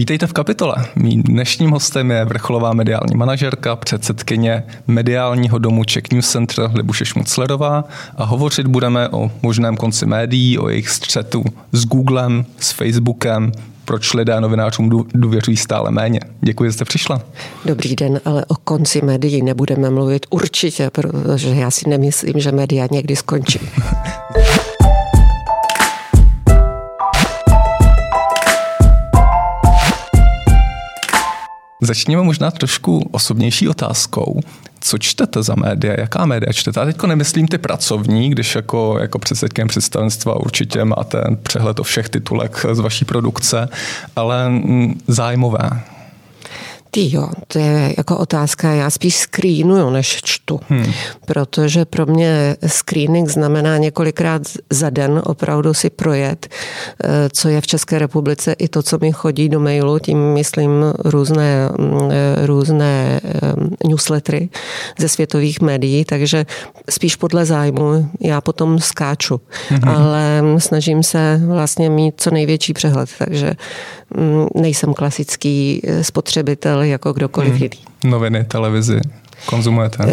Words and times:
Vítejte 0.00 0.26
v 0.26 0.32
kapitole. 0.32 0.74
Mým 0.96 1.22
dnešním 1.22 1.70
hostem 1.70 2.10
je 2.10 2.24
vrcholová 2.24 2.72
mediální 2.72 3.16
manažerka, 3.16 3.76
předsedkyně 3.76 4.62
mediálního 4.86 5.58
domu 5.58 5.84
Czech 5.84 6.02
News 6.12 6.30
Center 6.30 6.70
Libuše 6.74 7.04
Šmuclerová 7.04 7.84
a 8.16 8.24
hovořit 8.24 8.66
budeme 8.66 9.08
o 9.08 9.30
možném 9.42 9.76
konci 9.76 10.06
médií, 10.06 10.58
o 10.58 10.68
jejich 10.68 10.88
střetu 10.88 11.44
s 11.72 11.84
Googlem, 11.84 12.44
s 12.58 12.72
Facebookem, 12.72 13.52
proč 13.84 14.14
lidé 14.14 14.40
novinářům 14.40 15.06
důvěřují 15.14 15.56
stále 15.56 15.90
méně. 15.90 16.20
Děkuji, 16.40 16.68
že 16.68 16.72
jste 16.72 16.84
přišla. 16.84 17.22
Dobrý 17.64 17.96
den, 17.96 18.20
ale 18.24 18.44
o 18.44 18.54
konci 18.54 19.02
médií 19.02 19.42
nebudeme 19.42 19.90
mluvit 19.90 20.26
určitě, 20.30 20.90
protože 20.90 21.48
já 21.48 21.70
si 21.70 21.88
nemyslím, 21.88 22.34
že 22.36 22.52
média 22.52 22.88
někdy 22.90 23.16
skončí. 23.16 23.60
Začněme 31.80 32.22
možná 32.22 32.50
trošku 32.50 33.08
osobnější 33.12 33.68
otázkou. 33.68 34.40
Co 34.80 34.98
čtete 34.98 35.42
za 35.42 35.54
média? 35.54 35.94
Jaká 36.00 36.26
média 36.26 36.52
čtete? 36.52 36.80
A 36.80 36.84
teďko 36.84 37.06
nemyslím 37.06 37.48
ty 37.48 37.58
pracovní, 37.58 38.30
když 38.30 38.54
jako, 38.54 38.98
jako 39.00 39.18
předsedkem 39.18 39.68
představenstva 39.68 40.40
určitě 40.40 40.84
máte 40.84 41.24
přehled 41.42 41.80
o 41.80 41.82
všech 41.82 42.08
titulech 42.08 42.66
z 42.72 42.78
vaší 42.78 43.04
produkce, 43.04 43.68
ale 44.16 44.48
mm, 44.48 45.00
zájmové. 45.06 45.70
Ty 46.90 47.12
jo, 47.12 47.28
to 47.46 47.58
je 47.58 47.94
jako 47.98 48.18
otázka, 48.18 48.70
já 48.70 48.90
spíš 48.90 49.16
screenuju, 49.16 49.90
než 49.90 50.20
čtu, 50.24 50.60
hmm. 50.68 50.92
protože 51.26 51.84
pro 51.84 52.06
mě 52.06 52.56
screening 52.66 53.28
znamená 53.28 53.76
několikrát 53.76 54.42
za 54.70 54.90
den 54.90 55.22
opravdu 55.24 55.74
si 55.74 55.90
projet, 55.90 56.48
eh, 57.04 57.08
co 57.32 57.48
je 57.48 57.60
v 57.60 57.66
České 57.66 57.98
republice 57.98 58.52
i 58.52 58.68
to, 58.68 58.82
co 58.82 58.98
mi 58.98 59.12
chodí 59.12 59.48
do 59.48 59.60
mailu, 59.60 59.98
tím 59.98 60.32
myslím 60.32 60.70
různé, 61.04 61.68
mm, 61.78 62.10
eh, 62.10 62.46
různé 62.46 63.20
eh, 63.24 63.88
newslettery 63.88 64.48
ze 64.98 65.08
světových 65.08 65.60
médií, 65.60 66.04
takže 66.04 66.46
spíš 66.90 67.16
podle 67.16 67.44
zájmu 67.44 68.10
já 68.20 68.40
potom 68.40 68.78
skáču, 68.78 69.40
hmm. 69.68 69.88
ale 69.88 70.42
snažím 70.58 71.02
se 71.02 71.40
vlastně 71.46 71.90
mít 71.90 72.14
co 72.16 72.30
největší 72.30 72.72
přehled, 72.72 73.10
takže 73.18 73.52
nejsem 74.54 74.94
klasický 74.94 75.82
spotřebitel 76.02 76.82
jako 76.82 77.12
kdokoliv 77.12 77.52
hmm. 77.52 77.62
jiný. 77.62 77.78
Noviny, 78.04 78.44
televizi 78.44 79.00
konzumujete? 79.46 80.04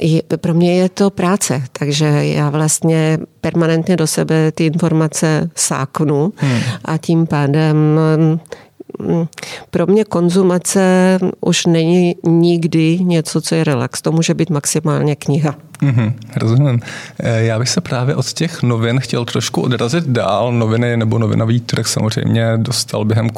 E, 0.00 0.36
pro 0.36 0.54
mě 0.54 0.76
je 0.76 0.88
to 0.88 1.10
práce, 1.10 1.62
takže 1.72 2.06
já 2.06 2.50
vlastně 2.50 3.18
permanentně 3.40 3.96
do 3.96 4.06
sebe 4.06 4.52
ty 4.52 4.66
informace 4.66 5.50
sáknu 5.54 6.32
hmm. 6.36 6.60
a 6.84 6.96
tím 6.96 7.26
pádem 7.26 7.76
mm, 8.16 9.26
pro 9.70 9.86
mě 9.86 10.04
konzumace 10.04 11.18
už 11.40 11.66
není 11.66 12.16
nikdy 12.26 12.98
něco, 12.98 13.40
co 13.40 13.54
je 13.54 13.64
relax. 13.64 14.02
To 14.02 14.12
může 14.12 14.34
být 14.34 14.50
maximálně 14.50 15.16
kniha. 15.16 15.54
Mm-hmm, 15.82 16.12
rozumím. 16.36 16.80
Eh, 17.20 17.42
já 17.44 17.58
bych 17.58 17.68
se 17.68 17.80
právě 17.80 18.14
od 18.16 18.32
těch 18.32 18.62
novin 18.62 19.00
chtěl 19.00 19.24
trošku 19.24 19.62
odrazit 19.62 20.04
dál. 20.04 20.52
Noviny 20.52 20.96
nebo 20.96 21.18
novinový 21.18 21.60
trh 21.60 21.86
samozřejmě 21.86 22.52
dostal 22.56 23.04
během 23.04 23.30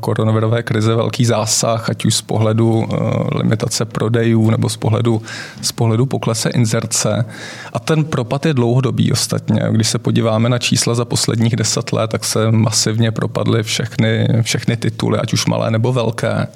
koronavirové 0.00 0.62
krize 0.62 0.94
velký 0.94 1.24
zásah, 1.24 1.90
ať 1.90 2.04
už 2.04 2.14
z 2.14 2.22
pohledu 2.22 2.70
uh, 2.70 2.86
limitace 3.32 3.84
prodejů 3.84 4.50
nebo 4.50 4.68
z 4.68 4.76
pohledu, 4.76 5.22
z 5.62 5.72
pohledu 5.72 6.06
poklese 6.06 6.50
inzerce. 6.50 7.24
A 7.72 7.78
ten 7.78 8.04
propad 8.04 8.46
je 8.46 8.54
dlouhodobý 8.54 9.12
ostatně. 9.12 9.62
Když 9.70 9.88
se 9.88 9.98
podíváme 9.98 10.48
na 10.48 10.58
čísla 10.58 10.94
za 10.94 11.04
posledních 11.04 11.56
deset 11.56 11.92
let, 11.92 12.10
tak 12.10 12.24
se 12.24 12.50
masivně 12.50 13.10
propadly 13.10 13.62
všechny, 13.62 14.28
všechny 14.42 14.76
tituly, 14.76 15.18
ať 15.18 15.32
už 15.32 15.46
malé 15.46 15.70
nebo 15.70 15.92
velké. 15.92 16.46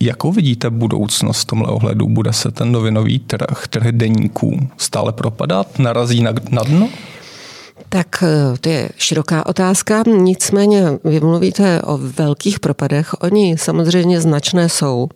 Jakou 0.00 0.32
vidíte 0.32 0.70
budoucnost 0.70 1.40
v 1.40 1.44
tomhle 1.44 1.68
ohledu? 1.68 2.08
Bude 2.08 2.32
se 2.32 2.50
ten 2.50 2.72
novinový 2.72 3.18
trh, 3.18 3.68
trh 3.70 3.86
deníků 3.90 4.68
stále 4.76 5.12
propadat? 5.12 5.78
Narazí 5.78 6.22
na, 6.22 6.32
na 6.50 6.62
dno? 6.62 6.88
Tak 7.96 8.22
eh, 8.22 8.58
to 8.60 8.68
je 8.68 8.88
široká 8.96 9.46
otázka, 9.46 10.02
nicméně 10.06 10.84
vy 11.04 11.20
mluvíte 11.20 11.82
o 11.82 11.98
velkých 11.98 12.60
propadech, 12.60 13.14
oni 13.20 13.56
samozřejmě 13.58 14.20
značné 14.20 14.68
jsou. 14.68 15.08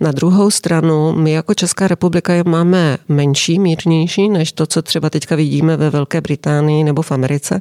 Na 0.00 0.12
druhou 0.12 0.50
stranu, 0.50 1.12
my 1.12 1.32
jako 1.32 1.54
Česká 1.54 1.88
republika 1.88 2.32
je 2.32 2.44
máme 2.46 2.98
menší, 3.08 3.58
mírnější, 3.58 4.28
než 4.28 4.52
to, 4.52 4.66
co 4.66 4.82
třeba 4.82 5.10
teďka 5.10 5.36
vidíme 5.36 5.76
ve 5.76 5.90
Velké 5.90 6.20
Británii 6.20 6.84
nebo 6.84 7.02
v 7.02 7.12
Americe, 7.12 7.60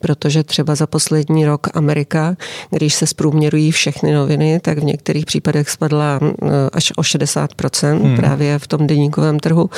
protože 0.00 0.42
třeba 0.42 0.74
za 0.74 0.86
poslední 0.86 1.46
rok 1.46 1.66
Amerika, 1.74 2.36
když 2.70 2.94
se 2.94 3.06
zprůměrují 3.06 3.70
všechny 3.70 4.12
noviny, 4.12 4.60
tak 4.60 4.78
v 4.78 4.84
některých 4.84 5.26
případech 5.26 5.70
spadla 5.70 6.20
eh, 6.22 6.46
až 6.72 6.92
o 6.96 7.02
60% 7.02 8.02
hmm. 8.02 8.16
právě 8.16 8.58
v 8.58 8.66
tom 8.66 8.86
deníkovém 8.86 9.38
trhu. 9.38 9.70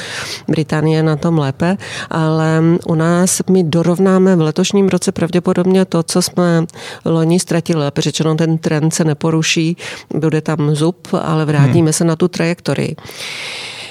Británie 0.49 0.99
je 0.99 1.03
na 1.03 1.16
tom 1.16 1.39
lépe, 1.39 1.77
ale 2.10 2.62
u 2.87 2.95
nás 2.95 3.43
my 3.50 3.65
dorovnáváme 3.65 4.17
porovnáme 4.18 4.36
v 4.36 4.46
letošním 4.46 4.88
roce 4.88 5.12
pravděpodobně 5.12 5.84
to, 5.84 6.02
co 6.02 6.22
jsme 6.22 6.66
loni 7.04 7.40
ztratili, 7.40 7.80
lépe 7.80 8.00
řečeno 8.00 8.34
ten 8.34 8.58
trend 8.58 8.94
se 8.94 9.04
neporuší, 9.04 9.76
bude 10.14 10.40
tam 10.40 10.74
zub, 10.74 11.08
ale 11.22 11.44
vrátíme 11.44 11.90
hmm. 11.90 11.92
se 11.92 12.04
na 12.04 12.16
tu 12.16 12.28
trajektorii. 12.28 12.96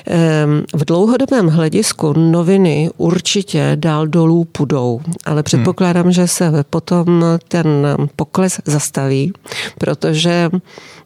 Ehm, 0.05 0.63
v 0.75 0.85
dlouhodobém 0.85 1.47
hledisku 1.47 2.13
noviny 2.13 2.89
určitě 2.97 3.71
dál 3.75 4.07
dolů 4.07 4.45
půjdou, 4.45 5.01
ale 5.25 5.43
předpokládám, 5.43 6.03
hmm. 6.03 6.11
že 6.11 6.27
se 6.27 6.63
potom 6.69 7.23
ten 7.47 7.67
pokles 8.15 8.59
zastaví, 8.65 9.33
protože 9.77 10.49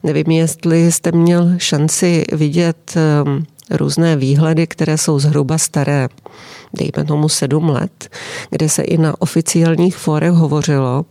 nevím, 0.02 0.30
jestli 0.30 0.92
jste 0.92 1.12
měl 1.12 1.50
šanci 1.56 2.24
vidět 2.32 2.94
ehm, 2.96 3.44
různé 3.70 4.16
výhledy, 4.16 4.66
které 4.66 4.98
jsou 4.98 5.18
zhruba 5.18 5.58
staré 5.58 6.08
dejme 6.74 7.04
tomu 7.06 7.28
sedm 7.28 7.68
let, 7.68 8.08
kde 8.50 8.68
se 8.68 8.82
i 8.82 8.98
na 8.98 9.14
oficiálních 9.18 9.96
fórech 9.96 10.32
hovořilo 10.32 11.04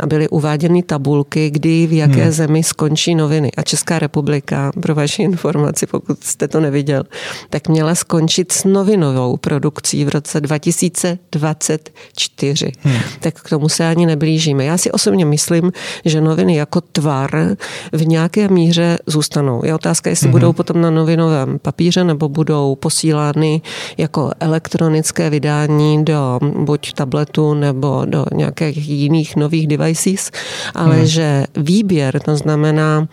a 0.00 0.06
byly 0.06 0.28
uváděny 0.28 0.82
tabulky, 0.82 1.50
kdy 1.50 1.86
v 1.86 1.92
jaké 1.92 2.22
hmm. 2.22 2.32
zemi 2.32 2.62
skončí 2.62 3.14
noviny. 3.14 3.50
A 3.56 3.62
Česká 3.62 3.98
republika, 3.98 4.72
pro 4.80 4.94
vaši 4.94 5.22
informaci, 5.22 5.86
pokud 5.86 6.24
jste 6.24 6.48
to 6.48 6.60
neviděl, 6.60 7.04
tak 7.50 7.68
měla 7.68 7.94
skončit 7.94 8.52
s 8.52 8.64
novinovou 8.64 9.36
produkcí 9.36 10.04
v 10.04 10.08
roce 10.08 10.40
2024. 10.40 12.72
Hmm. 12.80 12.98
Tak 13.20 13.42
k 13.42 13.48
tomu 13.48 13.68
se 13.68 13.88
ani 13.88 14.06
neblížíme. 14.06 14.64
Já 14.64 14.78
si 14.78 14.92
osobně 14.92 15.24
myslím, 15.24 15.72
že 16.04 16.20
noviny 16.20 16.56
jako 16.56 16.80
tvar 16.80 17.56
v 17.92 18.06
nějaké 18.06 18.48
míře 18.48 18.98
zůstanou. 19.06 19.62
Je 19.64 19.74
otázka, 19.74 20.10
jestli 20.10 20.24
hmm. 20.24 20.32
budou 20.32 20.52
potom 20.52 20.80
na 20.80 20.90
novinovém 20.90 21.58
papíře 21.58 22.04
nebo 22.04 22.28
budou 22.28 22.74
posílány 22.74 23.60
jako 23.98 24.30
elektronické 24.40 25.07
fyzické 25.08 25.30
vydání 25.30 26.04
do 26.04 26.38
buď 26.42 26.92
tabletu 26.92 27.54
nebo 27.54 28.02
do 28.04 28.24
nějakých 28.34 28.88
jiných 28.88 29.36
nových 29.36 29.66
devices, 29.66 30.30
ale 30.74 30.96
hmm. 30.96 31.06
že 31.06 31.44
výběr, 31.56 32.20
to 32.20 32.36
znamená 32.36 33.08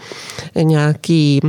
nějaký, 0.55 1.39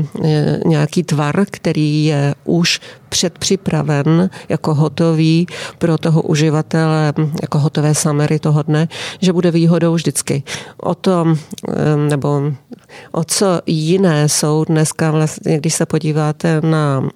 nějaký 0.67 1.03
tvar, 1.03 1.45
který 1.51 2.05
je 2.05 2.35
už 2.45 2.81
předpřipraven 3.17 4.31
jako 4.49 4.75
hotový 4.75 5.47
pro 5.79 5.99
toho 5.99 6.23
uživatele, 6.23 7.13
jako 7.43 7.59
hotové 7.59 7.95
samery 7.95 8.39
toho 8.39 8.63
dne, 8.63 8.89
že 9.21 9.33
bude 9.33 9.51
výhodou 9.51 9.95
vždycky. 9.95 10.43
O 10.77 10.95
to, 10.95 11.37
nebo 12.09 12.53
o 13.13 13.25
co 13.25 13.61
jiné 13.67 14.29
jsou 14.29 14.65
dneska 14.65 15.11
vlastně, 15.11 15.59
když 15.59 15.75
se 15.75 15.87
podíváte 15.87 16.61
na 16.61 17.09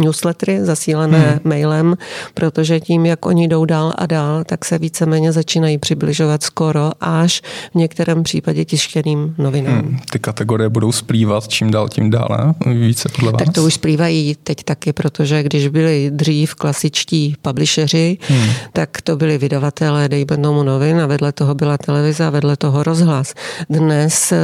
newslettery 0.00 0.64
zasílené 0.64 1.18
hmm. 1.18 1.40
mailem, 1.44 1.96
protože 2.34 2.80
tím, 2.80 3.06
jak 3.06 3.26
oni 3.26 3.48
jdou 3.48 3.64
dál 3.64 3.92
a 3.98 4.06
dál, 4.06 4.44
tak 4.44 4.64
se 4.64 4.78
víceméně 4.78 5.32
začínají 5.32 5.78
přibližovat 5.78 6.42
skoro 6.42 6.90
až 7.00 7.42
v 7.72 7.74
některém 7.74 8.22
případě 8.22 8.64
tištěným 8.64 9.34
novinám. 9.38 9.78
Hmm. 9.78 9.98
Ty 10.12 10.18
kategorie 10.18 10.68
budou 10.68 10.92
splývat 10.92 11.48
čím 11.48 11.70
dál 11.70 11.88
tím 11.88 12.10
dále, 12.10 12.54
více 12.66 13.08
podle 13.08 13.32
vás? 13.32 13.42
Tak 13.44 13.54
to 13.54 13.64
už 13.64 13.74
splývají 13.74 14.36
teď 14.44 14.64
taky, 14.64 14.92
protože 15.02 15.42
když 15.42 15.68
byli 15.68 16.10
dřív 16.14 16.54
klasičtí 16.54 17.36
publisheri, 17.42 18.18
hmm. 18.20 18.50
tak 18.72 19.02
to 19.02 19.16
byli 19.16 19.38
vydavatelé, 19.38 20.08
dejme 20.08 20.36
tomu 20.38 20.62
novin 20.62 21.00
a 21.00 21.06
vedle 21.06 21.32
toho 21.32 21.54
byla 21.54 21.78
televize 21.78 22.24
a 22.26 22.30
vedle 22.30 22.56
toho 22.56 22.82
rozhlas. 22.82 23.34
Dnes 23.70 24.32
eh, 24.32 24.38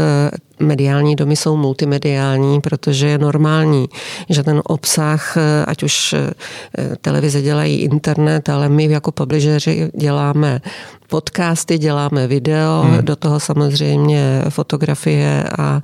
mediální 0.60 1.16
domy 1.16 1.36
jsou 1.36 1.56
multimediální, 1.56 2.60
protože 2.60 3.06
je 3.06 3.18
normální, 3.18 3.88
že 4.28 4.42
ten 4.42 4.62
obsah, 4.64 5.36
eh, 5.36 5.64
ať 5.64 5.82
už 5.82 6.12
eh, 6.12 6.96
televize 7.00 7.42
dělají 7.42 7.76
internet, 7.76 8.48
ale 8.48 8.68
my 8.68 8.84
jako 8.84 9.12
publisheri 9.12 9.90
děláme 9.96 10.60
podcasty, 11.08 11.78
děláme 11.78 12.26
video, 12.26 12.82
hmm. 12.82 12.98
do 13.00 13.16
toho 13.16 13.40
samozřejmě 13.40 14.42
fotografie 14.48 15.44
a 15.58 15.82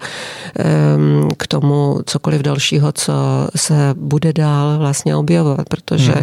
um, 0.97 1.29
k 1.37 1.47
tomu 1.47 2.00
cokoliv 2.06 2.43
dalšího, 2.43 2.93
co 2.93 3.12
se 3.56 3.94
bude 3.97 4.32
dál 4.32 4.79
vlastně 4.79 5.17
objevovat, 5.17 5.69
protože 5.69 6.15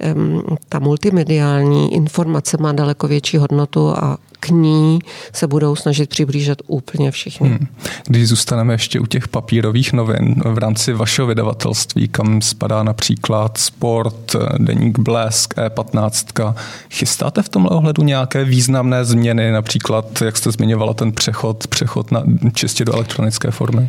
hmm. 0.00 0.34
um, 0.34 0.56
ta 0.68 0.78
multimediální 0.78 1.94
informace 1.94 2.56
má 2.60 2.72
daleko 2.72 3.08
větší 3.08 3.36
hodnotu 3.36 3.90
a 3.96 4.18
k 4.46 4.50
ní 4.50 4.98
se 5.32 5.46
budou 5.46 5.76
snažit 5.76 6.10
přiblížit 6.10 6.62
úplně 6.66 7.10
všichni. 7.10 7.48
Hmm. 7.48 7.66
Když 8.06 8.28
zůstaneme 8.28 8.74
ještě 8.74 9.00
u 9.00 9.06
těch 9.06 9.28
papírových 9.28 9.92
novin 9.92 10.34
v 10.44 10.58
rámci 10.58 10.92
vašeho 10.92 11.28
vydavatelství, 11.28 12.08
kam 12.08 12.42
spadá 12.42 12.82
například 12.82 13.58
Sport, 13.58 14.36
Deník 14.58 14.98
Blesk, 14.98 15.54
E15, 15.56 16.54
chystáte 16.90 17.42
v 17.42 17.48
tomhle 17.48 17.70
ohledu 17.70 18.02
nějaké 18.02 18.44
významné 18.44 19.04
změny, 19.04 19.52
například, 19.52 20.22
jak 20.22 20.36
jste 20.36 20.50
zmiňovala, 20.50 20.94
ten 20.94 21.12
přechod, 21.12 21.66
přechod 21.66 22.12
na, 22.12 22.22
čistě 22.54 22.84
do 22.84 22.94
elektronické 22.94 23.50
formy? 23.50 23.88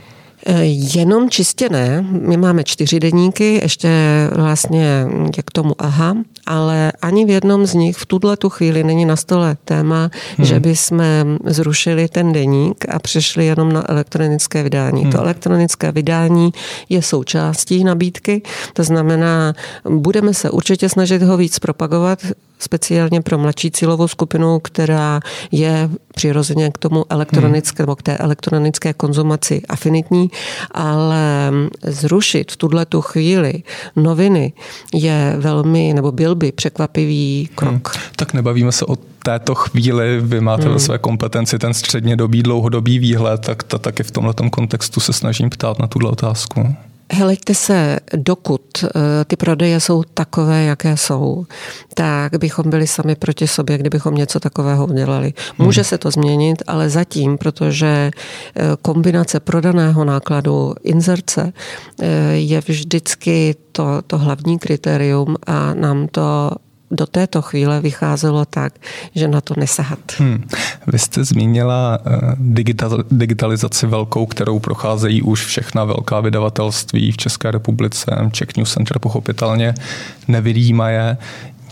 Eh, 0.50 0.64
jenom 0.96 1.30
čistě 1.30 1.70
ne. 1.70 2.06
My 2.12 2.38
máme 2.38 2.64
čtyři 2.64 3.00
deníky, 3.00 3.60
ještě 3.64 3.90
vlastně 4.36 5.06
je 5.38 5.44
k 5.44 5.52
tomu 5.52 5.74
aha, 5.80 6.18
ale 6.46 6.92
ani 7.02 7.26
v 7.26 7.30
jednom 7.30 7.66
z 7.66 7.74
nich 7.74 7.98
v 7.98 8.06
tuhle 8.06 8.38
tu 8.38 8.50
chvíli 8.50 8.84
není 8.84 9.06
na 9.06 9.16
stole 9.16 9.58
téma, 9.66 10.10
hmm. 10.38 10.48
že 10.48 10.60
by 10.60 10.76
jsme 10.76 11.26
zrušili 11.46 12.08
ten 12.08 12.34
deník 12.34 12.86
a 12.90 13.00
přešli 13.00 13.46
jenom 13.46 13.74
na 13.74 13.92
elektronické 13.92 14.64
vydání. 14.64 15.02
Hmm. 15.02 15.12
To 15.12 15.20
elektronické 15.20 15.92
vydání 15.92 16.52
je 16.90 17.02
součástí 17.02 17.84
nabídky, 17.84 18.42
to 18.74 18.84
znamená, 18.84 19.54
budeme 19.90 20.34
se 20.34 20.50
určitě 20.50 20.90
snažit 20.90 21.22
ho 21.22 21.38
víc 21.38 21.60
propagovat, 21.60 22.20
speciálně 22.60 23.22
pro 23.22 23.38
mladší 23.38 23.72
cílovou 23.72 24.08
skupinu, 24.08 24.60
která 24.60 25.20
je 25.52 25.90
přirozeně 26.16 26.72
k 26.72 26.78
tomu 26.78 27.06
elektronické, 27.10 27.84
nebo 27.84 27.96
k 27.96 28.04
té 28.04 28.18
elektronické 28.18 28.94
konzumaci 28.94 29.62
afinitní, 29.70 30.32
ale 30.72 31.52
zrušit 31.84 32.52
v 32.52 32.58
tuhle 32.58 32.86
tu 32.86 33.02
chvíli 33.02 33.64
noviny 33.96 34.54
je 34.94 35.36
velmi, 35.38 35.94
nebo 35.94 36.12
byl 36.12 36.36
by 36.36 36.52
překvapivý 36.52 37.50
krok. 37.56 37.96
Hmm. 37.96 38.04
Tak 38.16 38.34
nebavíme 38.34 38.72
se 38.72 38.86
o 38.86 38.96
této 39.24 39.56
chvíli 39.56 40.22
vy 40.22 40.42
máte 40.42 40.64
hmm. 40.64 40.74
ve 40.74 40.80
své 40.80 40.98
kompetenci 40.98 41.60
ten 41.60 41.74
střednědobý, 41.74 42.44
dlouhodobý 42.44 43.00
výhled, 43.00 43.42
tak 43.42 43.64
to 43.64 43.80
taky 43.80 44.04
v 44.04 44.12
tomhle 44.12 44.34
kontextu 44.52 45.00
se 45.00 45.14
snažím 45.14 45.50
ptát 45.50 45.80
na 45.80 45.88
tuhle 45.88 46.12
otázku. 46.12 46.76
Helejte 47.14 47.54
se, 47.54 48.00
dokud 48.16 48.62
eh, 48.84 48.90
ty 49.26 49.36
prodeje 49.36 49.80
jsou 49.80 50.04
takové, 50.04 50.64
jaké 50.64 50.98
jsou, 50.98 51.46
tak 51.94 52.38
bychom 52.38 52.70
byli 52.70 52.88
sami 52.88 53.16
proti 53.16 53.48
sobě, 53.48 53.78
kdybychom 53.78 54.16
něco 54.16 54.40
takového 54.40 54.86
udělali. 54.86 55.34
Může 55.58 55.82
hmm. 55.82 55.86
se 55.86 55.98
to 55.98 56.12
změnit, 56.12 56.64
ale 56.68 56.90
zatím, 56.90 57.38
protože 57.38 58.12
eh, 58.56 58.62
kombinace 58.82 59.40
prodaného 59.40 60.06
nákladu, 60.06 60.74
inzerce 60.84 61.54
eh, 62.02 62.08
je 62.34 62.62
vždycky 62.68 63.56
to, 63.72 64.02
to 64.08 64.18
hlavní 64.18 64.60
kritérium 64.60 65.36
a 65.48 65.74
nám 65.74 66.08
to 66.08 66.52
do 66.92 67.06
této 67.06 67.42
chvíle 67.42 67.82
vycházelo 67.82 68.46
tak, 68.46 68.74
že 69.16 69.28
na 69.28 69.42
to 69.42 69.54
nesahat. 69.58 70.00
Hmm. 70.18 70.44
Vy 70.88 71.00
jste 71.00 71.24
zmínila 71.24 72.00
eh, 72.06 72.36
digital, 72.36 73.04
digitalizaci 73.12 73.88
velkou, 73.88 74.26
kterou 74.26 74.60
procházejí 74.60 75.22
už 75.22 75.46
všechna 75.46 75.84
velká 75.84 76.20
vydavatelství 76.20 77.12
v 77.12 77.18
České 77.18 77.52
republice. 77.52 78.30
Czech 78.32 78.48
News 78.58 78.74
Center 78.74 79.00
pochopitelně 79.00 79.74
nevydýmaje. 80.28 81.18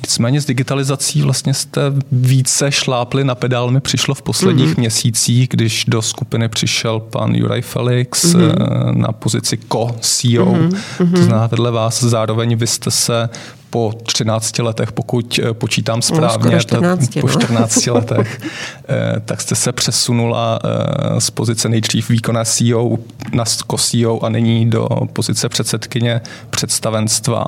Nicméně 0.02 0.42
s 0.42 0.46
digitalizací 0.46 1.22
vlastně 1.22 1.54
jste 1.54 1.82
více 2.12 2.72
šlápli 2.72 3.24
na 3.24 3.36
pedál, 3.36 3.72
mi 3.72 3.82
přišlo 3.82 4.16
v 4.16 4.22
posledních 4.22 4.70
mm-hmm. 4.70 4.80
měsících, 4.80 5.50
když 5.50 5.86
do 5.88 6.02
skupiny 6.02 6.50
přišel 6.50 7.00
pan 7.00 7.36
Juraj 7.36 7.62
Felix 7.62 8.26
mm-hmm. 8.26 8.96
na 8.96 9.12
pozici 9.12 9.60
co-CEO. 9.72 10.46
Mm-hmm. 10.46 11.12
To 11.12 11.24
znamená, 11.24 11.48
vedle 11.48 11.72
vás 11.72 12.04
zároveň 12.04 12.56
vy 12.56 12.68
jste 12.68 12.92
se 12.92 13.30
po 13.76 13.94
13 14.04 14.60
letech, 14.60 14.92
pokud 14.92 15.40
eh, 15.44 15.54
počítám 15.54 15.98
no, 15.98 16.02
správně, 16.02 16.52
no, 16.52 16.60
14, 16.60 17.10
po 17.22 17.30
14 17.30 17.88
letech, 17.88 18.42
eh, 18.90 19.20
tak 19.26 19.42
jste 19.42 19.56
se 19.56 19.72
přesunula 19.72 20.60
eh, 20.64 21.22
z 21.22 21.30
pozice 21.30 21.70
nejdřív 21.70 22.10
výkonné 22.10 22.46
CEO 22.46 22.98
na 23.34 23.46
co-CEO 23.46 24.24
a 24.24 24.30
nyní 24.30 24.70
do 24.70 24.88
pozice 25.14 25.50
předsedkyně 25.50 26.22
představenstva. 26.50 27.46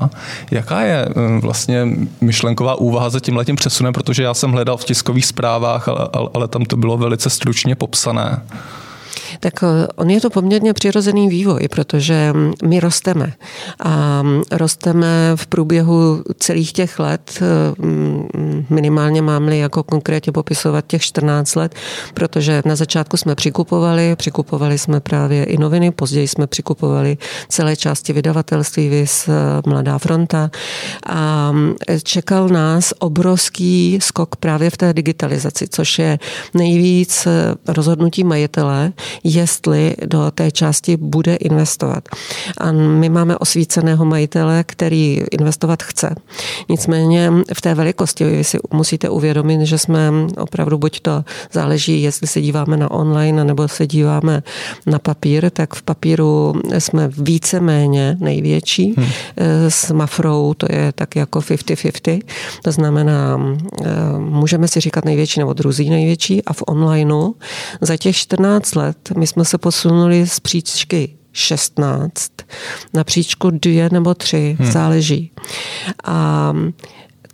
Jaká 0.52 0.82
je 0.82 1.06
vlastně 1.40 1.88
myšlenková 2.22 2.76
úvaha 2.76 3.10
za 3.10 3.20
tímhletím 3.20 3.56
přesunem, 3.56 3.94
protože 3.94 4.24
já 4.24 4.34
jsem 4.34 4.52
hledal 4.52 4.78
v 4.78 4.86
tiskových 4.86 5.26
zprávách, 5.26 5.88
ale 6.34 6.48
tam 6.48 6.66
to 6.66 6.78
bylo 6.78 6.98
velice 6.98 7.30
stručně 7.30 7.76
popsané 7.76 8.42
tak 9.40 9.64
eh, 9.64 9.88
on 9.96 10.10
je 10.10 10.22
to 10.22 10.30
poměrně 10.30 10.74
přirozený 10.74 11.30
vývoj, 11.30 11.68
protože 11.72 12.34
mm, 12.34 12.54
my 12.64 12.80
rosteme. 12.80 13.34
A 13.80 14.22
mm, 14.22 14.42
rosteme 14.52 15.32
v 15.36 15.48
průběhu 15.48 16.24
celých 16.40 16.74
těch 16.74 17.00
let, 17.00 17.40
eh, 17.42 17.46
mm, 17.82 18.66
minimálně 18.70 19.22
mám-li 19.22 19.60
jako 19.60 19.84
konkrétně 19.84 20.32
popisovat 20.32 20.86
těch 20.88 21.02
14 21.02 21.56
let, 21.56 21.76
protože 22.14 22.62
na 22.66 22.76
začátku 22.76 23.18
jsme 23.18 23.36
přikupovali, 23.36 24.16
přikupovali 24.16 24.78
jsme 24.78 25.00
právě 25.00 25.44
i 25.44 25.58
noviny, 25.58 25.92
později 25.92 26.28
jsme 26.28 26.48
přikupovali 26.48 27.18
celé 27.50 27.76
části 27.76 28.14
vydavatelství, 28.14 28.90
vys 28.90 29.28
eh, 29.28 29.32
Mladá 29.70 29.98
fronta 29.98 30.50
a 31.10 31.54
čekal 32.04 32.50
nás 32.50 32.94
obrovský 33.00 34.00
skok 34.02 34.36
právě 34.36 34.70
v 34.70 34.78
té 34.78 34.94
digitalizaci, 34.94 35.68
což 35.68 36.00
je 36.00 36.20
nejvíc 36.54 37.28
rozhodnutí 37.68 38.24
majitele, 38.24 38.94
jestli 39.24 39.96
do 40.06 40.32
té 40.32 40.52
části 40.52 40.98
bude 40.98 41.36
investovat. 41.36 42.04
A 42.58 42.72
my 42.72 43.10
máme 43.10 43.38
osvíceného 43.38 44.06
majitele, 44.06 44.64
který 44.64 45.22
investovat 45.32 45.84
chce. 45.84 46.16
Nicméně 46.70 47.32
v 47.54 47.62
té 47.62 47.76
velikosti 47.76 48.24
vy 48.24 48.44
si 48.44 48.58
musíte 48.74 49.10
uvědomit, 49.10 49.62
že 49.62 49.78
jsme 49.78 50.12
opravdu 50.38 50.78
buď 50.78 51.00
to 51.00 51.24
záleží, 51.52 52.02
jestli 52.02 52.28
se 52.28 52.42
díváme 52.42 52.78
na 52.78 52.92
online, 52.92 53.44
nebo 53.44 53.68
se 53.68 53.88
díváme 53.88 54.44
na 54.86 55.00
papír, 55.00 55.50
tak 55.50 55.76
v 55.76 55.82
papíru 55.82 56.54
jsme 56.80 57.08
víceméně 57.08 58.18
největší. 58.20 58.94
Hmm. 58.98 59.08
S 59.70 59.92
Mafrou 59.92 60.54
to 60.54 60.68
je 60.70 60.92
tak 60.92 61.16
jako 61.16 61.40
50-50. 61.40 62.22
To 62.64 62.72
znamená, 62.72 63.40
eh, 63.86 63.86
můžeme 64.20 64.68
si 64.68 64.80
říkat 64.80 65.06
největší 65.06 65.40
nebo 65.40 65.54
druzí 65.54 65.90
největší 65.90 66.44
a 66.44 66.54
v 66.54 66.64
onlineu 66.68 67.34
za 67.82 67.98
těch 67.98 68.16
14 68.16 68.76
let 68.76 69.07
my 69.18 69.28
jsme 69.28 69.46
se 69.46 69.58
posunuli 69.58 70.28
z 70.28 70.40
příčky 70.40 71.18
16 71.34 72.32
na 72.94 73.04
příčku 73.04 73.50
dvě 73.50 73.90
nebo 73.92 74.14
tři, 74.14 74.58
hmm. 74.60 74.72
záleží. 74.72 75.32
A 76.04 76.54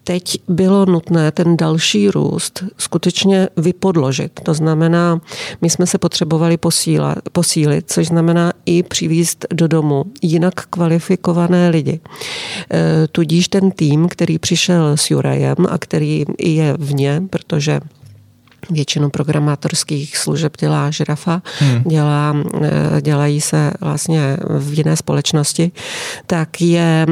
teď 0.04 0.38
bylo 0.48 0.86
nutné 0.86 1.32
ten 1.32 1.58
další 1.58 2.10
růst 2.10 2.64
skutečně 2.78 3.50
vypodložit. 3.58 4.40
To 4.44 4.54
znamená, 4.54 5.22
my 5.62 5.70
jsme 5.70 5.88
se 5.88 5.98
potřebovali 5.98 6.58
posílat, 6.58 7.18
posílit, 7.32 7.92
což 7.92 8.08
znamená 8.08 8.54
i 8.66 8.84
přivízt 8.84 9.46
do 9.54 9.68
domu 9.68 10.06
jinak 10.22 10.54
kvalifikované 10.54 11.70
lidi. 11.70 12.00
E, 12.72 13.08
tudíž 13.08 13.48
ten 13.48 13.72
tým, 13.72 14.08
který 14.08 14.40
přišel 14.40 14.98
s 14.98 15.12
Jurajem 15.12 15.56
a 15.70 15.78
který 15.78 16.26
je 16.40 16.76
vně, 16.80 17.24
protože 17.30 17.80
většinu 18.70 19.10
programátorských 19.10 20.18
služeb 20.18 20.58
dělá 20.60 20.92
žirafa, 20.92 21.42
hmm. 21.60 21.84
dělá, 21.84 22.36
eh, 22.62 23.02
dělají 23.02 23.42
se 23.42 23.72
vlastně 23.82 24.38
v 24.60 24.78
jiné 24.78 24.96
společnosti, 24.96 25.72
tak 26.28 26.62
je 26.62 27.06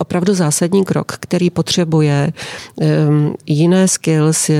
opravdu 0.00 0.34
zásadní 0.34 0.84
krok, 0.84 1.12
který 1.20 1.50
potřebuje 1.50 2.32
um, 2.74 3.34
jiné 3.46 3.88
skills, 3.88 4.50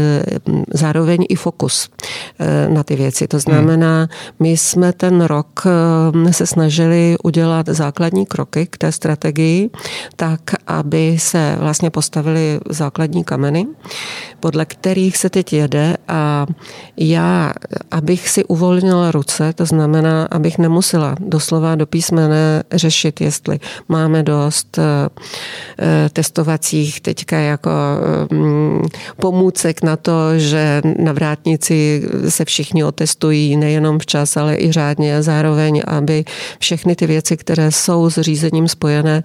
zároveň 0.75 1.27
i 1.29 1.35
fokus 1.35 1.89
uh, 1.89 2.75
na 2.75 2.83
ty 2.83 2.97
věci. 2.97 3.29
To 3.29 3.39
znamená, 3.39 4.09
my 4.39 4.57
jsme 4.57 4.93
ten 4.93 5.21
rok 5.21 5.65
um, 6.15 6.33
se 6.33 6.47
snažili 6.47 7.17
udělat 7.23 7.67
základní 7.69 8.27
kroky 8.27 8.67
k 8.71 8.79
té 8.79 8.93
strategii, 8.93 9.71
tak, 10.17 10.41
aby 10.67 11.17
se 11.19 11.57
vlastně 11.59 11.91
postavili 11.91 12.61
základní 12.69 13.25
kameny, 13.25 13.67
podle 14.41 14.65
kterých 14.65 15.17
se 15.17 15.31
teď 15.31 15.53
jede 15.53 15.97
a 16.09 16.47
já, 16.97 17.53
abych 17.91 18.29
si 18.29 18.45
uvolnila 18.45 19.11
ruce, 19.11 19.53
to 19.53 19.67
znamená, 19.67 20.29
abych 20.31 20.59
nemusela 20.59 21.17
doslova 21.21 21.75
do 21.75 21.87
písmene 21.87 22.63
řešit, 22.73 23.21
jestli 23.21 23.61
máme 23.89 24.23
dost 24.23 24.79
Eh, 24.79 25.09
testovacích 26.13 27.01
teďka 27.01 27.37
jako 27.39 27.71
mm, 28.33 28.83
pomůcek 29.17 29.83
na 29.83 29.97
to, 29.97 30.39
že 30.39 30.83
na 30.99 31.13
vrátnici 31.13 32.03
se 32.29 32.45
všichni 32.45 32.85
otestují 32.85 33.57
nejenom 33.57 33.99
včas, 33.99 34.37
ale 34.37 34.57
i 34.57 34.73
řádně 34.73 35.17
a 35.17 35.23
zároveň, 35.23 35.83
aby 35.87 36.25
všechny 36.59 36.97
ty 36.97 37.07
věci, 37.07 37.37
které 37.37 37.73
jsou 37.73 38.11
s 38.11 38.21
řízením 38.21 38.69
spojené, 38.69 39.23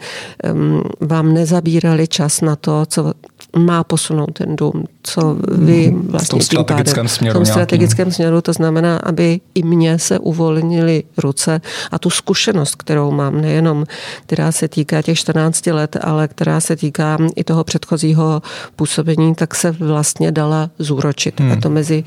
vám 1.01 1.33
nezabíraly 1.33 2.07
čas 2.07 2.41
na 2.41 2.55
to, 2.55 2.85
co 2.85 3.13
má 3.57 3.83
posunout 3.83 4.31
ten 4.33 4.55
dům. 4.55 4.85
Co 5.05 5.38
vy 5.51 5.91
mhm. 5.91 6.07
vlastně 6.07 6.25
v 6.25 6.29
tom 6.29 6.41
strategickém 6.41 6.95
pádem, 6.95 7.07
směru. 7.07 7.33
V 7.33 7.38
tom 7.38 7.45
strategickém 7.45 8.12
směru 8.12 8.41
to 8.41 8.53
znamená, 8.53 8.97
aby 8.97 9.39
i 9.55 9.63
mně 9.63 10.00
se 10.00 10.19
uvolnily 10.19 11.03
ruce 11.17 11.62
a 11.91 12.00
tu 12.00 12.09
zkušenost, 12.09 12.75
kterou 12.75 13.12
mám, 13.12 13.41
nejenom 13.41 13.85
která 14.25 14.51
se 14.51 14.67
týká 14.67 15.01
těch 15.01 15.19
14 15.19 15.67
let, 15.67 15.97
ale 16.01 16.27
která 16.27 16.59
se 16.59 16.75
týká 16.75 17.17
i 17.35 17.43
toho 17.43 17.63
předchozího 17.63 18.41
působení, 18.75 19.35
tak 19.35 19.55
se 19.55 19.71
vlastně 19.71 20.31
dala 20.31 20.69
zúročit. 20.79 21.39
Hmm. 21.39 21.51
A 21.51 21.55
to 21.55 21.69
mezi 21.69 22.03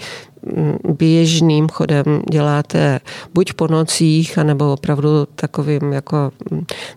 běžným 0.98 1.68
chodem 1.68 2.04
děláte 2.30 3.00
buď 3.34 3.52
po 3.52 3.66
nocích, 3.68 4.38
anebo 4.38 4.72
opravdu 4.72 5.08
takovým 5.34 5.92
jako, 5.92 6.30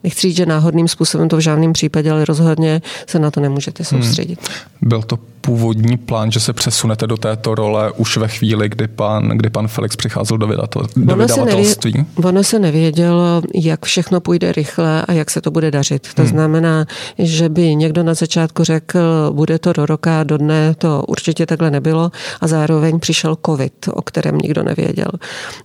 nechci 0.04 0.28
říct, 0.28 0.38
že 0.38 0.46
náhodným 0.46 0.88
způsobem 0.88 1.30
to 1.30 1.38
v 1.38 1.40
žádném 1.40 1.74
případě, 1.74 2.12
ale 2.12 2.26
rozhodně 2.26 2.82
se 3.08 3.20
na 3.20 3.32
to 3.32 3.40
nemůžete 3.40 3.84
soustředit. 3.84 4.40
Hmm. 4.40 4.90
Byl 4.90 5.02
to 5.02 5.20
původní 5.42 5.91
plán, 5.98 6.32
že 6.32 6.40
se 6.40 6.54
přesunete 6.54 7.08
do 7.08 7.18
této 7.18 7.56
role 7.56 7.92
už 7.92 8.18
ve 8.18 8.28
chvíli, 8.28 8.70
kdy 8.70 8.88
pan, 8.88 9.28
kdy 9.28 9.50
pan 9.50 9.68
Felix 9.68 9.96
přicházel 9.96 10.38
do, 10.38 10.48
vydatel, 10.48 10.82
do 10.96 11.14
ono 11.14 11.24
vydavatelství? 11.24 11.94
Se 11.94 12.28
ono 12.28 12.44
se 12.44 12.60
nevědělo, 12.60 13.42
jak 13.56 13.86
všechno 13.86 14.22
půjde 14.22 14.52
rychle 14.52 15.06
a 15.06 15.14
jak 15.14 15.32
se 15.32 15.42
to 15.42 15.52
bude 15.52 15.72
dařit. 15.72 16.14
To 16.14 16.22
hmm. 16.22 16.32
znamená, 16.32 16.86
že 17.18 17.50
by 17.50 17.76
někdo 17.76 18.04
na 18.04 18.14
začátku 18.14 18.64
řekl, 18.64 19.00
bude 19.32 19.60
to 19.60 19.74
do 19.74 19.86
roka, 19.86 20.24
do 20.24 20.38
dne, 20.38 20.76
to 20.78 21.04
určitě 21.08 21.46
takhle 21.46 21.72
nebylo 21.72 22.12
a 22.42 22.48
zároveň 22.48 23.00
přišel 23.00 23.38
covid, 23.46 23.74
o 23.94 24.02
kterém 24.02 24.38
nikdo 24.38 24.64
nevěděl. 24.64 25.12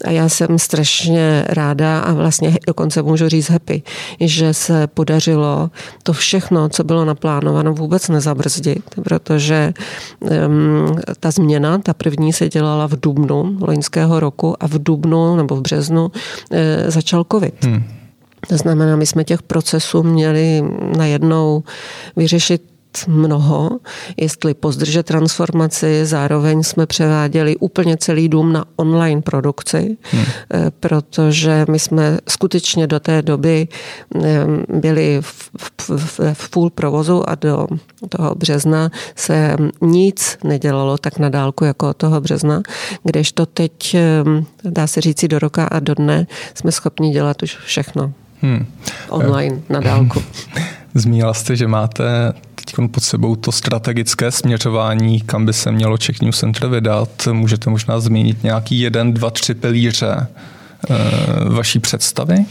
A 0.05 0.11
já 0.11 0.29
jsem 0.29 0.59
strašně 0.59 1.45
ráda 1.49 2.01
a 2.01 2.13
vlastně 2.13 2.59
dokonce 2.67 3.03
můžu 3.03 3.29
říct 3.29 3.51
happy, 3.51 3.83
že 4.21 4.55
se 4.55 4.87
podařilo 4.87 5.71
to 6.03 6.13
všechno, 6.13 6.69
co 6.69 6.85
bylo 6.85 7.05
naplánováno, 7.05 7.75
vůbec 7.75 8.09
nezabrzdit, 8.09 8.85
protože 9.03 9.73
ta 11.21 11.31
změna, 11.31 11.79
ta 11.79 11.95
první 11.95 12.33
se 12.33 12.49
dělala 12.49 12.87
v 12.87 13.01
dubnu 13.01 13.59
loňského 13.61 14.21
roku 14.21 14.63
a 14.63 14.69
v 14.69 14.83
dubnu 14.83 15.37
nebo 15.37 15.57
v 15.57 15.61
březnu 15.61 16.11
eh, 16.51 16.91
začal 16.91 17.25
covid. 17.33 17.65
Hmm. 17.65 17.85
To 18.49 18.57
znamená, 18.57 18.97
my 18.97 19.07
jsme 19.07 19.25
těch 19.25 19.43
procesů 19.43 20.03
měli 20.03 20.63
najednou 20.97 21.63
vyřešit 22.17 22.63
mnoho, 23.09 23.71
jestli 24.17 24.55
pozdržet 24.55 25.07
transformaci, 25.07 26.07
zároveň 26.07 26.63
jsme 26.63 26.87
převáděli 26.87 27.57
úplně 27.57 27.97
celý 27.97 28.29
dům 28.29 28.53
na 28.53 28.65
online 28.77 29.23
produkci, 29.23 29.97
hmm. 30.03 30.25
Eh, 30.55 30.71
protože 30.81 31.67
my 31.71 31.79
jsme 31.79 32.19
skutečně 32.29 32.87
do 32.87 33.01
té 33.01 33.23
doby 33.23 33.69
eh, 34.25 34.47
byli 34.69 35.19
v, 35.21 35.51
v, 35.97 36.21
v 36.33 36.51
půl 36.51 36.71
provozu 36.71 37.31
a 37.31 37.35
do 37.35 37.67
toho 38.09 38.35
března 38.35 38.91
se 39.17 39.57
nic 39.81 40.39
nedělalo 40.45 40.99
tak 40.99 41.19
na 41.19 41.29
dálku 41.29 41.65
jako 41.65 41.89
od 41.89 41.97
toho 41.97 42.21
března, 42.21 42.63
kdežto 43.05 43.47
teď, 43.47 43.95
eh, 43.95 44.25
dá 44.65 44.87
se 44.87 45.01
říci 45.01 45.29
do 45.29 45.39
roka 45.39 45.65
a 45.65 45.81
do 45.81 45.95
dne, 45.95 46.27
jsme 46.55 46.73
schopni 46.73 47.11
dělat 47.11 47.43
už 47.43 47.57
všechno. 47.57 48.13
Hmm. 48.43 48.67
Online, 49.09 49.61
na 49.69 49.81
dálku. 49.81 50.23
Zmínila 50.95 51.35
jste, 51.35 51.57
že 51.57 51.69
máte 51.69 52.33
teď 52.67 52.91
pod 52.91 53.03
sebou 53.03 53.37
to 53.37 53.53
strategické 53.53 54.31
směřování, 54.31 55.21
kam 55.21 55.47
by 55.47 55.53
se 55.53 55.73
mělo 55.73 55.99
Czech 55.99 56.21
News 56.21 56.39
Center 56.39 56.69
vydat. 56.69 57.29
Můžete 57.33 57.71
možná 57.71 58.01
zmínit 58.01 58.43
nějaký 58.43 58.81
jeden, 58.81 59.15
dva, 59.15 59.31
tři 59.31 59.55
pilíře 59.55 60.27
eh, 60.91 60.95
vaší 61.49 61.79
představy? 61.79 62.47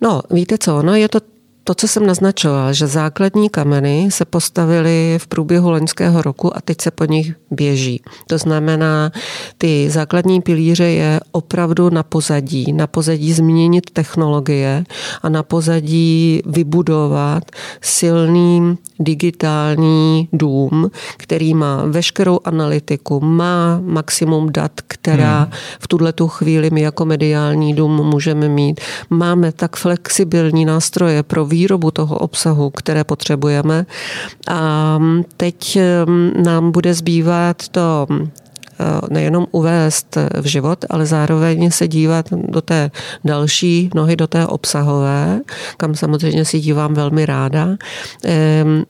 No, 0.00 0.22
víte 0.30 0.58
co, 0.58 0.82
no 0.82 0.94
je 0.94 1.08
to 1.08 1.20
to, 1.64 1.74
co 1.74 1.88
jsem 1.88 2.06
naznačoval, 2.06 2.72
že 2.72 2.86
základní 2.86 3.48
kameny 3.50 4.08
se 4.10 4.24
postavily 4.24 5.18
v 5.18 5.26
průběhu 5.26 5.70
loňského 5.70 6.22
roku 6.22 6.56
a 6.56 6.60
teď 6.60 6.80
se 6.80 6.90
po 6.90 7.04
nich 7.04 7.34
běží. 7.50 8.02
To 8.26 8.38
znamená, 8.38 9.12
ty 9.58 9.90
základní 9.90 10.40
pilíře 10.40 10.84
je 10.84 11.20
opravdu 11.32 11.90
na 11.90 12.02
pozadí. 12.02 12.72
Na 12.72 12.86
pozadí 12.86 13.32
změnit 13.32 13.90
technologie 13.90 14.84
a 15.22 15.28
na 15.28 15.42
pozadí 15.42 16.42
vybudovat 16.46 17.44
silný 17.80 18.78
digitální 19.00 20.28
dům, 20.32 20.90
který 21.16 21.54
má 21.54 21.84
veškerou 21.86 22.40
analytiku, 22.44 23.20
má 23.20 23.80
maximum 23.82 24.52
dat, 24.52 24.72
která 24.86 25.42
hmm. 25.42 25.52
v 25.80 25.88
tuhle 25.88 26.12
tu 26.12 26.28
chvíli 26.28 26.70
my 26.70 26.80
jako 26.80 27.04
mediální 27.04 27.74
dům 27.74 28.06
můžeme 28.10 28.48
mít. 28.48 28.80
Máme 29.10 29.52
tak 29.52 29.76
flexibilní 29.76 30.64
nástroje 30.64 31.22
pro 31.22 31.44
výrobu 31.54 31.90
toho 31.90 32.18
obsahu, 32.18 32.70
které 32.70 33.04
potřebujeme. 33.04 33.86
A 34.48 34.98
teď 35.36 35.78
nám 36.44 36.72
bude 36.72 36.94
zbývat 36.94 37.68
to 37.68 38.06
nejenom 39.10 39.46
uvést 39.50 40.18
v 40.40 40.46
život, 40.46 40.84
ale 40.90 41.06
zároveň 41.06 41.70
se 41.70 41.88
dívat 41.88 42.26
do 42.32 42.60
té 42.60 42.90
další 43.24 43.90
nohy, 43.94 44.16
do 44.16 44.26
té 44.26 44.46
obsahové, 44.46 45.40
kam 45.76 45.94
samozřejmě 45.94 46.44
si 46.44 46.60
dívám 46.60 46.94
velmi 46.94 47.26
ráda, 47.26 47.68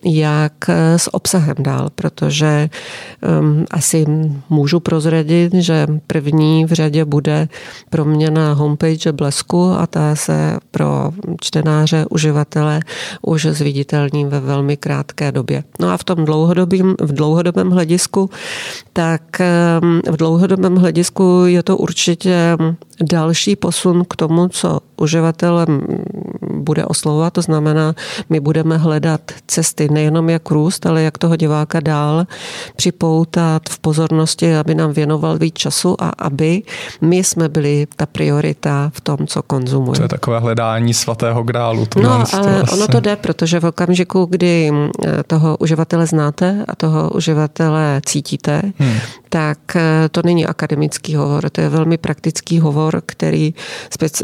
jak 0.04 0.52
s 0.96 1.14
obsahem 1.14 1.56
dál, 1.58 1.90
protože 1.94 2.68
asi 3.70 4.06
můžu 4.48 4.80
prozradit, 4.80 5.54
že 5.54 5.86
první 6.06 6.64
v 6.64 6.72
řadě 6.72 7.04
bude 7.04 7.48
proměna 7.90 8.52
homepage 8.52 9.12
Blesku 9.12 9.72
a 9.72 9.86
ta 9.86 10.16
se 10.16 10.58
pro 10.70 11.10
čtenáře, 11.40 12.06
uživatele 12.10 12.80
už 13.22 13.46
zviditelní 13.46 14.24
ve 14.24 14.40
velmi 14.40 14.76
krátké 14.76 15.32
době. 15.32 15.64
No 15.80 15.90
a 15.90 15.96
v 15.96 16.04
tom 16.04 16.24
dlouhodobém, 16.24 16.94
v 17.00 17.12
dlouhodobém 17.12 17.70
hledisku 17.70 18.30
tak 18.92 19.22
Ehm, 19.44 19.73
v 20.10 20.16
dlouhodobém 20.16 20.76
hledisku 20.76 21.42
je 21.46 21.62
to 21.62 21.76
určitě 21.76 22.56
další 23.02 23.56
posun 23.56 24.04
k 24.08 24.16
tomu, 24.16 24.48
co 24.48 24.80
uživatelem 24.96 25.80
bude 26.64 26.84
oslovovat. 26.84 27.32
To 27.32 27.42
znamená, 27.42 27.94
my 28.30 28.40
budeme 28.40 28.76
hledat 28.76 29.20
cesty 29.46 29.88
nejenom 29.88 30.30
jak 30.30 30.50
růst, 30.50 30.86
ale 30.86 31.02
jak 31.02 31.18
toho 31.18 31.36
diváka 31.36 31.80
dál 31.80 32.26
připoutat 32.76 33.62
v 33.68 33.78
pozornosti, 33.78 34.56
aby 34.56 34.74
nám 34.74 34.92
věnoval 34.92 35.38
víc 35.38 35.54
času 35.54 35.96
a 36.02 36.08
aby 36.08 36.62
my 37.00 37.24
jsme 37.24 37.48
byli 37.48 37.86
ta 37.96 38.06
priorita 38.06 38.90
v 38.94 39.00
tom, 39.00 39.26
co 39.26 39.42
konzumuje. 39.42 39.96
To 39.96 40.02
je 40.02 40.08
takové 40.08 40.40
hledání 40.40 40.94
svatého 40.94 41.42
grálu. 41.42 41.86
To 41.86 42.02
no, 42.02 42.24
ale 42.32 42.62
asi. 42.62 42.72
ono 42.72 42.88
to 42.88 43.00
jde, 43.00 43.16
protože 43.16 43.60
v 43.60 43.64
okamžiku, 43.64 44.26
kdy 44.30 44.72
eh, 45.06 45.22
toho 45.26 45.56
uživatele 45.56 46.06
znáte 46.06 46.64
a 46.68 46.76
toho 46.76 47.10
uživatele 47.10 48.00
cítíte, 48.06 48.62
hmm. 48.78 48.96
tak 49.28 49.76
eh, 49.76 50.08
to 50.10 50.20
není 50.24 50.46
akademický 50.46 51.14
hovor, 51.14 51.50
to 51.50 51.60
je 51.60 51.68
velmi 51.68 51.98
praktický 51.98 52.60
hovor, 52.60 53.02
který, 53.06 53.54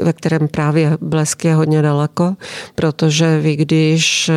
ve 0.02 0.12
kterém 0.12 0.48
právě 0.60 0.98
blesk 1.00 1.44
je 1.44 1.54
hodně 1.54 1.82
daleko, 1.82 2.34
protože 2.74 3.40
vy, 3.40 3.56
když 3.56 4.28
eh, 4.28 4.34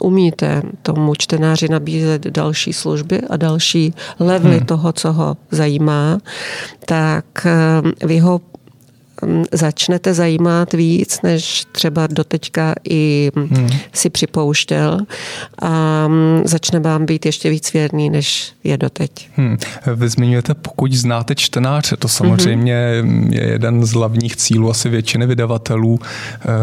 umíte 0.00 0.62
tomu 0.82 1.14
čtenáři 1.14 1.68
nabízet 1.68 2.26
další 2.26 2.72
služby 2.72 3.20
a 3.20 3.36
další 3.36 3.94
levely 4.20 4.56
hmm. 4.56 4.66
toho, 4.66 4.92
co 4.92 5.12
ho 5.12 5.36
zajímá, 5.50 6.18
tak 6.84 7.24
eh, 7.46 8.06
vy 8.06 8.18
ho 8.18 8.40
začnete 9.52 10.14
zajímat 10.14 10.72
víc, 10.72 11.22
než 11.22 11.64
třeba 11.72 12.06
doteďka 12.06 12.74
i 12.88 13.30
hmm. 13.36 13.68
si 13.92 14.10
připouštěl 14.10 15.00
a 15.62 16.08
mm, 16.08 16.42
začne 16.44 16.80
vám 16.80 17.06
být 17.06 17.26
ještě 17.26 17.50
víc 17.50 17.72
věrný, 17.72 18.10
než 18.10 18.52
je 18.64 18.78
doteď. 18.78 19.10
Hmm. 19.36 19.56
Vy 19.94 20.08
zmiňujete, 20.08 20.54
pokud 20.54 20.92
znáte 20.92 21.34
čtenáře, 21.34 21.96
to 21.96 22.08
samozřejmě 22.08 23.02
hmm. 23.02 23.32
je 23.32 23.42
jeden 23.42 23.84
z 23.84 23.92
hlavních 23.92 24.36
cílů 24.36 24.70
asi 24.70 24.88
většiny 24.88 25.26
vydavatelů. 25.26 25.98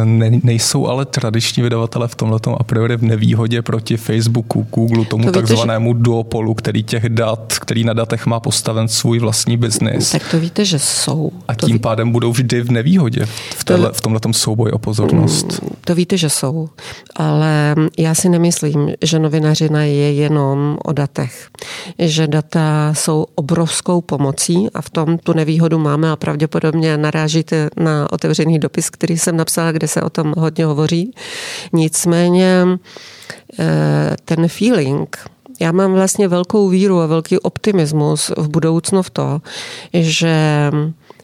E, 0.02 0.06
ne, 0.06 0.32
nejsou 0.44 0.88
ale 0.88 1.06
tradiční 1.06 1.64
vydavatele 1.64 2.08
v 2.08 2.16
tomhle 2.16 2.40
a 2.58 2.64
priori 2.64 2.98
v 2.98 3.04
nevýhodě 3.04 3.62
proti 3.62 3.98
Facebooku, 3.98 4.68
Google, 4.74 5.06
tomu 5.06 5.24
to 5.24 5.32
takzvanému 5.32 5.94
že... 5.94 6.00
duopolu, 6.00 6.54
který 6.54 6.84
těch 6.84 7.10
dat, 7.10 7.54
který 7.60 7.84
na 7.84 7.94
datech 7.94 8.26
má 8.26 8.40
postaven 8.40 8.88
svůj 8.88 9.20
vlastní 9.20 9.58
biznis. 9.58 10.12
Tak 10.12 10.32
to 10.32 10.40
víte, 10.40 10.66
že 10.66 10.80
jsou. 10.80 11.32
A 11.48 11.54
tím 11.54 11.76
ví... 11.76 11.80
pádem 11.80 12.12
budou 12.12 12.32
vždy 12.32 12.51
v 12.54 12.72
nevýhodě 12.72 13.26
v, 13.26 13.64
téhle, 13.64 13.92
v 13.94 14.02
tomhle 14.02 14.22
souboji 14.32 14.72
o 14.72 14.78
pozornost? 14.78 15.62
Mm, 15.62 15.70
to 15.82 15.96
víte, 15.96 16.18
že 16.18 16.30
jsou, 16.30 16.70
ale 17.16 17.76
já 17.98 18.16
si 18.16 18.30
nemyslím, 18.30 18.92
že 19.02 19.20
novinařina 19.20 19.84
je 19.84 20.14
jenom 20.14 20.78
o 20.86 20.94
datech. 20.94 21.50
Že 22.00 22.28
data 22.28 22.94
jsou 22.94 23.26
obrovskou 23.36 24.02
pomocí 24.02 24.68
a 24.74 24.82
v 24.82 24.90
tom 24.90 25.18
tu 25.18 25.34
nevýhodu 25.34 25.80
máme 25.80 26.12
a 26.12 26.16
pravděpodobně 26.16 26.98
narážíte 26.98 27.70
na 27.78 28.12
otevřený 28.12 28.60
dopis, 28.60 28.90
který 28.90 29.18
jsem 29.18 29.38
napsala, 29.38 29.72
kde 29.72 29.88
se 29.88 30.02
o 30.02 30.10
tom 30.10 30.34
hodně 30.38 30.66
hovoří. 30.66 31.14
Nicméně 31.74 32.66
eh, 33.60 34.16
ten 34.26 34.48
feeling, 34.48 35.18
já 35.62 35.72
mám 35.72 35.94
vlastně 35.94 36.28
velkou 36.28 36.70
víru 36.70 37.02
a 37.02 37.06
velký 37.06 37.40
optimismus 37.40 38.32
v 38.38 38.50
budoucnu 38.50 39.02
v 39.02 39.10
to, 39.10 39.42
že 39.94 40.36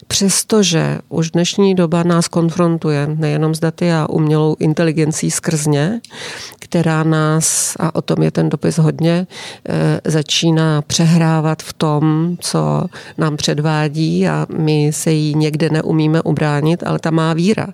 Přestože 0.07 0.99
už 1.09 1.31
dnešní 1.31 1.75
doba 1.75 2.03
nás 2.03 2.27
konfrontuje 2.27 3.07
nejenom 3.15 3.55
s 3.55 3.59
daty 3.59 3.91
a 3.91 4.09
umělou 4.09 4.55
inteligencí 4.59 5.31
skrzně, 5.31 6.01
která 6.59 7.03
nás, 7.03 7.73
a 7.79 7.95
o 7.95 8.01
tom 8.01 8.23
je 8.23 8.31
ten 8.31 8.49
dopis 8.49 8.77
hodně, 8.77 9.27
eh, 9.69 10.01
začíná 10.05 10.81
přehrávat 10.81 11.63
v 11.63 11.73
tom, 11.73 12.35
co 12.39 12.85
nám 13.17 13.37
předvádí 13.37 14.27
a 14.27 14.45
my 14.57 14.93
se 14.93 15.11
jí 15.11 15.35
někde 15.35 15.69
neumíme 15.69 16.21
ubránit, 16.21 16.83
ale 16.85 16.99
ta 16.99 17.11
má 17.11 17.33
víra. 17.33 17.67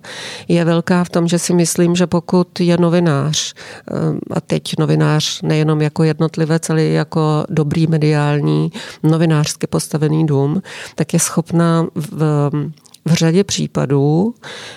Je 0.48 0.64
velká 0.64 1.04
v 1.04 1.10
tom, 1.10 1.28
že 1.28 1.38
si 1.38 1.54
myslím, 1.54 1.94
že 1.94 2.06
pokud 2.06 2.60
je 2.60 2.76
novinář, 2.78 3.54
eh, 3.54 3.94
a 4.30 4.40
teď 4.40 4.62
novinář 4.78 5.42
nejenom 5.42 5.82
jako 5.82 6.02
jednotlivec, 6.02 6.70
ale 6.70 6.82
jako 6.82 7.44
dobrý 7.48 7.86
mediální, 7.86 8.72
novinářsky 9.02 9.66
postavený 9.66 10.26
dům, 10.26 10.62
tak 10.94 11.12
je 11.12 11.18
schopná 11.18 11.86
v, 11.94 12.23
v 13.04 13.12
řadě 13.12 13.44
případů 13.44 14.34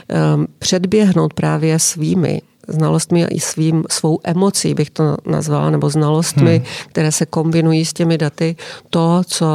eh, 0.10 0.16
předběhnout 0.60 1.34
právě 1.34 1.80
svými 1.80 2.42
znalostmi 2.68 3.26
a 3.26 3.28
i 3.32 3.40
svým, 3.40 3.84
svou 3.90 4.20
emocí 4.24 4.74
bych 4.74 4.90
to 4.90 5.18
nazvala, 5.26 5.70
nebo 5.70 5.90
znalostmi, 5.90 6.56
hmm. 6.56 6.66
které 6.90 7.12
se 7.12 7.26
kombinují 7.26 7.86
s 7.86 7.94
těmi 7.94 8.18
daty, 8.18 8.56
to, 8.90 9.22
co 9.26 9.48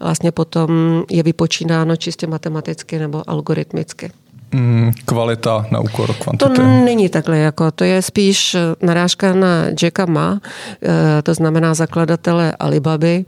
vlastně 0.00 0.32
potom 0.32 0.70
je 1.10 1.22
vypočínáno 1.22 1.96
čistě 1.96 2.26
matematicky 2.26 2.98
nebo 2.98 3.30
algoritmicky. 3.30 4.10
Hmm, 4.54 4.92
kvalita 5.04 5.66
na 5.70 5.80
úkor 5.80 6.14
kvantity. 6.14 6.54
To 6.54 6.62
není 6.62 7.08
takhle, 7.08 7.38
jako 7.38 7.70
to 7.70 7.84
je 7.84 8.02
spíš 8.02 8.56
narážka 8.82 9.34
na 9.34 9.66
Jacka 9.82 10.06
Ma, 10.06 10.40
eh, 10.82 11.22
to 11.22 11.34
znamená 11.34 11.74
zakladatele 11.74 12.52
Alibaby, 12.58 13.24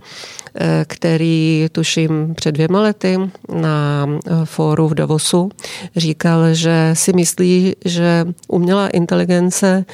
eh, 0.54 0.84
který 0.88 1.66
tuším 1.72 2.34
před 2.34 2.52
dvěma 2.52 2.80
lety 2.80 3.18
na 3.54 4.06
eh, 4.08 4.32
fóru 4.44 4.88
v 4.88 4.94
Davosu 4.94 5.50
říkal, 5.96 6.54
že 6.54 6.90
si 6.92 7.12
myslí, 7.12 7.74
že 7.84 8.24
umělá 8.48 8.88
inteligence 8.88 9.84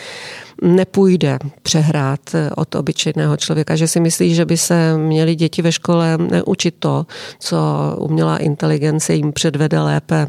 nepůjde 0.63 1.39
přehrát 1.63 2.21
od 2.57 2.75
obyčejného 2.75 3.37
člověka, 3.37 3.77
že 3.77 3.89
si 3.89 4.01
myslí, 4.01 4.35
že 4.35 4.45
by 4.45 4.57
se 4.57 4.99
měli 4.99 5.35
děti 5.35 5.63
ve 5.63 5.73
škole 5.73 6.19
učit 6.47 6.75
to, 6.79 7.07
co 7.39 7.59
umělá 7.99 8.37
inteligence 8.37 9.15
jim 9.15 9.33
předvede 9.33 9.81
lépe 9.81 10.27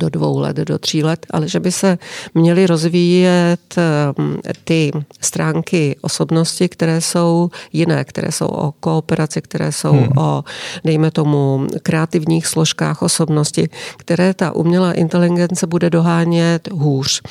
do 0.00 0.08
dvou 0.08 0.38
let, 0.38 0.56
do 0.56 0.78
tří 0.78 1.02
let, 1.02 1.26
ale 1.30 1.48
že 1.48 1.60
by 1.60 1.72
se 1.72 1.98
měly 2.34 2.66
rozvíjet 2.66 3.76
um, 4.18 4.40
ty 4.64 4.90
stránky 5.20 5.96
osobnosti, 6.00 6.68
které 6.68 7.00
jsou 7.00 7.50
jiné, 7.72 8.04
které 8.04 8.32
jsou 8.32 8.46
o 8.46 8.72
kooperaci, 8.72 9.42
které 9.42 9.72
jsou 9.72 9.92
hmm. 9.92 10.18
o, 10.18 10.44
dejme 10.84 11.10
tomu, 11.10 11.66
kreativních 11.82 12.46
složkách 12.46 13.02
osobnosti, 13.02 13.68
které 13.96 14.34
ta 14.34 14.52
umělá 14.52 14.92
inteligence 14.92 15.66
bude 15.66 15.90
dohánět 15.90 16.68
hůř. 16.72 17.22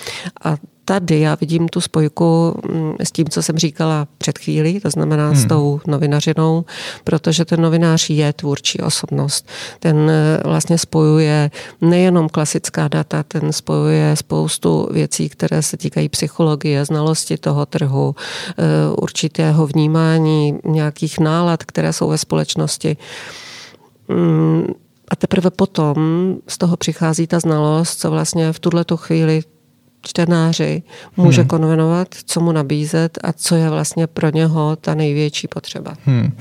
A 0.43 0.57
tady 0.85 1.19
já 1.19 1.35
vidím 1.35 1.67
tu 1.67 1.81
spojku 1.81 2.59
mm, 2.71 2.95
s 3.03 3.11
tím, 3.11 3.29
co 3.29 3.43
jsem 3.43 3.57
říkala 3.57 4.07
před 4.17 4.39
chvílí, 4.39 4.79
to 4.79 4.89
znamená 4.89 5.27
hmm. 5.27 5.35
s 5.35 5.45
tou 5.45 5.81
novinařinou, 5.87 6.65
protože 7.03 7.45
ten 7.45 7.61
novinář 7.61 8.09
je 8.09 8.33
tvůrčí 8.33 8.79
osobnost. 8.79 9.47
Ten 9.79 10.09
eh, 10.09 10.39
vlastně 10.45 10.77
spojuje 10.77 11.51
nejenom 11.81 12.29
klasická 12.29 12.87
data, 12.87 13.23
ten 13.23 13.53
spojuje 13.53 14.15
spoustu 14.15 14.87
věcí, 14.91 15.29
které 15.29 15.61
se 15.61 15.77
týkají 15.77 16.09
psychologie, 16.09 16.85
znalosti 16.85 17.37
toho 17.37 17.65
trhu, 17.65 18.15
eh, 18.49 18.63
určitého 18.97 19.67
vnímání 19.67 20.59
nějakých 20.65 21.19
nálad, 21.19 21.63
které 21.63 21.93
jsou 21.93 22.09
ve 22.09 22.17
společnosti. 22.17 22.97
Mm, 24.07 24.67
a 25.09 25.15
teprve 25.15 25.49
potom 25.49 25.95
z 26.47 26.57
toho 26.57 26.77
přichází 26.77 27.27
ta 27.27 27.39
znalost, 27.39 27.99
co 27.99 28.11
vlastně 28.11 28.53
v 28.53 28.59
tuhle 28.59 28.85
chvíli 28.95 29.41
čtenáři 30.07 30.83
může 31.17 31.41
hmm. 31.41 31.47
konvenovat, 31.47 32.07
co 32.25 32.39
mu 32.39 32.51
nabízet 32.51 33.19
a 33.23 33.33
co 33.33 33.55
je 33.55 33.69
vlastně 33.69 34.07
pro 34.07 34.29
něho 34.29 34.75
ta 34.75 34.95
největší 34.95 35.47
potřeba. 35.47 35.93
Hmm. 36.05 36.31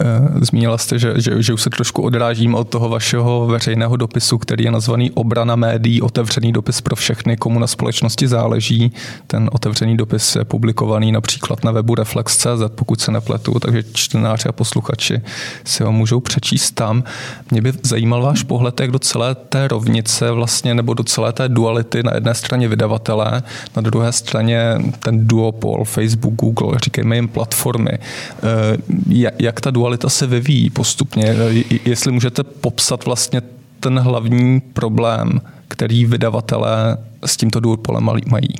Eh, 0.00 0.44
zmínila 0.44 0.78
jste, 0.78 0.98
že, 0.98 1.12
že, 1.16 1.42
že 1.42 1.52
už 1.52 1.62
se 1.62 1.70
trošku 1.70 2.02
odrážím 2.02 2.54
od 2.54 2.68
toho 2.68 2.88
vašeho 2.88 3.46
veřejného 3.46 3.96
dopisu, 3.96 4.38
který 4.38 4.64
je 4.64 4.70
nazvaný 4.70 5.10
Obrana 5.10 5.56
médií, 5.56 6.02
otevřený 6.02 6.52
dopis 6.52 6.80
pro 6.80 6.96
všechny, 6.96 7.36
komu 7.36 7.58
na 7.58 7.66
společnosti 7.66 8.28
záleží. 8.28 8.92
Ten 9.26 9.50
otevřený 9.52 9.96
dopis 9.96 10.36
je 10.36 10.44
publikovaný 10.44 11.12
například 11.12 11.64
na 11.64 11.70
webu 11.70 11.94
Reflex.cz, 11.94 12.46
pokud 12.74 13.00
se 13.00 13.12
nepletu, 13.12 13.58
takže 13.58 13.82
čtenáři 13.92 14.48
a 14.48 14.52
posluchači 14.52 15.22
si 15.64 15.82
ho 15.82 15.92
můžou 15.92 16.20
přečíst 16.20 16.70
tam. 16.70 17.04
Mě 17.50 17.62
by 17.62 17.72
zajímal 17.82 18.22
váš 18.22 18.42
pohled, 18.42 18.80
jak 18.80 18.90
do 18.90 18.98
celé 18.98 19.34
té 19.34 19.68
rovnice 19.68 20.30
vlastně, 20.30 20.74
nebo 20.74 20.94
do 20.94 21.04
celé 21.04 21.32
té 21.32 21.48
duality 21.48 22.02
na 22.02 22.14
jedné 22.14 22.34
straně 22.34 22.68
vydavatel 22.68 23.13
uživatelé, 23.14 23.42
na 23.76 23.82
druhé 23.82 24.12
straně 24.12 24.78
ten 24.98 25.26
duopol 25.26 25.84
Facebook, 25.84 26.34
Google, 26.34 26.78
říkejme 26.84 27.16
jim 27.16 27.28
platformy. 27.28 27.90
Eh, 27.92 29.30
jak 29.38 29.60
ta 29.60 29.70
dualita 29.70 30.08
se 30.08 30.26
vyvíjí 30.26 30.70
postupně? 30.70 31.24
Eh, 31.26 31.64
jestli 31.84 32.12
můžete 32.12 32.42
popsat 32.42 33.04
vlastně 33.04 33.42
ten 33.80 33.98
hlavní 33.98 34.60
problém, 34.60 35.40
který 35.68 36.06
vydavatelé 36.06 36.98
s 37.26 37.36
tímto 37.36 37.60
duopolem 37.60 38.04
mají? 38.26 38.54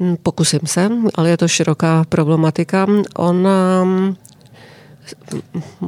Hm, 0.00 0.16
pokusím 0.22 0.60
se, 0.64 0.90
ale 1.14 1.30
je 1.30 1.36
to 1.36 1.48
široká 1.48 2.04
problematika. 2.08 2.86
Ona 3.16 3.84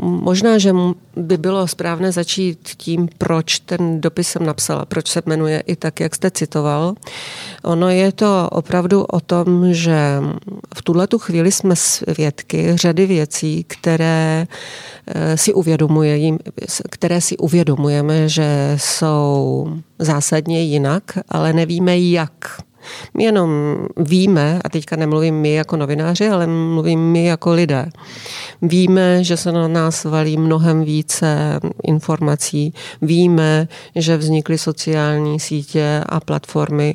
Možná, 0.03 0.59
že 0.59 0.75
by 1.17 1.37
bylo 1.37 1.69
správné 1.69 2.13
začít 2.13 2.59
tím, 2.77 3.09
proč 3.19 3.59
ten 3.59 4.01
dopis 4.01 4.29
jsem 4.29 4.47
napsala, 4.47 4.85
proč 4.85 5.09
se 5.09 5.23
jmenuje 5.27 5.61
i 5.61 5.77
tak, 5.77 6.01
jak 6.01 6.15
jste 6.15 6.31
citoval. 6.31 6.95
Ono 7.65 7.89
je 7.89 8.13
to 8.13 8.49
opravdu 8.53 9.05
o 9.05 9.21
tom, 9.21 9.75
že 9.75 10.21
v 10.75 10.83
tuhle 10.83 11.07
tu 11.07 11.19
chvíli 11.19 11.53
jsme 11.53 11.77
svědky 11.77 12.77
řady 12.77 13.07
věcí, 13.07 13.65
které 13.69 14.47
eh, 15.07 15.37
si 15.37 15.53
které 16.91 17.21
si 17.21 17.37
uvědomujeme, 17.37 18.29
že 18.29 18.77
jsou 18.77 19.69
zásadně 19.99 20.63
jinak, 20.63 21.03
ale 21.29 21.53
nevíme 21.53 21.99
jak. 21.99 22.68
My 23.17 23.25
jenom 23.25 23.77
víme, 23.97 24.61
a 24.65 24.69
teďka 24.69 24.97
nemluvím 24.97 25.35
my 25.35 25.55
jako 25.55 25.77
novináři, 25.77 26.29
ale 26.29 26.47
mluvím 26.47 27.01
my 27.01 27.25
jako 27.25 27.53
lidé. 27.53 27.89
Víme, 28.63 29.25
že 29.25 29.37
se 29.37 29.53
na 29.53 29.69
nás 29.69 30.05
valí 30.05 30.37
mnohem 30.37 30.85
více 30.85 31.61
informací. 31.83 32.75
Víme, 33.03 33.69
že 33.97 34.17
vznikly 34.17 34.59
sociální 34.59 35.41
sítě 35.41 36.03
a 36.09 36.21
platformy. 36.21 36.95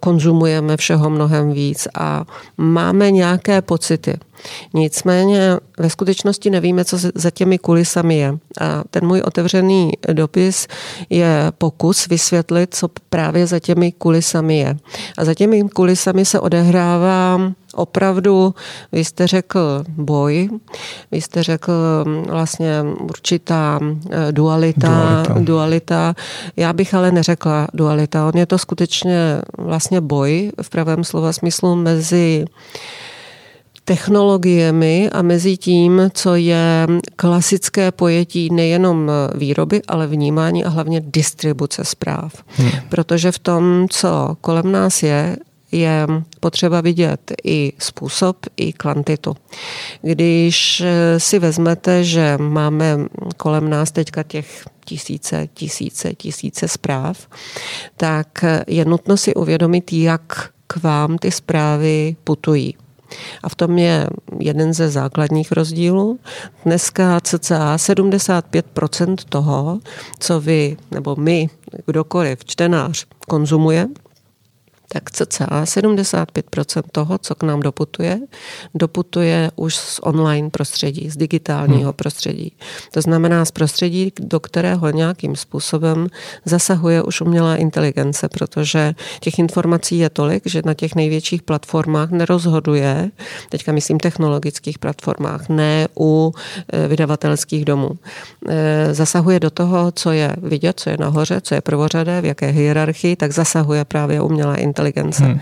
Konzumujeme 0.00 0.76
všeho 0.76 1.10
mnohem 1.10 1.52
víc 1.52 1.88
a 1.94 2.24
máme 2.56 3.10
nějaké 3.10 3.62
pocity. 3.62 4.14
Nicméně 4.74 5.56
ve 5.78 5.90
skutečnosti 5.90 6.50
nevíme, 6.50 6.84
co 6.84 6.98
za 7.14 7.30
těmi 7.30 7.58
kulisami 7.58 8.18
je. 8.18 8.38
A 8.60 8.84
ten 8.90 9.06
můj 9.06 9.20
otevřený 9.20 9.92
dopis 10.12 10.68
je 11.10 11.52
pokus 11.58 12.08
vysvětlit, 12.08 12.74
co 12.74 12.88
právě 13.10 13.46
za 13.46 13.58
těmi 13.58 13.92
kulisami 13.92 14.58
je. 14.58 14.76
A 15.18 15.24
za 15.24 15.34
těmi 15.34 15.68
kulisami 15.68 16.24
se 16.24 16.40
odehrává 16.40 17.38
opravdu, 17.74 18.54
vy 18.92 19.04
jste 19.04 19.26
řekl 19.26 19.84
boj, 19.88 20.48
vy 21.12 21.20
jste 21.20 21.42
řekl 21.42 21.72
mm, 22.04 22.22
vlastně 22.22 22.82
určitá 23.00 23.80
e, 24.10 24.32
dualita, 24.32 24.88
dualita. 24.88 25.34
dualita. 25.38 26.14
Já 26.56 26.72
bych 26.72 26.94
ale 26.94 27.12
neřekla 27.12 27.68
dualita. 27.74 28.26
On 28.26 28.38
je 28.38 28.46
to 28.46 28.58
skutečně 28.58 29.40
vlastně 29.58 30.00
boj 30.00 30.52
v 30.62 30.70
pravém 30.70 31.04
slova 31.04 31.32
smyslu 31.32 31.76
mezi 31.76 32.44
technologiemi 33.84 35.10
a 35.12 35.22
mezi 35.22 35.56
tím, 35.56 36.10
co 36.14 36.34
je 36.34 36.86
klasické 37.16 37.92
pojetí 37.92 38.50
nejenom 38.52 39.10
výroby, 39.34 39.82
ale 39.88 40.06
vnímání 40.06 40.64
a 40.64 40.68
hlavně 40.68 41.02
distribuce 41.06 41.84
zpráv. 41.84 42.44
Hmm. 42.48 42.70
Protože 42.88 43.32
v 43.32 43.38
tom, 43.38 43.86
co 43.90 44.36
kolem 44.40 44.72
nás 44.72 45.02
je, 45.02 45.36
je 45.72 46.06
potřeba 46.40 46.80
vidět 46.80 47.32
i 47.44 47.72
způsob, 47.78 48.36
i 48.56 48.72
kvantitu. 48.72 49.36
Když 50.02 50.82
si 51.18 51.38
vezmete, 51.38 52.04
že 52.04 52.38
máme 52.38 52.98
kolem 53.36 53.70
nás 53.70 53.92
teďka 53.92 54.22
těch 54.22 54.64
tisíce, 54.84 55.48
tisíce, 55.54 56.14
tisíce 56.14 56.68
zpráv, 56.68 57.28
tak 57.96 58.44
je 58.66 58.84
nutno 58.84 59.16
si 59.16 59.34
uvědomit, 59.34 59.92
jak 59.92 60.50
k 60.66 60.76
vám 60.82 61.18
ty 61.18 61.30
zprávy 61.30 62.16
putují. 62.24 62.74
A 63.42 63.48
v 63.48 63.54
tom 63.54 63.78
je 63.78 64.06
jeden 64.38 64.74
ze 64.74 64.88
základních 64.88 65.52
rozdílů. 65.52 66.18
Dneska 66.64 67.20
cca 67.20 67.76
75% 67.76 69.16
toho, 69.28 69.80
co 70.18 70.40
vy 70.40 70.76
nebo 70.90 71.16
my, 71.16 71.48
kdokoliv, 71.86 72.44
čtenář, 72.44 73.06
konzumuje, 73.28 73.88
tak 74.94 75.10
cca 75.10 75.46
75% 75.64 76.82
toho, 76.92 77.18
co 77.18 77.34
k 77.34 77.42
nám 77.42 77.60
doputuje, 77.60 78.20
doputuje 78.74 79.50
už 79.56 79.76
z 79.76 80.00
online 80.02 80.50
prostředí, 80.50 81.10
z 81.10 81.16
digitálního 81.16 81.90
hmm. 81.90 81.92
prostředí. 81.92 82.52
To 82.92 83.00
znamená 83.00 83.44
z 83.44 83.50
prostředí, 83.50 84.12
do 84.20 84.40
kterého 84.40 84.90
nějakým 84.90 85.36
způsobem 85.36 86.06
zasahuje 86.44 87.02
už 87.02 87.20
umělá 87.20 87.56
inteligence, 87.56 88.28
protože 88.28 88.94
těch 89.20 89.38
informací 89.38 89.98
je 89.98 90.10
tolik, 90.10 90.42
že 90.46 90.62
na 90.64 90.74
těch 90.74 90.94
největších 90.94 91.42
platformách 91.42 92.10
nerozhoduje, 92.10 93.10
teďka 93.48 93.72
myslím 93.72 93.98
technologických 93.98 94.78
platformách, 94.78 95.48
ne 95.48 95.88
u 95.98 96.34
e, 96.72 96.88
vydavatelských 96.88 97.64
domů. 97.64 97.90
E, 98.48 98.94
zasahuje 98.94 99.40
do 99.40 99.50
toho, 99.50 99.92
co 99.92 100.12
je 100.12 100.36
vidět, 100.38 100.80
co 100.80 100.90
je 100.90 100.96
nahoře, 101.00 101.40
co 101.40 101.54
je 101.54 101.60
prvořadé, 101.60 102.20
v 102.20 102.24
jaké 102.24 102.46
hierarchii, 102.46 103.16
tak 103.16 103.32
zasahuje 103.32 103.84
právě 103.84 104.20
umělá 104.20 104.56
inteligence. 104.56 104.83
Hmm. 105.26 105.40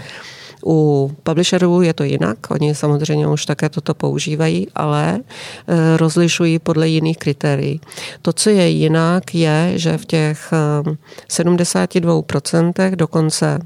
U 0.67 1.11
publisherů 1.23 1.83
je 1.83 1.95
to 1.95 2.05
jinak, 2.05 2.51
oni 2.51 2.75
samozřejmě 2.75 3.27
už 3.29 3.47
také 3.47 3.69
toto 3.69 3.95
používají, 3.95 4.67
ale 4.75 5.15
e, 5.15 5.97
rozlišují 5.97 6.59
podle 6.59 6.89
jiných 6.89 7.19
kritérií. 7.19 7.81
To, 8.23 8.33
co 8.33 8.51
je 8.51 8.69
jinak, 8.69 9.35
je, 9.35 9.73
že 9.77 9.99
v 9.99 10.07
těch 10.07 10.53
72% 11.29 12.97
dokonce 12.97 13.59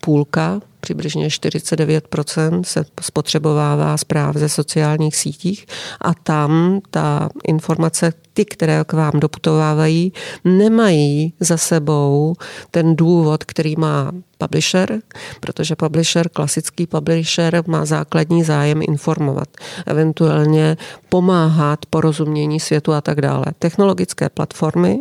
půlka 0.00 0.60
přibližně 0.84 1.28
49% 1.28 2.62
se 2.64 2.84
spotřebovává 3.00 3.96
zpráv 3.96 4.36
ze 4.36 4.48
sociálních 4.48 5.16
sítích 5.16 5.66
a 6.00 6.14
tam 6.14 6.80
ta 6.90 7.28
informace, 7.48 8.12
ty, 8.32 8.44
které 8.44 8.84
k 8.86 8.92
vám 8.92 9.12
doputovávají, 9.20 10.12
nemají 10.44 11.32
za 11.40 11.56
sebou 11.56 12.34
ten 12.70 12.96
důvod, 12.96 13.44
který 13.44 13.74
má 13.76 14.12
publisher, 14.38 15.00
protože 15.40 15.76
publisher, 15.76 16.28
klasický 16.28 16.86
publisher 16.86 17.62
má 17.66 17.84
základní 17.84 18.44
zájem 18.44 18.80
informovat, 18.82 19.48
eventuálně 19.86 20.76
pomáhat 21.08 21.86
porozumění 21.90 22.60
světu 22.60 22.92
a 22.92 23.00
tak 23.00 23.20
dále. 23.20 23.44
Technologické 23.58 24.28
platformy, 24.28 24.98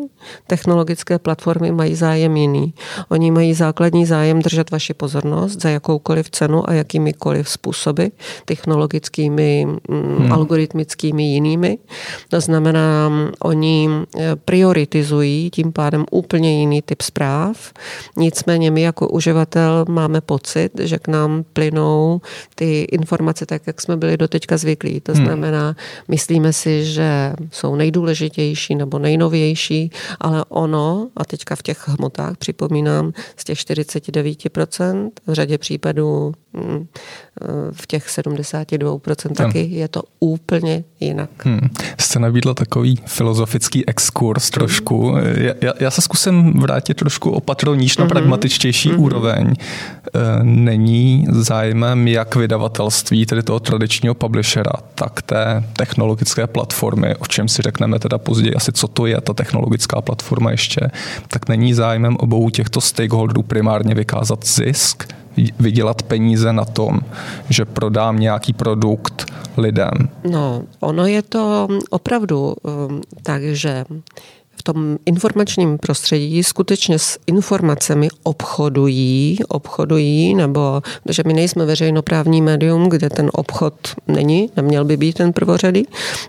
technologické 0.48 1.20
platformy 1.20 1.72
mají 1.72 1.96
zájem 1.96 2.38
jiný. 2.38 2.74
Oni 3.10 3.32
mají 3.32 3.54
základní 3.54 4.06
zájem 4.06 4.42
držet 4.42 4.72
vaši 4.72 4.94
pozornost 4.94 5.62
jakoukoliv 5.74 6.30
cenu 6.30 6.70
a 6.70 6.74
jakýmikoliv 6.74 7.50
způsoby, 7.50 8.06
technologickými, 8.46 9.66
mm, 9.66 9.80
hmm. 9.90 10.32
algoritmickými 10.32 11.24
jinými. 11.24 11.78
To 12.30 12.42
znamená, 12.42 13.12
oni 13.40 13.90
eh, 13.90 14.36
prioritizují 14.36 15.50
tím 15.50 15.72
pádem 15.72 16.06
úplně 16.12 16.60
jiný 16.60 16.82
typ 16.82 17.02
zpráv. 17.02 17.74
Nicméně 18.18 18.72
my 18.72 18.82
jako 18.82 19.08
uživatel 19.08 19.86
máme 19.90 20.22
pocit, 20.22 20.72
že 20.80 21.00
k 21.00 21.08
nám 21.08 21.44
plynou 21.54 22.22
ty 22.56 22.82
informace 22.82 23.46
tak, 23.46 23.62
jak 23.68 23.82
jsme 23.82 23.98
byli 23.98 24.18
doteďka 24.18 24.58
zvyklí. 24.58 25.02
To 25.02 25.14
hmm. 25.14 25.26
znamená, 25.26 25.66
hmm. 25.66 25.76
myslíme 26.08 26.54
si, 26.54 26.86
že 26.86 27.34
jsou 27.52 27.76
nejdůležitější 27.76 28.76
nebo 28.76 29.00
nejnovější, 29.00 29.92
ale 30.22 30.46
ono, 30.50 31.08
a 31.18 31.26
teďka 31.26 31.56
v 31.56 31.62
těch 31.62 31.88
hmotách 31.88 32.38
připomínám, 32.38 33.14
z 33.38 33.44
těch 33.44 33.58
49% 33.58 35.12
v 35.28 35.34
řadě 35.34 35.58
případů 35.64 36.34
mm, 36.54 36.88
v 37.72 37.88
těch 37.88 38.08
72% 38.08 39.32
taky 39.32 39.68
je 39.72 39.88
to 39.88 40.04
úplně 40.20 40.84
jinak. 41.00 41.30
Hmm. 41.46 41.70
Jste 42.00 42.20
nabídla 42.20 42.54
takový 42.54 43.00
filozofický 43.06 43.88
exkurs 43.88 44.50
trošku. 44.50 45.16
Já, 45.38 45.54
já, 45.62 45.74
já 45.80 45.92
se 45.92 46.02
zkusím 46.02 46.60
vrátit 46.60 46.94
trošku 46.94 47.32
opatro 47.32 47.76
níž 47.76 47.98
na 47.98 48.06
mm-hmm. 48.06 48.10
pragmatičtější 48.10 48.92
mm-hmm. 48.92 49.00
úroveň. 49.00 49.54
E, 49.54 50.44
není 50.44 51.28
zájmem 51.32 52.08
jak 52.08 52.36
vydavatelství, 52.36 53.26
tedy 53.26 53.44
toho 53.44 53.60
tradičního 53.60 54.16
publishera, 54.16 54.74
tak 54.96 55.22
té 55.22 55.64
technologické 55.76 56.48
platformy, 56.48 57.16
o 57.16 57.26
čem 57.26 57.48
si 57.48 57.62
řekneme 57.62 58.00
teda 58.00 58.18
později 58.18 58.56
asi, 58.56 58.72
co 58.72 58.88
to 58.88 59.06
je 59.06 59.22
ta 59.22 59.34
technologická 59.34 60.02
platforma 60.02 60.52
ještě, 60.52 60.82
tak 61.28 61.50
není 61.50 61.74
zájmem 61.74 62.16
obou 62.20 62.50
těchto 62.50 62.82
stakeholderů 62.82 63.44
primárně 63.44 63.96
vykázat 63.96 64.46
zisk, 64.46 65.14
vydělat 65.60 66.02
peníze 66.02 66.54
na 66.54 66.66
tom, 66.66 67.00
že 67.50 67.66
prodám 67.66 68.20
nějaký 68.20 68.54
produkt 68.54 69.26
lidem? 69.58 70.10
No, 70.32 70.64
ono 70.80 71.06
je 71.06 71.22
to 71.22 71.68
opravdu 71.90 72.56
um, 72.62 73.02
tak, 73.24 73.42
že 73.44 73.86
v 74.56 74.64
tom 74.64 74.98
informačním 75.06 75.78
prostředí 75.78 76.44
skutečně 76.44 77.00
s 77.00 77.20
informacemi 77.28 78.08
obchodují, 78.24 79.40
obchodují, 79.48 80.36
nebo 80.36 80.82
že 81.10 81.24
my 81.26 81.34
nejsme 81.34 81.66
veřejnoprávní 81.66 82.42
médium, 82.42 82.90
kde 82.90 83.10
ten 83.10 83.30
obchod 83.34 83.74
není, 84.08 84.50
neměl 84.58 84.86
by 84.86 84.98
být 84.98 85.14
ten 85.14 85.34
prvořady, 85.34 85.84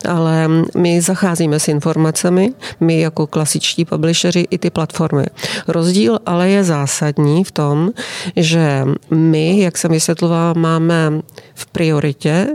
ale 0.09 0.49
my 0.77 1.01
zacházíme 1.01 1.61
s 1.61 1.69
informacemi, 1.69 2.53
my 2.81 3.01
jako 3.01 3.27
klasičtí 3.27 3.85
publisheri 3.85 4.47
i 4.51 4.59
ty 4.59 4.71
platformy. 4.71 5.27
Rozdíl 5.69 6.19
ale 6.27 6.51
je 6.51 6.65
zásadní 6.65 7.45
v 7.45 7.53
tom, 7.53 7.91
že 8.37 8.85
my, 9.11 9.61
jak 9.61 9.79
jsem 9.79 9.91
vysvětlovala, 9.91 10.53
máme 10.53 11.21
v 11.55 11.67
prioritě 11.67 12.49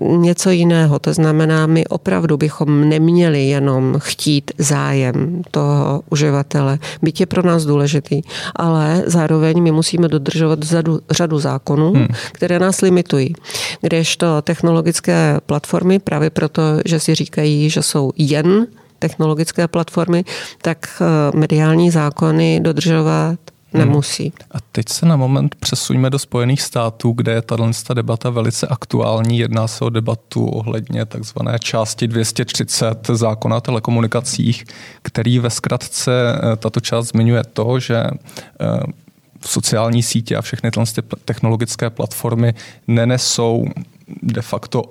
něco 0.00 0.50
jiného. 0.50 0.98
To 0.98 1.12
znamená, 1.12 1.66
my 1.66 1.86
opravdu 1.86 2.36
bychom 2.36 2.88
neměli 2.88 3.48
jenom 3.48 3.94
chtít 3.98 4.50
zájem 4.58 4.95
toho 5.50 6.02
uživatele, 6.10 6.78
byť 7.02 7.20
je 7.20 7.26
pro 7.26 7.42
nás 7.42 7.64
důležitý, 7.64 8.22
ale 8.56 9.02
zároveň 9.06 9.62
my 9.62 9.72
musíme 9.72 10.08
dodržovat 10.08 10.62
řadu, 10.62 11.00
řadu 11.10 11.38
zákonů, 11.38 11.92
hmm. 11.92 12.08
které 12.32 12.58
nás 12.58 12.80
limitují. 12.80 13.34
Kdežto 13.80 14.42
technologické 14.42 15.40
platformy 15.46 15.98
právě 15.98 16.30
proto, 16.30 16.62
že 16.84 17.00
si 17.00 17.14
říkají, 17.14 17.70
že 17.70 17.82
jsou 17.82 18.12
jen 18.16 18.66
technologické 18.98 19.68
platformy, 19.68 20.24
tak 20.62 20.78
eh, 21.00 21.36
mediální 21.36 21.90
zákony 21.90 22.60
dodržovat 22.60 23.38
Hmm. 23.76 23.88
nemusí. 23.88 24.32
A 24.50 24.58
teď 24.72 24.88
se 24.88 25.06
na 25.06 25.16
moment 25.16 25.54
přesuňme 25.54 26.10
do 26.10 26.18
Spojených 26.18 26.62
států, 26.62 27.12
kde 27.12 27.32
je 27.32 27.42
tato 27.42 27.94
debata 27.94 28.30
velice 28.30 28.66
aktuální. 28.66 29.38
Jedná 29.38 29.68
se 29.68 29.84
o 29.84 29.88
debatu 29.90 30.46
ohledně 30.46 31.04
takzvané 31.04 31.58
části 31.58 32.08
230 32.08 33.10
zákona 33.12 33.56
o 33.56 33.60
telekomunikacích, 33.60 34.64
který 35.02 35.38
ve 35.38 35.50
zkratce 35.50 36.12
eh, 36.12 36.56
tato 36.56 36.80
část 36.80 37.06
zmiňuje 37.06 37.42
to, 37.52 37.80
že 37.80 37.96
eh, 37.96 38.66
sociální 39.46 40.02
sítě 40.02 40.36
a 40.36 40.42
všechny 40.42 40.70
ty 40.70 41.02
technologické 41.24 41.90
platformy 41.90 42.54
nenesou 42.86 43.66
de 44.22 44.42
facto 44.42 44.82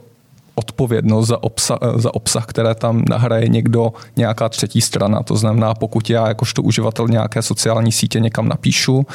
odpovědnost 0.55 1.27
za 1.27 1.43
obsah, 1.43 1.79
za 1.95 2.13
obsah, 2.13 2.45
které 2.45 2.75
tam 2.75 3.03
nahraje 3.09 3.47
někdo, 3.47 3.93
nějaká 4.15 4.49
třetí 4.49 4.81
strana. 4.81 5.23
To 5.23 5.35
znamená, 5.35 5.73
pokud 5.73 6.09
já 6.09 6.27
jakožto 6.27 6.61
uživatel 6.61 7.07
nějaké 7.07 7.41
sociální 7.41 7.91
sítě 7.91 8.19
někam 8.19 8.47
napíšu, 8.47 9.05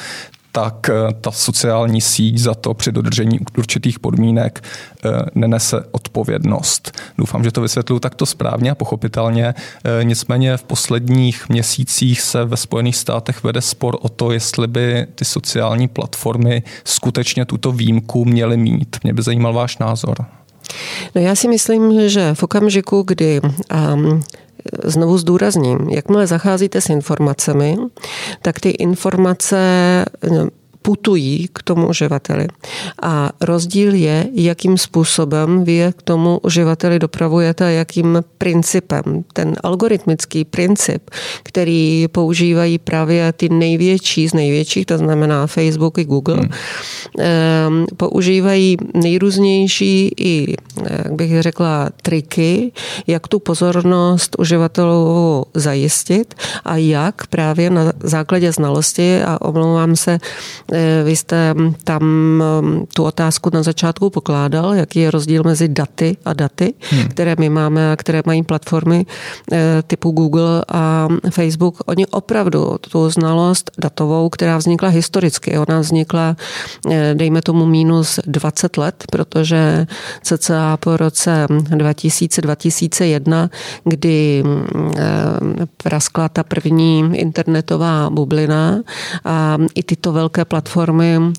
tak 0.53 0.89
eh, 0.89 1.13
ta 1.21 1.31
sociální 1.31 2.01
síť 2.01 2.39
za 2.39 2.55
to 2.55 2.75
při 2.75 2.93
dodržení 2.93 3.39
určitých 3.59 3.99
podmínek 3.99 4.65
eh, 5.05 5.09
nenese 5.35 5.85
odpovědnost. 5.91 7.01
Doufám, 7.19 7.45
že 7.45 7.53
to 7.53 7.61
vysvětluji 7.61 8.01
takto 8.01 8.27
správně 8.27 8.71
a 8.71 8.75
pochopitelně. 8.75 9.55
Eh, 9.85 10.05
nicméně 10.05 10.57
v 10.57 10.65
posledních 10.65 11.49
měsících 11.49 12.21
se 12.21 12.45
ve 12.45 12.57
Spojených 12.57 12.97
státech 12.97 13.45
vede 13.45 13.61
spor 13.61 13.99
o 14.01 14.09
to, 14.09 14.33
jestli 14.33 14.67
by 14.67 15.07
ty 15.15 15.25
sociální 15.25 15.89
platformy 15.89 16.63
skutečně 16.85 17.45
tuto 17.45 17.73
výjimku 17.73 18.25
měly 18.25 18.57
mít. 18.57 18.97
Mě 19.03 19.13
by 19.13 19.23
zajímal 19.23 19.53
váš 19.53 19.79
názor. 19.79 20.17
No 21.15 21.21
já 21.21 21.35
si 21.35 21.49
myslím, 21.49 22.09
že 22.09 22.35
v 22.35 22.43
okamžiku, 22.43 23.03
kdy 23.07 23.41
um, 23.41 24.23
znovu 24.85 25.19
zdůrazním, 25.19 25.89
jakmile 25.91 26.27
zacházíte 26.27 26.81
s 26.81 26.89
informacemi, 26.89 27.77
tak 28.43 28.61
ty 28.61 28.71
informace 28.71 29.57
putují 30.83 31.49
k 31.53 31.63
tomu 31.63 31.89
uživateli. 31.89 32.47
A 33.03 33.31
rozdíl 33.41 33.95
je, 33.95 34.27
jakým 34.33 34.79
způsobem 34.79 35.65
vy 35.65 35.73
je 35.73 35.93
k 35.93 36.03
tomu 36.03 36.41
uživateli 36.43 36.99
dopravujete 36.99 37.67
a 37.67 37.69
jakým 37.69 38.25
principem. 38.39 39.25
Ten 39.33 39.57
algoritmický 39.63 40.45
princip, 40.45 41.11
který 41.43 42.09
používají 42.13 42.79
právě 42.79 43.33
ty 43.33 43.49
největší 43.49 44.29
z 44.29 44.35
největších, 44.35 44.87
to 44.87 44.99
znamená 44.99 45.47
Facebook 45.47 45.99
i 45.99 46.05
Google, 46.05 46.37
hmm. 46.37 46.49
Ehm, 47.19 47.87
používají 47.97 48.77
nejrůznější 48.95 50.11
i, 50.21 50.55
jak 51.05 51.13
bych 51.13 51.43
řekla, 51.43 51.89
triky, 52.03 52.73
jak 53.07 53.29
tu 53.29 53.39
pozornost 53.39 54.37
uživatelů 54.39 55.45
zajistit 55.55 56.35
a 56.65 56.77
jak 56.77 57.27
právě 57.27 57.71
na 57.71 57.93
základě 58.01 58.53
znalosti, 58.53 59.23
a 59.23 59.41
omlouvám 59.41 59.97
se, 59.97 60.19
Vy 61.05 61.17
jste 61.17 61.55
tam 61.85 62.03
tu 62.95 63.05
otázku 63.05 63.51
na 63.53 63.63
začátku 63.63 64.11
pokládal, 64.11 64.75
jaký 64.75 64.99
je 64.99 65.11
rozdíl 65.11 65.43
mezi 65.43 65.69
daty 65.69 66.17
a 66.25 66.33
daty, 66.33 66.75
hmm. 66.91 67.09
které 67.09 67.35
my 67.39 67.49
máme 67.49 67.93
a 67.93 67.97
které 67.97 68.23
mají 68.27 68.43
platformy 68.43 69.07
typu 69.87 70.11
Google 70.11 70.65
a 70.69 71.09
Facebook. 71.31 71.79
Oni 71.87 72.07
opravdu 72.07 72.77
tu 72.91 73.11
znalost 73.11 73.71
datovou, 73.79 74.29
která 74.29 74.57
vznikla 74.57 74.89
historicky, 74.89 75.59
ona 75.59 75.81
vznikla, 75.81 76.37
dejme 77.15 77.43
tomu, 77.43 77.67
minus 77.67 78.21
20 78.27 78.77
let, 78.77 79.05
protože 79.13 79.87
cca 80.23 80.77
po 80.77 80.97
roce 80.97 81.47
2000-2001, 81.51 83.51
kdy 83.85 84.45
praskla 85.83 86.29
ta 86.29 86.43
první 86.43 87.11
internetová 87.15 88.11
bublina 88.11 88.81
a 89.25 89.59
i 89.75 89.83
tyto 89.83 90.13
velké 90.13 90.45
platformy 90.45 90.60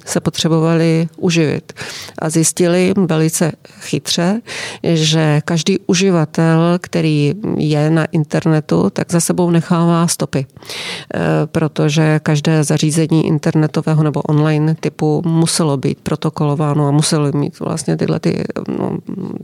se 0.05 0.19
potřebovaly 0.19 1.07
uživit. 1.17 1.73
A 2.19 2.29
zjistili 2.29 2.93
velice 2.97 3.51
chytře, 3.79 4.41
že 4.83 5.41
každý 5.45 5.79
uživatel, 5.87 6.77
který 6.81 7.33
je 7.57 7.89
na 7.89 8.05
internetu, 8.05 8.89
tak 8.89 9.11
za 9.11 9.19
sebou 9.19 9.49
nechává 9.49 10.07
stopy. 10.07 10.45
E, 10.45 10.47
protože 11.45 12.19
každé 12.23 12.63
zařízení 12.63 13.27
internetového 13.27 14.03
nebo 14.03 14.21
online 14.21 14.75
typu 14.79 15.21
muselo 15.25 15.77
být 15.77 15.99
protokolováno 16.01 16.87
a 16.87 16.91
muselo 16.91 17.31
mít 17.31 17.59
vlastně 17.59 17.97
tyhle 17.97 18.19
ty, 18.19 18.43
no, 18.67 18.97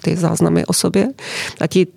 ty 0.03 0.15
záznamy 0.15 0.65
o 0.65 0.73
sobě. 0.73 1.07
A 1.59 1.67
ti 1.67 1.87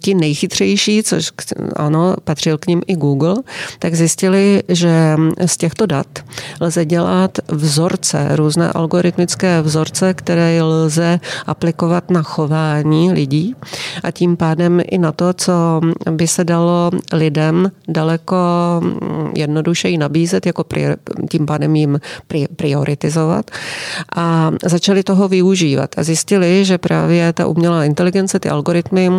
ti 0.00 0.14
nejchytřejší, 0.14 1.02
což 1.02 1.30
ano, 1.76 2.16
patřil 2.24 2.58
k 2.58 2.66
ním 2.66 2.82
i 2.86 2.94
Google, 2.94 3.36
tak 3.78 3.94
zjistili, 3.94 4.62
že 4.68 5.16
z 5.46 5.56
těchto 5.56 5.86
dat 5.86 6.06
lze 6.60 6.84
dělat 6.84 7.38
vzorce, 7.48 8.36
různé 8.36 8.72
algoritmické 8.72 9.62
vzorce, 9.62 10.14
které 10.14 10.62
lze 10.62 11.20
aplikovat 11.46 12.10
na 12.10 12.22
chování 12.22 13.12
lidí 13.12 13.54
a 14.02 14.10
tím 14.10 14.36
pádem 14.36 14.82
i 14.90 14.98
na 14.98 15.12
to, 15.12 15.32
co 15.32 15.80
by 16.10 16.28
se 16.28 16.44
dalo 16.44 16.90
lidem 17.12 17.70
daleko 17.88 18.36
jednodušeji 19.36 19.98
nabízet, 19.98 20.46
jako 20.46 20.64
tím 21.30 21.46
pádem 21.46 21.76
jim 21.76 22.00
prioritizovat. 22.56 23.50
A 24.16 24.50
začali 24.64 25.02
toho 25.02 25.28
využívat 25.28 25.98
a 25.98 26.02
zjistili, 26.02 26.64
že 26.64 26.78
právě 26.78 27.32
ta 27.32 27.46
umělá 27.46 27.84
inteligence, 27.84 28.40
ty 28.40 28.48
algoritmy 28.48 29.10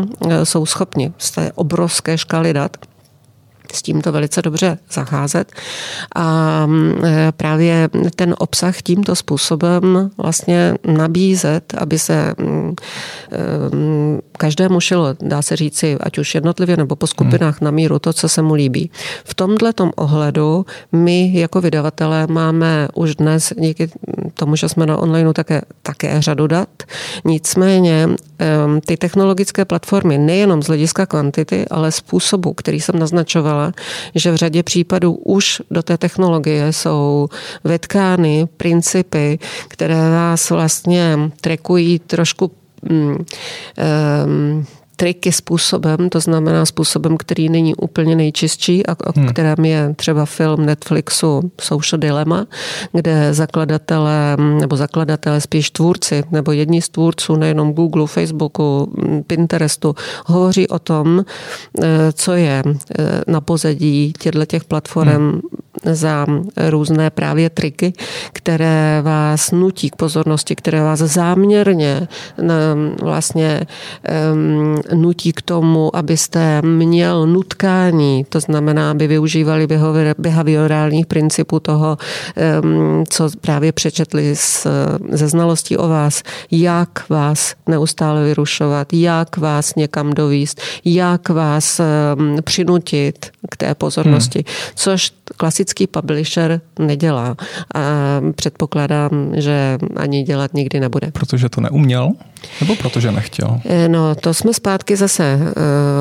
jsou 0.43 0.65
schopni 0.65 1.13
z 1.17 1.31
té 1.31 1.51
obrovské 1.55 2.17
škály 2.17 2.53
dat 2.53 2.77
s 3.73 3.81
tímto 3.81 4.11
velice 4.11 4.41
dobře 4.41 4.77
zacházet. 4.91 5.51
A 6.15 6.65
mm, 6.65 7.05
e, 7.05 7.31
právě 7.31 7.89
ten 8.15 8.35
obsah 8.37 8.81
tímto 8.81 9.15
způsobem 9.15 10.11
vlastně 10.17 10.75
nabízet, 10.87 11.73
aby 11.77 11.99
se 11.99 12.33
mm, 12.37 12.75
e, 13.31 13.75
mm, 13.75 14.19
každému 14.37 14.79
šilo, 14.79 15.15
dá 15.21 15.41
se 15.41 15.55
říci, 15.55 15.97
ať 15.99 16.17
už 16.17 16.35
jednotlivě 16.35 16.77
nebo 16.77 16.95
po 16.95 17.07
skupinách 17.07 17.61
na 17.61 17.71
míru 17.71 17.99
to, 17.99 18.13
co 18.13 18.29
se 18.29 18.41
mu 18.41 18.53
líbí. 18.53 18.91
V 19.23 19.33
tomhle 19.33 19.73
ohledu 19.95 20.65
my 20.91 21.31
jako 21.33 21.61
vydavatelé 21.61 22.27
máme 22.27 22.87
už 22.93 23.15
dnes 23.15 23.53
díky 23.57 23.89
tomu, 24.33 24.55
že 24.55 24.69
jsme 24.69 24.85
na 24.85 24.97
onlineu 24.97 25.33
také, 25.33 25.61
také 25.81 26.21
řadu 26.21 26.47
dat. 26.47 26.69
Nicméně 27.25 28.09
ty 28.85 28.97
technologické 28.97 29.65
platformy 29.65 30.17
nejenom 30.17 30.63
z 30.63 30.67
hlediska 30.67 31.05
kvantity, 31.05 31.65
ale 31.71 31.91
způsobu, 31.91 32.53
který 32.53 32.81
jsem 32.81 32.99
naznačovala, 32.99 33.71
že 34.15 34.31
v 34.31 34.35
řadě 34.35 34.63
případů 34.63 35.13
už 35.13 35.61
do 35.71 35.83
té 35.83 35.97
technologie 35.97 36.73
jsou 36.73 37.27
vetkány 37.63 38.47
principy, 38.57 39.39
které 39.67 40.09
vás 40.09 40.49
vlastně 40.49 41.31
trekují 41.41 41.99
trošku 41.99 42.51
um, 42.89 43.25
um, 44.25 44.65
triky 44.95 45.31
způsobem, 45.31 46.09
to 46.09 46.19
znamená 46.19 46.65
způsobem, 46.65 47.17
který 47.17 47.49
není 47.49 47.75
úplně 47.75 48.15
nejčistší 48.15 48.85
a 48.85 48.95
o 49.07 49.19
hmm. 49.19 49.27
kterém 49.27 49.65
je 49.65 49.93
třeba 49.95 50.25
film 50.25 50.65
Netflixu 50.65 51.51
Social 51.61 51.99
Dilemma, 51.99 52.45
kde 52.93 53.33
zakladatelé, 53.33 54.37
nebo 54.59 54.77
zakladatelé 54.77 55.41
spíš 55.41 55.71
tvůrci, 55.71 56.23
nebo 56.31 56.51
jedni 56.51 56.81
z 56.81 56.89
tvůrců 56.89 57.35
nejenom 57.35 57.73
Google, 57.73 58.07
Facebooku, 58.07 58.93
Pinterestu, 59.27 59.95
hovoří 60.25 60.67
o 60.67 60.79
tom, 60.79 61.25
eh, 61.83 62.11
co 62.13 62.33
je 62.33 62.63
eh, 62.65 63.21
na 63.27 63.41
pozadí 63.41 64.13
těchto 64.19 64.45
těch 64.45 64.63
platform 64.63 65.11
hmm 65.11 65.41
za 65.83 66.25
různé 66.69 67.09
právě 67.09 67.49
triky, 67.49 67.93
které 68.33 69.01
vás 69.01 69.51
nutí 69.51 69.89
k 69.89 69.95
pozornosti, 69.95 70.55
které 70.55 70.81
vás 70.81 70.99
záměrně 70.99 72.07
vlastně 73.01 73.61
nutí 74.93 75.33
k 75.33 75.41
tomu, 75.41 75.95
abyste 75.95 76.61
měl 76.61 77.27
nutkání, 77.27 78.25
to 78.29 78.39
znamená, 78.39 78.91
aby 78.91 79.07
využívali 79.07 79.67
behaviorálních 80.17 81.05
principů 81.05 81.59
toho, 81.59 81.97
co 83.09 83.29
právě 83.41 83.71
přečetli 83.71 84.35
ze 85.11 85.27
znalostí 85.27 85.77
o 85.77 85.87
vás, 85.87 86.23
jak 86.51 87.09
vás 87.09 87.55
neustále 87.67 88.23
vyrušovat, 88.23 88.93
jak 88.93 89.37
vás 89.37 89.75
někam 89.75 90.13
dovíst, 90.13 90.61
jak 90.85 91.29
vás 91.29 91.81
přinutit 92.43 93.31
k 93.49 93.57
té 93.57 93.75
pozornosti, 93.75 94.43
hmm. 94.47 94.73
což 94.75 95.11
klasický 95.37 95.87
publisher 95.87 96.61
nedělá. 96.79 97.35
A 97.75 97.81
předpokládám, 98.35 99.31
že 99.35 99.77
ani 99.95 100.23
dělat 100.23 100.53
nikdy 100.53 100.79
nebude. 100.79 101.11
Protože 101.11 101.49
to 101.49 101.61
neuměl? 101.61 102.11
Nebo 102.61 102.75
protože 102.75 103.11
nechtěl? 103.11 103.59
Eh, 103.65 103.87
no, 103.87 104.15
to 104.15 104.33
jsme 104.33 104.53
zpátky 104.53 104.70
zase 104.95 105.39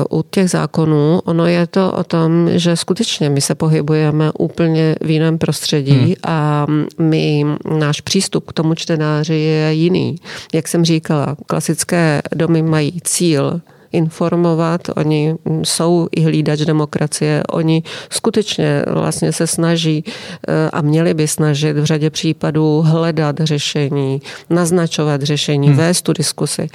uh, 0.09 0.19
u 0.19 0.23
těch 0.23 0.49
zákonů. 0.49 1.19
Ono 1.25 1.45
je 1.45 1.67
to 1.67 1.91
o 1.91 2.03
tom, 2.03 2.49
že 2.51 2.75
skutečně 2.75 3.29
my 3.29 3.41
se 3.41 3.55
pohybujeme 3.55 4.31
úplně 4.39 4.95
v 5.01 5.09
jiném 5.09 5.37
prostředí 5.37 5.91
hmm. 5.91 6.13
a 6.23 6.65
my, 6.99 7.45
náš 7.77 8.01
přístup 8.01 8.45
k 8.47 8.53
tomu 8.53 8.75
čtenáři 8.75 9.35
je 9.35 9.73
jiný. 9.73 10.15
Jak 10.53 10.67
jsem 10.67 10.85
říkala, 10.85 11.35
klasické 11.47 12.21
domy 12.35 12.61
mají 12.61 13.01
cíl 13.03 13.61
informovat, 13.91 14.81
oni 14.95 15.35
jsou 15.63 16.07
i 16.11 16.21
hlídač 16.21 16.59
demokracie, 16.59 17.43
oni 17.51 17.83
skutečně 18.09 18.83
vlastně 18.87 19.31
se 19.31 19.47
snaží 19.47 20.03
eh, 20.05 20.69
a 20.73 20.81
měli 20.81 21.13
by 21.13 21.27
snažit 21.27 21.73
v 21.77 21.85
řadě 21.85 22.09
případů 22.09 22.81
hledat 22.81 23.35
řešení, 23.39 24.21
naznačovat 24.49 25.21
řešení, 25.21 25.67
hmm. 25.67 25.77
vést 25.77 26.01
tu 26.01 26.13
diskusi 26.13 26.69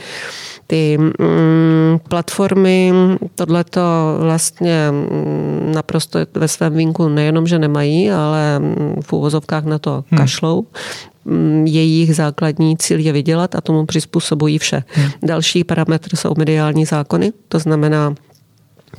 ty 0.66 0.98
mm, 0.98 1.98
platformy 2.08 2.92
tohleto 3.34 3.80
vlastně 4.20 4.90
mm, 4.90 5.72
naprosto 5.74 6.18
ve 6.34 6.48
svém 6.48 6.74
vínku 6.74 7.08
nejenom, 7.08 7.46
že 7.46 7.58
nemají, 7.58 8.10
ale 8.10 8.60
v 9.00 9.12
úvozovkách 9.12 9.64
na 9.64 9.78
to 9.78 10.04
hmm. 10.10 10.18
kašlou. 10.18 10.66
Mm, 11.24 11.66
jejich 11.66 12.16
základní 12.16 12.76
cíl 12.76 12.98
je 12.98 13.12
vydělat 13.12 13.54
a 13.54 13.60
tomu 13.60 13.86
přizpůsobují 13.86 14.58
vše. 14.58 14.82
Hmm. 14.88 15.10
Další 15.22 15.64
parametr 15.64 16.16
jsou 16.16 16.34
mediální 16.38 16.84
zákony, 16.84 17.32
to 17.48 17.58
znamená 17.58 18.14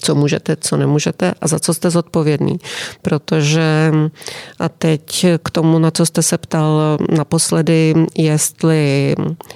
co 0.01 0.15
můžete, 0.15 0.55
co 0.55 0.77
nemůžete 0.77 1.33
a 1.41 1.47
za 1.47 1.59
co 1.59 1.73
jste 1.73 1.89
zodpovědný. 1.89 2.57
Protože 3.01 3.91
a 4.59 4.69
teď 4.69 5.25
k 5.43 5.49
tomu, 5.49 5.79
na 5.79 5.91
co 5.91 6.05
jste 6.05 6.21
se 6.21 6.37
ptal 6.37 6.97
naposledy, 7.09 7.93
jestli 8.17 9.15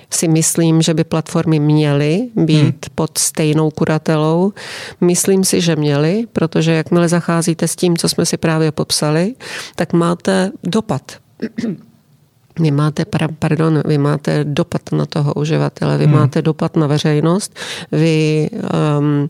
si 0.10 0.28
myslím, 0.28 0.82
že 0.82 0.94
by 0.94 1.04
platformy 1.04 1.60
měly 1.60 2.30
být 2.36 2.62
hmm. 2.62 2.96
pod 2.96 3.18
stejnou 3.18 3.72
kuratelou. 3.72 4.54
Myslím 5.02 5.44
si, 5.44 5.62
že 5.62 5.76
měly, 5.76 6.26
protože 6.34 6.72
jakmile 6.72 7.10
zacházíte 7.10 7.68
s 7.68 7.76
tím, 7.76 7.98
co 7.98 8.10
jsme 8.10 8.26
si 8.26 8.38
právě 8.38 8.72
popsali, 8.72 9.36
tak 9.76 9.94
máte 9.94 10.52
dopad 10.64 11.02
vy 12.60 12.72
máte, 12.72 13.06
pardon, 13.40 13.82
vy 13.86 13.98
máte 13.98 14.44
dopad 14.44 14.82
na 14.92 15.06
toho 15.06 15.34
uživatele, 15.34 15.98
vy 15.98 16.06
hmm. 16.06 16.16
máte 16.16 16.42
dopad 16.42 16.76
na 16.76 16.88
veřejnost, 16.88 17.56
vy 17.92 18.50
um, 19.00 19.30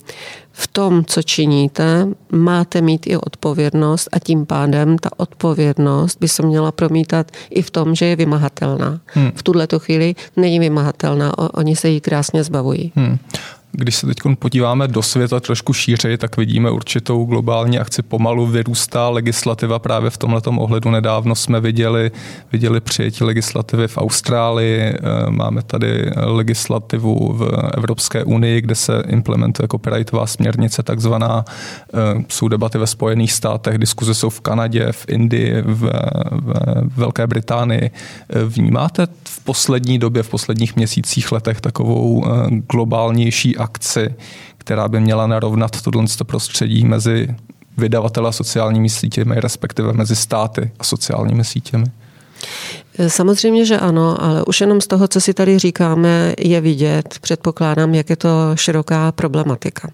v 0.51 0.67
tom, 0.67 1.05
co 1.05 1.23
činíte, 1.23 2.07
máte 2.31 2.81
mít 2.81 3.07
i 3.07 3.17
odpovědnost 3.17 4.10
a 4.12 4.19
tím 4.19 4.45
pádem 4.45 4.97
ta 4.97 5.10
odpovědnost 5.17 6.17
by 6.19 6.27
se 6.27 6.43
měla 6.43 6.71
promítat 6.71 7.31
i 7.49 7.62
v 7.62 7.71
tom, 7.71 7.95
že 7.95 8.05
je 8.05 8.15
vymahatelná. 8.15 8.99
Hmm. 9.05 9.31
V 9.36 9.43
tuhle 9.43 9.67
chvíli 9.77 10.15
není 10.36 10.60
vymahatelná, 10.60 11.38
oni 11.38 11.75
se 11.75 11.89
jí 11.89 12.01
krásně 12.01 12.43
zbavují. 12.43 12.91
Hmm. 12.95 13.17
Když 13.71 13.95
se 13.95 14.07
teď 14.07 14.17
podíváme 14.39 14.88
do 14.88 15.01
světa 15.01 15.39
trošku 15.39 15.73
šířeji, 15.73 16.17
tak 16.17 16.38
vidíme 16.38 16.71
určitou 16.71 17.25
globální 17.25 17.79
akci. 17.79 18.01
Pomalu 18.01 18.47
vyrůstá 18.47 19.10
legislativa 19.10 19.79
právě 19.79 20.10
v 20.10 20.17
tomto 20.17 20.51
ohledu. 20.51 20.91
Nedávno 20.91 21.36
jsme 21.36 21.60
viděli, 21.60 22.12
viděli 22.51 22.81
přijetí 22.81 23.23
legislativy 23.23 23.88
v 23.88 23.97
Austrálii, 23.97 24.79
eh, 24.81 24.97
máme 25.29 25.62
tady 25.62 26.12
legislativu 26.15 27.34
v 27.34 27.69
Evropské 27.77 28.23
unii, 28.23 28.62
kde 28.62 28.75
se 28.75 29.03
implementuje 29.07 29.67
copyrightová 29.67 30.27
směrnice 30.27 30.84
takzvaná. 30.84 31.45
Eh, 31.93 32.23
jsou 32.27 32.47
debaty 32.47 32.77
ve 32.77 32.88
Spojených 32.88 33.31
státech, 33.31 33.77
diskuze 33.77 34.13
jsou 34.13 34.29
v 34.29 34.41
Kanadě, 34.41 34.88
v 34.91 35.05
Indii, 35.07 35.62
v, 35.62 35.91
v 36.31 36.97
Velké 36.97 37.27
Británii. 37.27 37.91
Eh, 38.29 38.43
vnímáte 38.43 39.07
v 39.23 39.43
poslední 39.43 39.99
době, 39.99 40.23
v 40.23 40.29
posledních 40.29 40.75
měsících, 40.75 41.31
letech 41.31 41.62
takovou 41.62 42.25
globálnější 42.71 43.57
akci, 43.62 44.15
která 44.58 44.88
by 44.88 45.00
měla 45.00 45.28
narovnat 45.28 45.82
tohle 45.82 46.06
prostředí 46.24 46.86
mezi 46.86 47.36
vydavatele 47.78 48.30
a 48.30 48.32
sociálními 48.32 48.89
sítěmi, 48.89 49.39
respektive 49.39 49.93
mezi 49.93 50.15
státy 50.15 50.71
a 50.80 50.84
sociálními 50.84 51.43
sítěmi? 51.43 51.86
Samozřejmě, 53.07 53.65
že 53.65 53.79
ano, 53.79 54.23
ale 54.23 54.43
už 54.43 54.61
jenom 54.61 54.81
z 54.81 54.87
toho, 54.87 55.07
co 55.07 55.21
si 55.21 55.33
tady 55.33 55.59
říkáme, 55.59 56.33
je 56.39 56.61
vidět, 56.61 57.15
předpokládám, 57.21 57.95
jak 57.95 58.09
je 58.09 58.15
to 58.15 58.29
široká 58.55 59.11
problematika. 59.11 59.89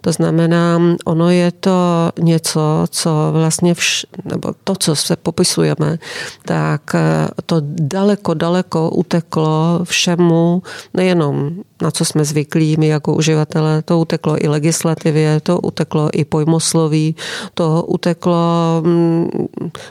To 0.00 0.12
znamená, 0.12 0.80
ono 1.04 1.30
je 1.30 1.52
to 1.52 2.10
něco, 2.18 2.60
co 2.90 3.30
vlastně, 3.32 3.74
vš, 3.74 4.06
nebo 4.24 4.54
to, 4.64 4.74
co 4.74 4.96
se 4.96 5.16
popisujeme, 5.16 5.98
tak 6.44 6.94
eh, 6.94 7.28
to 7.46 7.56
daleko, 7.64 8.34
daleko 8.34 8.90
uteklo 8.90 9.80
všemu, 9.84 10.62
nejenom 10.94 11.50
na 11.82 11.90
co 11.90 12.04
jsme 12.04 12.24
zvyklí 12.24 12.76
my 12.78 12.86
jako 12.86 13.14
uživatelé, 13.14 13.82
to 13.82 13.98
uteklo 13.98 14.44
i 14.44 14.48
legislativě, 14.48 15.40
to 15.40 15.58
uteklo 15.58 16.10
i 16.12 16.24
pojmosloví, 16.24 17.16
to 17.54 17.84
uteklo 17.88 18.82
mm, 18.84 19.28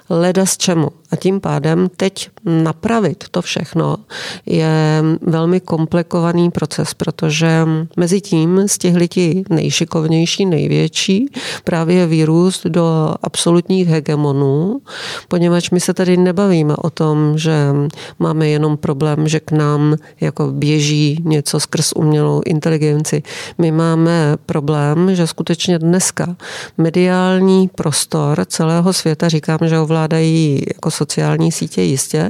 leda 0.10 0.46
z 0.46 0.58
čemu. 0.58 1.01
A 1.12 1.16
tím 1.16 1.40
pádem 1.40 1.90
teď 1.98 2.30
napravit 2.46 3.24
to 3.32 3.42
všechno 3.42 3.98
je 4.46 5.04
velmi 5.22 5.60
komplikovaný 5.60 6.52
proces, 6.52 6.94
protože 6.94 7.68
mezi 7.98 8.22
tím 8.22 8.68
stihli 8.68 9.08
ti 9.08 9.44
nejšikovnější, 9.50 10.46
největší 10.46 11.32
právě 11.64 12.08
vyrůst 12.08 12.66
do 12.66 13.14
absolutních 13.24 13.88
hegemonů, 13.88 14.82
poněvadž 15.28 15.70
my 15.70 15.80
se 15.80 15.94
tady 15.94 16.18
nebavíme 16.18 16.76
o 16.76 16.90
tom, 16.90 17.38
že 17.38 17.54
máme 18.20 18.48
jenom 18.48 18.78
problém, 18.78 19.28
že 19.28 19.40
k 19.40 19.52
nám 19.52 19.96
jako 20.22 20.48
běží 20.48 21.18
něco 21.24 21.60
skrz 21.60 21.92
umělou 21.96 22.42
inteligenci. 22.46 23.24
My 23.58 23.72
máme 23.72 24.38
problém, 24.46 25.16
že 25.16 25.28
skutečně 25.28 25.80
dneska 25.80 26.36
mediální 26.78 27.68
prostor 27.76 28.46
celého 28.46 28.94
světa, 28.94 29.30
říkám, 29.30 29.60
že 29.66 29.80
ovládají 29.80 30.64
jako 30.74 30.92
sociální 31.02 31.52
sítě 31.52 31.82
jistě, 31.82 32.30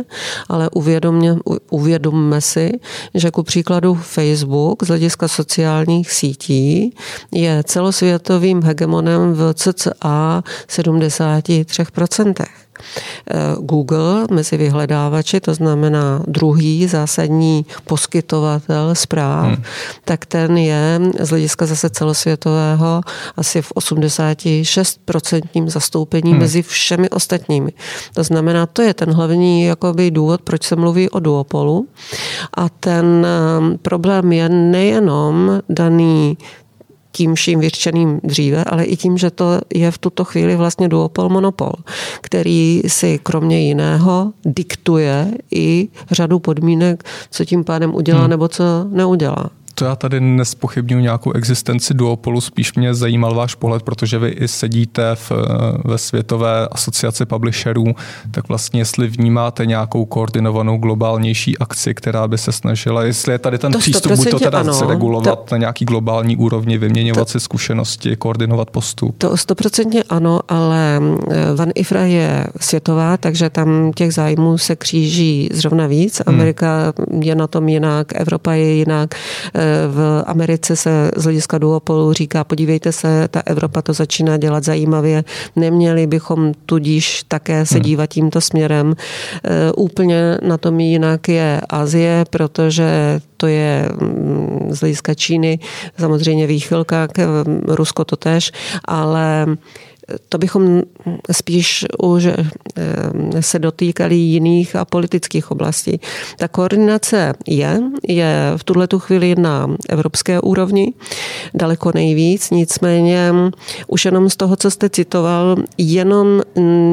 ale 0.50 0.70
uvědomě, 0.70 1.36
uvědomme 1.70 2.42
si, 2.42 2.72
že 3.14 3.32
ku 3.32 3.44
příkladu 3.44 3.96
Facebook 3.96 4.84
z 4.84 4.88
hlediska 4.88 5.28
sociálních 5.28 6.12
sítí 6.12 6.96
je 7.32 7.64
celosvětovým 7.64 8.64
hegemonem 8.64 9.34
v 9.34 9.54
cca 9.54 10.44
73%. 10.68 12.46
Eh, 12.82 13.56
Google 13.60 14.26
mezi 14.32 14.58
vyhledávači, 14.58 15.40
to 15.40 15.54
znamená 15.54 16.24
druhý 16.28 16.88
zásadní 16.88 17.66
poskytovatel 17.86 18.96
zpráv, 18.96 19.46
hmm. 19.46 19.64
tak 20.06 20.26
ten 20.26 20.58
je 20.58 21.00
z 21.20 21.30
hlediska 21.30 21.66
zase 21.66 21.90
celosvětového 21.90 23.02
asi 23.38 23.62
v 23.62 23.72
86% 23.72 25.68
zastoupení 25.68 26.32
hmm. 26.32 26.40
mezi 26.40 26.62
všemi 26.62 27.10
ostatními. 27.10 27.72
To 28.14 28.24
znamená, 28.24 28.66
to 28.66 28.82
je 28.82 28.94
ten 28.94 29.14
hlavní 29.14 29.64
jakoby 29.64 30.12
důvod, 30.12 30.42
proč 30.42 30.64
se 30.64 30.76
mluví 30.76 31.10
o 31.10 31.20
duopolu. 31.20 31.88
A 32.58 32.70
ten 32.70 33.28
eh, 33.28 33.78
problém 33.78 34.32
je 34.32 34.50
nejenom 34.50 35.62
daný 35.70 36.38
tím 37.12 37.36
vším 37.36 37.60
vyřčeným 37.60 38.20
dříve, 38.24 38.64
ale 38.64 38.84
i 38.84 38.98
tím, 38.98 39.18
že 39.18 39.32
to 39.32 39.62
je 39.74 39.92
v 39.92 39.98
tuto 39.98 40.26
chvíli 40.26 40.56
vlastně 40.56 40.90
duopol 40.90 41.30
monopol, 41.30 41.72
který 42.22 42.82
si 42.88 43.20
kromě 43.24 43.60
jiného 43.60 44.34
diktuje 44.46 45.32
i 45.52 45.88
řadu 46.12 46.40
podmínek, 46.40 47.04
co 47.32 47.46
tím 47.46 47.64
pádem 47.64 47.96
udělá 47.96 48.20
hmm. 48.20 48.30
nebo 48.30 48.48
co 48.48 48.64
neudělá 48.90 49.50
to 49.82 49.86
já 49.86 49.96
tady 49.96 50.20
nespochybnuju 50.20 51.02
nějakou 51.02 51.32
existenci 51.32 51.94
duopolu, 51.94 52.42
spíš 52.42 52.74
mě 52.74 52.94
zajímal 52.94 53.36
váš 53.36 53.56
pohled, 53.56 53.84
protože 53.84 54.20
vy 54.20 54.30
i 54.30 54.48
sedíte 54.48 55.16
v, 55.16 55.32
ve 55.86 55.98
Světové 55.98 56.68
asociaci 56.68 57.26
publisherů, 57.26 57.86
tak 58.32 58.48
vlastně 58.48 58.82
jestli 58.82 59.08
vnímáte 59.08 59.66
nějakou 59.66 60.06
koordinovanou 60.06 60.78
globálnější 60.78 61.58
akci, 61.58 61.94
která 61.94 62.28
by 62.28 62.38
se 62.38 62.52
snažila, 62.52 63.04
jestli 63.04 63.34
je 63.34 63.40
tady 63.40 63.58
ten 63.58 63.72
to 63.72 63.80
přístup, 63.80 64.12
buď 64.12 64.30
to 64.30 64.40
teda 64.40 64.60
ano, 64.60 64.82
regulovat 64.88 65.46
to, 65.50 65.56
na 65.56 65.58
nějaký 65.58 65.86
globální 65.86 66.38
úrovni, 66.38 66.78
vyměňovat 66.78 67.28
to, 67.28 67.32
si 67.32 67.40
zkušenosti, 67.40 68.16
koordinovat 68.16 68.70
postup. 68.70 69.16
To 69.18 69.38
stoprocentně 69.38 70.04
ano, 70.10 70.40
ale 70.50 71.02
eh, 71.32 71.56
Van 71.56 71.70
Ifra 71.76 72.06
je 72.06 72.48
světová, 72.60 73.18
takže 73.18 73.50
tam 73.50 73.92
těch 73.96 74.14
zájmů 74.14 74.58
se 74.58 74.76
kříží 74.76 75.50
zrovna 75.54 75.88
víc. 75.88 76.22
Hmm. 76.28 76.36
Amerika 76.36 76.94
hmm. 77.12 77.24
je 77.24 77.36
na 77.36 77.48
tom 77.48 77.70
jinak, 77.70 78.08
Evropa 78.16 78.54
je 78.54 78.74
jinak, 78.74 79.16
eh, 79.54 79.71
v 79.88 80.24
Americe 80.28 80.76
se 80.76 81.12
z 81.16 81.24
hlediska 81.24 81.58
duopolu 81.58 82.14
říká, 82.14 82.44
podívejte 82.44 82.92
se, 82.92 83.28
ta 83.28 83.42
Evropa 83.46 83.82
to 83.82 83.94
začíná 83.94 84.38
dělat 84.38 84.64
zajímavě, 84.64 85.24
neměli 85.56 86.08
bychom 86.08 86.52
tudíž 86.66 87.24
také 87.28 87.66
se 87.66 87.76
hmm. 87.76 87.84
dívat 87.84 88.06
tímto 88.06 88.42
směrem. 88.42 88.96
E, 89.44 89.72
úplně 89.72 90.38
na 90.42 90.58
tom 90.58 90.80
jinak 90.80 91.30
je 91.30 91.62
Azie, 91.70 92.26
protože 92.30 93.22
to 93.38 93.48
je 93.48 93.90
mm, 94.02 94.68
z 94.70 94.80
hlediska 94.80 95.14
Číny 95.14 95.60
samozřejmě 96.00 96.48
výchylka, 96.48 97.08
Rusko 97.68 98.06
to 98.06 98.16
tež, 98.16 98.52
ale 98.86 99.46
to 100.30 100.38
bychom 100.38 100.82
spíš 101.32 101.86
už 102.04 102.26
eh, 102.26 103.42
se 103.42 103.60
dotýkali 103.60 104.16
jiných 104.16 104.76
a 104.76 104.86
politických 104.86 105.52
oblastí. 105.52 106.00
Ta 106.38 106.48
koordinace 106.48 107.34
je, 107.48 107.82
je 108.08 108.54
v 108.58 108.64
tuhle 108.64 108.88
chvíli 108.98 109.36
na 109.36 109.76
evropské 109.90 110.40
úrovni 110.40 110.94
daleko 111.54 111.92
nejvíc, 111.96 112.50
nicméně 112.50 113.34
už 113.88 114.06
jenom 114.06 114.30
z 114.30 114.36
toho, 114.36 114.56
co 114.56 114.72
jste 114.72 114.90
citoval, 114.90 115.56
jenom 115.78 116.42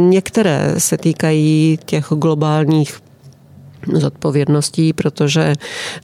některé 0.08 0.74
se 0.78 0.96
týkají 0.98 1.78
těch 1.84 2.06
globálních 2.10 3.07
zodpovědností, 3.92 4.92
protože 4.92 5.52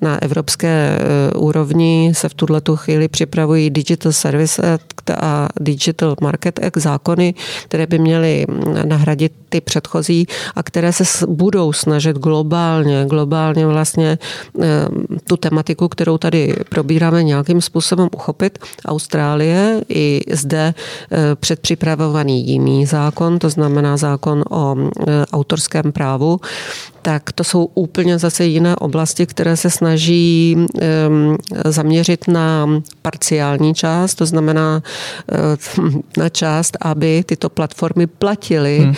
na 0.02 0.22
evropské 0.22 0.68
eh, 0.98 1.36
úrovni 1.36 2.12
se 2.14 2.28
v 2.28 2.34
tuhle 2.34 2.60
chvíli 2.74 3.08
připravují 3.08 3.70
Digital 3.70 4.12
Service 4.12 4.74
Act 4.74 5.10
a 5.10 5.48
Digital 5.60 6.16
Market 6.20 6.64
Act 6.64 6.76
zákony, 6.76 7.34
které 7.64 7.86
by 7.86 7.98
měly 7.98 8.46
nahradit 8.84 9.32
ty 9.48 9.60
předchozí 9.60 10.26
a 10.54 10.62
které 10.62 10.92
se 10.92 11.26
budou 11.26 11.72
snažit 11.72 12.16
globálně, 12.16 13.06
globálně 13.08 13.66
vlastně 13.66 14.18
eh, 14.62 14.66
tu 15.24 15.36
tematiku, 15.36 15.88
kterou 15.88 16.18
tady 16.18 16.56
probíráme 16.68 17.22
nějakým 17.22 17.60
způsobem 17.60 18.08
uchopit. 18.14 18.58
Austrálie 18.86 19.82
i 19.88 20.20
zde 20.32 20.74
eh, 20.74 21.16
předpřipravovaný 21.34 22.46
jiný 22.48 22.86
zákon, 22.86 23.38
to 23.38 23.50
znamená 23.50 23.96
zákon 23.96 24.42
o 24.50 24.76
autorském 25.32 25.92
právu, 25.92 26.40
tak 27.04 27.32
to 27.32 27.44
jsou 27.44 27.64
úplně 27.64 28.18
zase 28.18 28.44
jiné 28.44 28.76
oblasti, 28.76 29.26
které 29.26 29.56
se 29.56 29.70
snaží 29.70 30.56
zaměřit 31.64 32.28
na 32.28 32.68
parciální 33.02 33.74
část, 33.74 34.14
to 34.14 34.26
znamená 34.26 34.82
eh, 35.32 35.36
na 36.16 36.28
část, 36.28 36.76
aby 36.80 37.24
tyto 37.26 37.48
platformy 37.50 38.06
platily 38.06 38.78
hmm. 38.78 38.94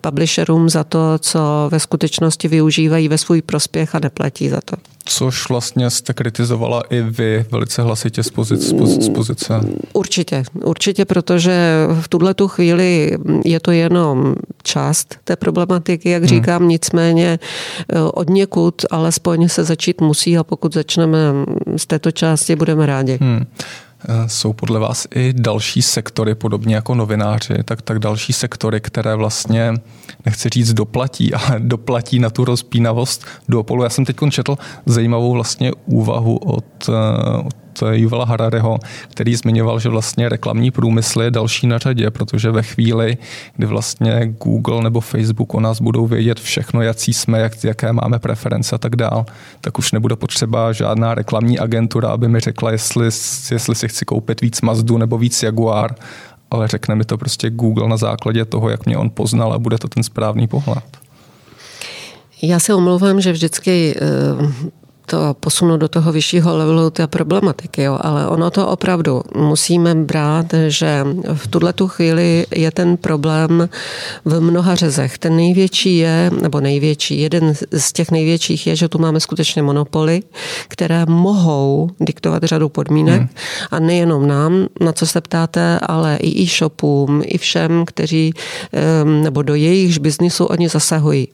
publisherům 0.00 0.68
za 0.68 0.84
to, 0.84 1.18
co 1.18 1.68
ve 1.72 1.80
skutečnosti 1.80 2.48
využívají 2.48 3.08
ve 3.08 3.18
svůj 3.18 3.42
prospěch 3.42 3.94
a 3.94 3.98
neplatí 3.98 4.48
za 4.48 4.60
to. 4.64 4.76
Což 5.08 5.48
vlastně 5.48 5.90
jste 5.90 6.12
kritizovala 6.12 6.82
i 6.90 7.02
vy 7.02 7.44
velice 7.50 7.82
hlasitě 7.82 8.22
z 8.22 8.30
pozice. 8.30 8.74
Z 9.00 9.08
pozice. 9.08 9.60
Určitě, 9.92 10.44
určitě, 10.64 11.04
protože 11.04 11.86
v 12.00 12.08
tuhle 12.08 12.34
tu 12.34 12.48
chvíli 12.48 13.18
je 13.44 13.60
to 13.60 13.70
jenom 13.70 14.34
část 14.62 15.16
té 15.24 15.36
problematiky, 15.36 16.10
jak 16.10 16.22
hmm. 16.22 16.28
říkám, 16.28 16.68
nicméně 16.68 17.38
eh, 17.88 18.00
od 18.00 18.30
někud 18.30 18.74
alespoň 18.90 19.48
se 19.48 19.64
začít 19.64 20.00
musí 20.00 20.38
a 20.38 20.44
pokud 20.44 20.74
začneme 20.74 21.18
z 21.76 21.86
této 21.86 22.10
části, 22.10 22.56
budeme 22.56 22.86
rádi. 22.86 23.18
Hmm. 23.20 23.46
Jsou 24.26 24.52
podle 24.52 24.80
vás 24.80 25.06
i 25.14 25.32
další 25.32 25.82
sektory, 25.82 26.34
podobně 26.34 26.74
jako 26.74 26.94
novináři, 26.94 27.54
tak, 27.64 27.82
tak 27.82 27.98
další 27.98 28.32
sektory, 28.32 28.80
které 28.80 29.14
vlastně, 29.14 29.74
nechci 30.26 30.48
říct 30.48 30.72
doplatí, 30.72 31.34
ale 31.34 31.60
doplatí 31.60 32.18
na 32.18 32.30
tu 32.30 32.44
rozpínavost 32.44 33.24
duopolu. 33.48 33.82
Já 33.82 33.88
jsem 33.88 34.04
teď 34.04 34.16
četl 34.30 34.58
zajímavou 34.86 35.32
vlastně 35.32 35.72
úvahu 35.86 36.36
od, 36.36 36.64
eh, 36.88 36.92
od 37.82 37.88
Juvala 37.92 38.24
Harareho, 38.24 38.78
který 39.08 39.36
zmiňoval, 39.36 39.80
že 39.80 39.88
vlastně 39.88 40.28
reklamní 40.28 40.70
průmysl 40.70 41.22
je 41.22 41.30
další 41.30 41.66
na 41.66 41.78
řadě, 41.78 42.10
protože 42.10 42.50
ve 42.50 42.62
chvíli, 42.62 43.16
kdy 43.56 43.66
vlastně 43.66 44.34
Google 44.44 44.82
nebo 44.82 45.00
Facebook 45.00 45.54
o 45.54 45.60
nás 45.60 45.80
budou 45.80 46.06
vědět 46.06 46.40
všechno, 46.40 46.82
jaký 46.82 47.12
jsme, 47.12 47.40
jak, 47.40 47.64
jaké 47.64 47.92
máme 47.92 48.18
preference 48.18 48.74
a 48.74 48.78
tak 48.78 48.96
dál, 48.96 49.26
tak 49.60 49.78
už 49.78 49.92
nebude 49.92 50.16
potřeba 50.16 50.72
žádná 50.72 51.14
reklamní 51.14 51.58
agentura, 51.58 52.08
aby 52.08 52.28
mi 52.28 52.40
řekla, 52.40 52.70
jestli, 52.70 53.04
jestli 53.50 53.74
si 53.74 53.88
chci 53.88 54.04
koupit 54.04 54.40
víc 54.40 54.60
Mazdu 54.60 54.98
nebo 54.98 55.18
víc 55.18 55.42
Jaguar, 55.42 55.94
ale 56.50 56.68
řekne 56.68 56.94
mi 56.94 57.04
to 57.04 57.18
prostě 57.18 57.50
Google 57.50 57.88
na 57.88 57.96
základě 57.96 58.44
toho, 58.44 58.68
jak 58.68 58.86
mě 58.86 58.96
on 58.96 59.10
poznal 59.10 59.52
a 59.52 59.58
bude 59.58 59.78
to 59.78 59.88
ten 59.88 60.02
správný 60.02 60.48
pohled. 60.48 60.84
Já 62.42 62.60
se 62.60 62.74
omlouvám, 62.74 63.20
že 63.20 63.32
vždycky 63.32 63.96
eh, 63.96 64.70
to 65.06 65.36
posunu 65.40 65.76
do 65.76 65.88
toho 65.88 66.12
vyššího 66.12 66.56
levelu 66.56 66.90
té 66.90 67.06
problematiky, 67.06 67.82
jo, 67.82 67.98
ale 68.00 68.26
ono 68.26 68.50
to 68.50 68.68
opravdu 68.68 69.22
musíme 69.36 69.94
brát, 69.94 70.46
že 70.68 71.04
v 71.34 71.46
tuhle 71.46 71.72
tu 71.72 71.88
chvíli 71.88 72.46
je 72.50 72.70
ten 72.70 72.96
problém 72.96 73.68
v 74.24 74.40
mnoha 74.40 74.74
řezech. 74.74 75.18
Ten 75.18 75.36
největší 75.36 75.96
je, 75.96 76.30
nebo 76.42 76.60
největší, 76.60 77.20
jeden 77.20 77.54
z 77.72 77.92
těch 77.92 78.10
největších 78.10 78.66
je, 78.66 78.76
že 78.76 78.88
tu 78.88 78.98
máme 78.98 79.20
skutečně 79.20 79.62
monopoly, 79.62 80.22
které 80.68 81.06
mohou 81.06 81.90
diktovat 82.00 82.44
řadu 82.44 82.68
podmínek 82.68 83.20
hmm. 83.20 83.28
a 83.70 83.78
nejenom 83.78 84.26
nám, 84.26 84.66
na 84.80 84.92
co 84.92 85.06
se 85.06 85.20
ptáte, 85.20 85.78
ale 85.82 86.16
i 86.16 86.42
e-shopům, 86.42 87.22
i 87.24 87.38
všem, 87.38 87.84
kteří, 87.84 88.32
nebo 89.04 89.42
do 89.42 89.54
jejichž 89.54 89.98
biznisu 89.98 90.44
oni 90.44 90.68
zasahují. 90.68 91.28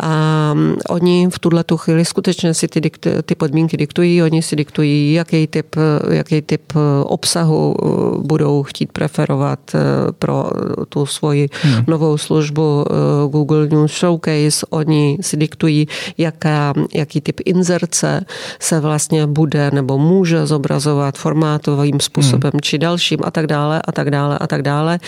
A 0.00 0.54
oni 0.88 1.28
v 1.30 1.38
tuhle 1.38 1.64
tu 1.64 1.76
chvíli 1.76 2.04
skutečně 2.04 2.54
si 2.54 2.68
ty 2.68 2.80
dikt 2.80 3.07
ty 3.22 3.34
podmínky 3.34 3.76
diktují, 3.76 4.22
oni 4.22 4.42
si 4.42 4.56
diktují, 4.56 5.12
jaký 5.12 5.46
typ, 5.46 5.76
jaký 6.10 6.42
typ 6.42 6.72
obsahu 7.04 7.74
eh, 7.74 7.86
budou 8.22 8.62
chtít 8.62 8.92
preferovat 8.92 9.58
eh, 9.74 9.78
pro 10.18 10.50
tu 10.88 11.06
svoji 11.06 11.48
hmm. 11.62 11.84
novou 11.86 12.18
službu 12.18 12.84
eh, 12.86 12.94
Google 13.28 13.66
News 13.66 13.92
Showcase. 13.92 14.66
Oni 14.70 15.18
si 15.20 15.36
diktují, 15.36 15.88
jaká, 16.18 16.74
jaký 16.94 17.20
typ 17.20 17.40
inzerce 17.44 18.24
se 18.60 18.80
vlastně 18.80 19.26
bude 19.26 19.70
nebo 19.70 19.98
může 19.98 20.46
zobrazovat 20.46 21.18
formátovým 21.18 22.00
způsobem 22.00 22.50
hmm. 22.54 22.60
či 22.60 22.78
dalším 22.78 23.18
a 23.24 23.30
tak 23.30 23.46
dále 23.46 23.82
a 23.84 23.92
tak 23.92 24.10
dále 24.10 24.38
a 24.38 24.46
tak 24.46 24.62
dále. 24.62 24.98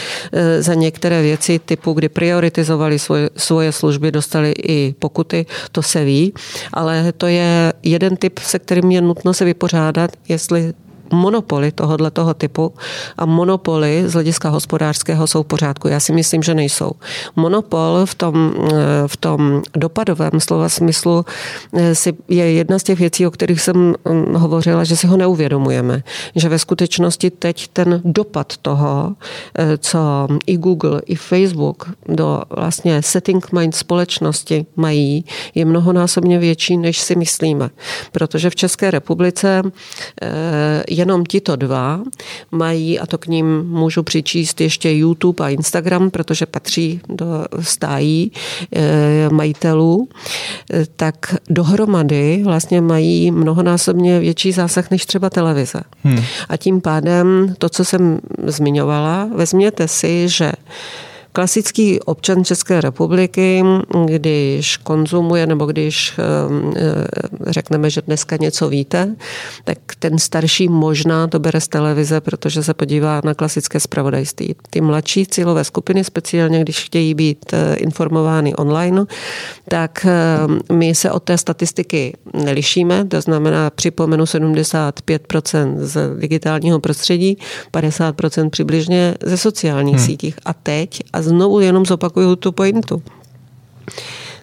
Za 0.60 0.74
některé 0.74 1.22
věci 1.22 1.58
typu, 1.58 1.92
kdy 1.92 2.08
prioritizovali 2.08 2.98
svoje, 2.98 3.30
svoje 3.36 3.72
služby, 3.72 4.12
dostali 4.12 4.50
i 4.52 4.94
pokuty, 4.98 5.46
to 5.72 5.82
se 5.82 6.04
ví, 6.04 6.32
ale 6.72 7.12
to 7.16 7.26
je 7.26 7.72
jeden 7.90 8.16
typ, 8.16 8.38
se 8.38 8.58
kterým 8.58 8.90
je 8.90 9.00
nutno 9.00 9.34
se 9.34 9.44
vypořádat, 9.44 10.10
jestli 10.28 10.72
monopoly 11.12 11.72
tohohle 11.72 12.10
toho 12.10 12.34
typu 12.34 12.74
a 13.18 13.26
monopoly 13.26 14.04
z 14.06 14.12
hlediska 14.12 14.48
hospodářského 14.48 15.26
jsou 15.26 15.42
v 15.42 15.46
pořádku. 15.46 15.88
Já 15.88 16.00
si 16.00 16.12
myslím, 16.12 16.42
že 16.42 16.54
nejsou. 16.54 16.90
Monopol 17.36 18.00
v 18.04 18.14
tom, 18.14 18.54
v 19.06 19.16
tom 19.16 19.62
dopadovém 19.74 20.40
slova 20.40 20.68
smyslu 20.68 21.24
eh, 21.76 21.92
je 22.28 22.52
jedna 22.52 22.78
z 22.78 22.82
těch 22.82 22.98
věcí, 22.98 23.26
o 23.26 23.30
kterých 23.30 23.60
jsem 23.60 23.94
hm, 24.08 24.34
hovořila, 24.34 24.84
že 24.84 24.96
si 24.96 25.06
ho 25.06 25.16
neuvědomujeme. 25.16 26.02
Že 26.34 26.48
ve 26.48 26.58
skutečnosti 26.58 27.30
teď 27.30 27.68
ten 27.68 28.00
dopad 28.04 28.56
toho, 28.56 29.14
eh, 29.58 29.78
co 29.78 30.28
i 30.46 30.56
Google, 30.56 31.02
i 31.06 31.14
Facebook 31.14 31.90
do 32.08 32.42
vlastně 32.50 33.02
setting 33.02 33.52
mind 33.52 33.74
společnosti 33.74 34.66
mají, 34.76 35.24
je 35.54 35.64
mnohonásobně 35.64 36.38
větší, 36.38 36.76
než 36.76 37.00
si 37.00 37.16
myslíme. 37.16 37.70
Protože 38.12 38.50
v 38.50 38.56
České 38.56 38.90
republice 38.90 39.62
je 40.88 40.99
eh, 40.99 40.99
jenom 41.00 41.24
tito 41.24 41.56
dva 41.56 42.00
mají, 42.50 42.98
a 42.98 43.06
to 43.06 43.18
k 43.18 43.26
ním 43.26 43.64
můžu 43.68 44.02
přičíst 44.02 44.60
ještě 44.60 44.92
YouTube 44.92 45.44
a 45.44 45.48
Instagram, 45.48 46.10
protože 46.10 46.46
patří 46.46 47.00
do 47.08 47.44
stájí 47.60 48.32
eh, 48.76 49.28
majitelů, 49.30 50.08
eh, 50.72 50.86
tak 50.96 51.34
dohromady 51.50 52.40
vlastně 52.44 52.80
mají 52.80 53.30
mnohonásobně 53.30 54.20
větší 54.20 54.52
zásah 54.52 54.90
než 54.90 55.06
třeba 55.06 55.30
televize. 55.30 55.80
Hmm. 56.02 56.22
A 56.48 56.56
tím 56.56 56.80
pádem 56.80 57.54
to, 57.58 57.68
co 57.68 57.84
jsem 57.84 58.20
zmiňovala, 58.46 59.28
vezměte 59.34 59.88
si, 59.88 60.28
že 60.28 60.52
Klasický 61.32 62.00
občan 62.00 62.44
České 62.44 62.80
republiky, 62.80 63.62
když 64.06 64.76
konzumuje 64.76 65.46
nebo 65.46 65.66
když 65.66 66.12
ehm, 66.18 66.72
eh, 66.76 66.82
řekneme, 67.46 67.90
že 67.90 68.02
dneska 68.02 68.36
něco 68.36 68.68
víte, 68.68 69.16
tak 69.64 69.78
ten 69.98 70.18
starší 70.18 70.68
možná 70.68 71.26
to 71.26 71.38
bere 71.38 71.60
z 71.60 71.68
televize, 71.68 72.20
protože 72.20 72.62
se 72.62 72.74
podívá 72.74 73.20
na 73.24 73.34
klasické 73.34 73.80
zpravodajství. 73.80 74.54
Ty 74.70 74.80
mladší 74.80 75.26
cílové 75.26 75.64
skupiny, 75.64 76.04
speciálně 76.04 76.60
když 76.60 76.84
chtějí 76.84 77.14
být 77.14 77.52
eh, 77.52 77.74
informovány 77.74 78.54
online, 78.54 79.04
tak 79.68 80.06
ehm, 80.06 80.60
my 80.72 80.94
se 80.94 81.10
od 81.10 81.22
té 81.22 81.38
statistiky 81.38 82.16
nelišíme, 82.44 83.04
to 83.04 83.20
znamená 83.20 83.70
připomenu 83.70 84.24
75% 84.24 85.78
z 85.78 86.18
digitálního 86.18 86.80
prostředí, 86.80 87.38
50% 87.72 88.50
přibližně 88.50 89.14
ze 89.22 89.36
sociálních 89.36 89.96
hmm. 89.96 90.06
sítích. 90.06 90.38
A 90.44 90.52
teď, 90.52 91.00
a 91.12 91.19
znovu 91.22 91.60
jenom 91.60 91.86
zopakuju 91.86 92.36
tu 92.36 92.52
pointu. 92.52 93.02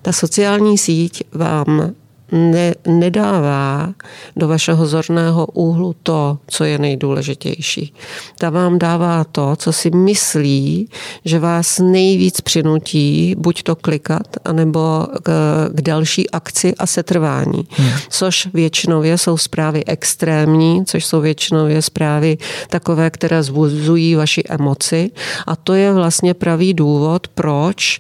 Ta 0.02 0.12
sociální 0.12 0.78
síť 0.78 1.24
vám 1.34 1.94
ne, 2.32 2.74
nedává 2.88 3.94
do 4.36 4.48
vašeho 4.48 4.88
zorného 4.88 5.46
úhlu 5.46 5.96
to, 6.04 6.38
co 6.48 6.64
je 6.64 6.78
nejdůležitější. 6.78 7.94
Ta 8.38 8.50
vám 8.50 8.80
dává 8.80 9.24
to, 9.24 9.56
co 9.56 9.74
si 9.74 9.90
myslí, 9.92 10.90
že 11.26 11.40
vás 11.40 11.80
nejvíc 11.80 12.42
přinutí 12.42 13.36
buď 13.38 13.64
to 13.64 13.76
klikat, 13.76 14.28
anebo 14.46 15.08
k, 15.24 15.30
k 15.74 15.82
další 15.82 16.30
akci 16.30 16.76
a 16.76 16.86
setrvání. 16.86 17.68
Hmm. 17.70 17.90
Což 18.10 18.48
většinově 18.54 19.18
jsou 19.18 19.38
zprávy 19.38 19.86
extrémní, 19.86 20.86
což 20.86 21.06
jsou 21.06 21.22
většinově 21.22 21.82
zprávy 21.82 22.38
takové, 22.70 23.10
které 23.10 23.44
zvuzují 23.44 24.16
vaši 24.16 24.44
emoci. 24.50 25.12
A 25.48 25.56
to 25.56 25.74
je 25.74 25.94
vlastně 25.94 26.34
pravý 26.34 26.74
důvod, 26.74 27.28
proč 27.28 28.00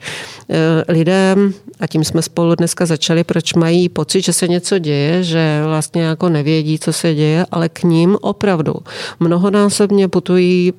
eh, 0.49 0.91
lidem, 0.91 1.53
a 1.79 1.87
tím 1.87 2.03
jsme 2.03 2.21
spolu 2.21 2.55
dneska 2.55 2.85
začali, 2.85 3.23
proč 3.23 3.53
mají 3.53 3.89
pocit, 3.89 4.16
pocit, 4.17 4.25
že 4.25 4.33
se 4.33 4.47
něco 4.47 4.79
děje, 4.79 5.23
že 5.23 5.61
vlastně 5.65 6.01
jako 6.01 6.29
nevědí, 6.29 6.79
co 6.79 6.93
se 6.93 7.13
děje, 7.13 7.45
ale 7.51 7.69
k 7.69 7.83
ním 7.83 8.17
opravdu 8.21 8.73
mnohonásobně 9.19 10.07
putují 10.07 10.73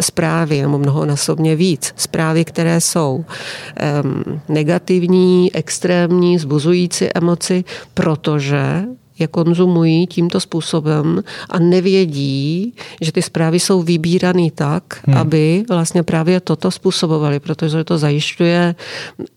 zprávy, 0.00 0.62
nebo 0.62 0.78
mnohonásobně 0.78 1.56
víc. 1.56 1.94
Zprávy, 1.96 2.44
které 2.44 2.80
jsou 2.80 3.24
um, 3.24 4.40
negativní, 4.48 5.50
extrémní, 5.54 6.38
zbuzující 6.38 7.08
emoci, 7.14 7.64
protože 7.94 8.84
je 9.22 9.28
konzumují 9.28 10.06
tímto 10.06 10.40
způsobem 10.40 11.22
a 11.50 11.58
nevědí, 11.58 12.74
že 13.00 13.12
ty 13.12 13.22
zprávy 13.22 13.60
jsou 13.60 13.82
vybírané 13.82 14.50
tak, 14.54 15.00
hmm. 15.06 15.16
aby 15.16 15.64
vlastně 15.68 16.02
právě 16.02 16.40
toto 16.40 16.70
způsobovali, 16.70 17.40
protože 17.40 17.84
to 17.84 17.98
zajišťuje 17.98 18.74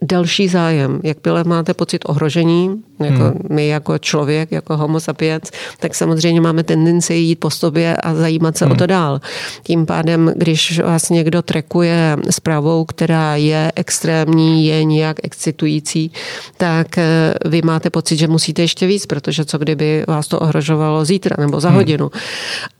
další 0.02 0.48
zájem. 0.48 1.00
Jakmile 1.04 1.44
máte 1.44 1.74
pocit 1.74 2.02
ohrožení, 2.06 2.82
jako 3.00 3.24
hmm. 3.24 3.42
my 3.50 3.68
jako 3.68 3.98
člověk, 3.98 4.52
jako 4.52 4.78
homo 4.78 5.00
sapiens, 5.00 5.52
tak 5.80 5.96
samozřejmě 5.96 6.42
máme 6.42 6.64
tendenci 6.64 7.14
jít 7.14 7.36
po 7.36 7.50
sobě 7.50 7.96
a 7.96 8.16
zajímat 8.16 8.58
se 8.58 8.66
hmm. 8.66 8.72
o 8.72 8.76
to 8.76 8.86
dál. 8.86 9.22
Tím 9.64 9.86
pádem, 9.86 10.34
když 10.36 10.80
vás 10.80 11.10
někdo 11.10 11.42
trekuje 11.42 12.18
zprávou, 12.30 12.86
která 12.86 13.36
je 13.36 13.72
extrémní, 13.76 14.68
je 14.68 14.84
nějak 14.84 15.18
excitující, 15.24 16.12
tak 16.58 16.98
eh, 16.98 17.34
vy 17.46 17.62
máte 17.62 17.90
pocit, 17.90 18.18
že 18.18 18.28
musíte 18.28 18.62
ještě 18.62 18.88
víc, 18.88 19.06
protože 19.06 19.46
co 19.46 19.60
kdyby 19.76 20.04
vás 20.08 20.28
to 20.28 20.40
ohrožovalo 20.40 21.06
zítra 21.06 21.36
nebo 21.40 21.60
za 21.60 21.70
hmm. 21.70 21.78
hodinu. 21.78 22.12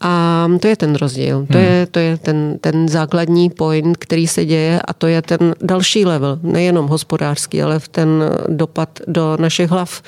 A 0.00 0.46
to 0.60 0.68
je 0.68 0.76
ten 0.76 0.94
rozdíl. 0.94 1.46
To 1.52 1.58
hmm. 1.58 1.66
je, 1.66 1.86
to 1.86 1.98
je 1.98 2.16
ten, 2.16 2.58
ten 2.60 2.88
základní 2.88 3.50
point, 3.50 3.96
který 3.96 4.26
se 4.26 4.44
děje 4.44 4.80
a 4.82 4.92
to 4.92 5.06
je 5.06 5.22
ten 5.22 5.54
další 5.62 6.04
level, 6.04 6.38
nejenom 6.42 6.86
hospodářský, 6.86 7.62
ale 7.62 7.78
v 7.78 7.88
ten 7.88 8.08
dopad 8.48 8.88
do 9.06 9.36
našich 9.40 9.70
hlav. 9.70 10.02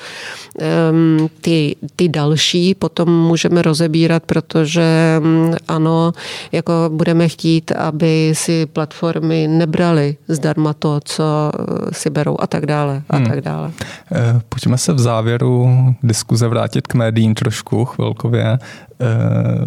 Ehm, 0.59 1.29
ty, 1.41 1.75
ty 1.95 2.09
další 2.09 2.75
potom 2.75 3.09
můžeme 3.09 3.61
rozebírat, 3.61 4.23
protože 4.25 5.19
mm, 5.19 5.53
ano, 5.67 6.11
jako 6.51 6.73
budeme 6.89 7.27
chtít, 7.27 7.71
aby 7.71 8.33
si 8.35 8.65
platformy 8.65 9.47
nebrali 9.47 10.17
zdarma 10.27 10.73
to, 10.73 10.99
co 11.05 11.51
si 11.91 12.09
berou 12.09 12.35
a 12.39 12.47
tak 12.47 12.65
dále 12.65 13.01
a 13.09 13.17
hmm. 13.17 13.25
tak 13.25 13.41
dále. 13.41 13.71
Eh, 14.11 14.41
pojďme 14.49 14.77
se 14.77 14.93
v 14.93 14.99
závěru 14.99 15.69
diskuze 16.03 16.47
vrátit 16.47 16.78
k 16.87 16.93
médiím 16.93 17.35
trošku 17.35 17.85
chvilkově. 17.85 18.45
Eh, 18.45 18.59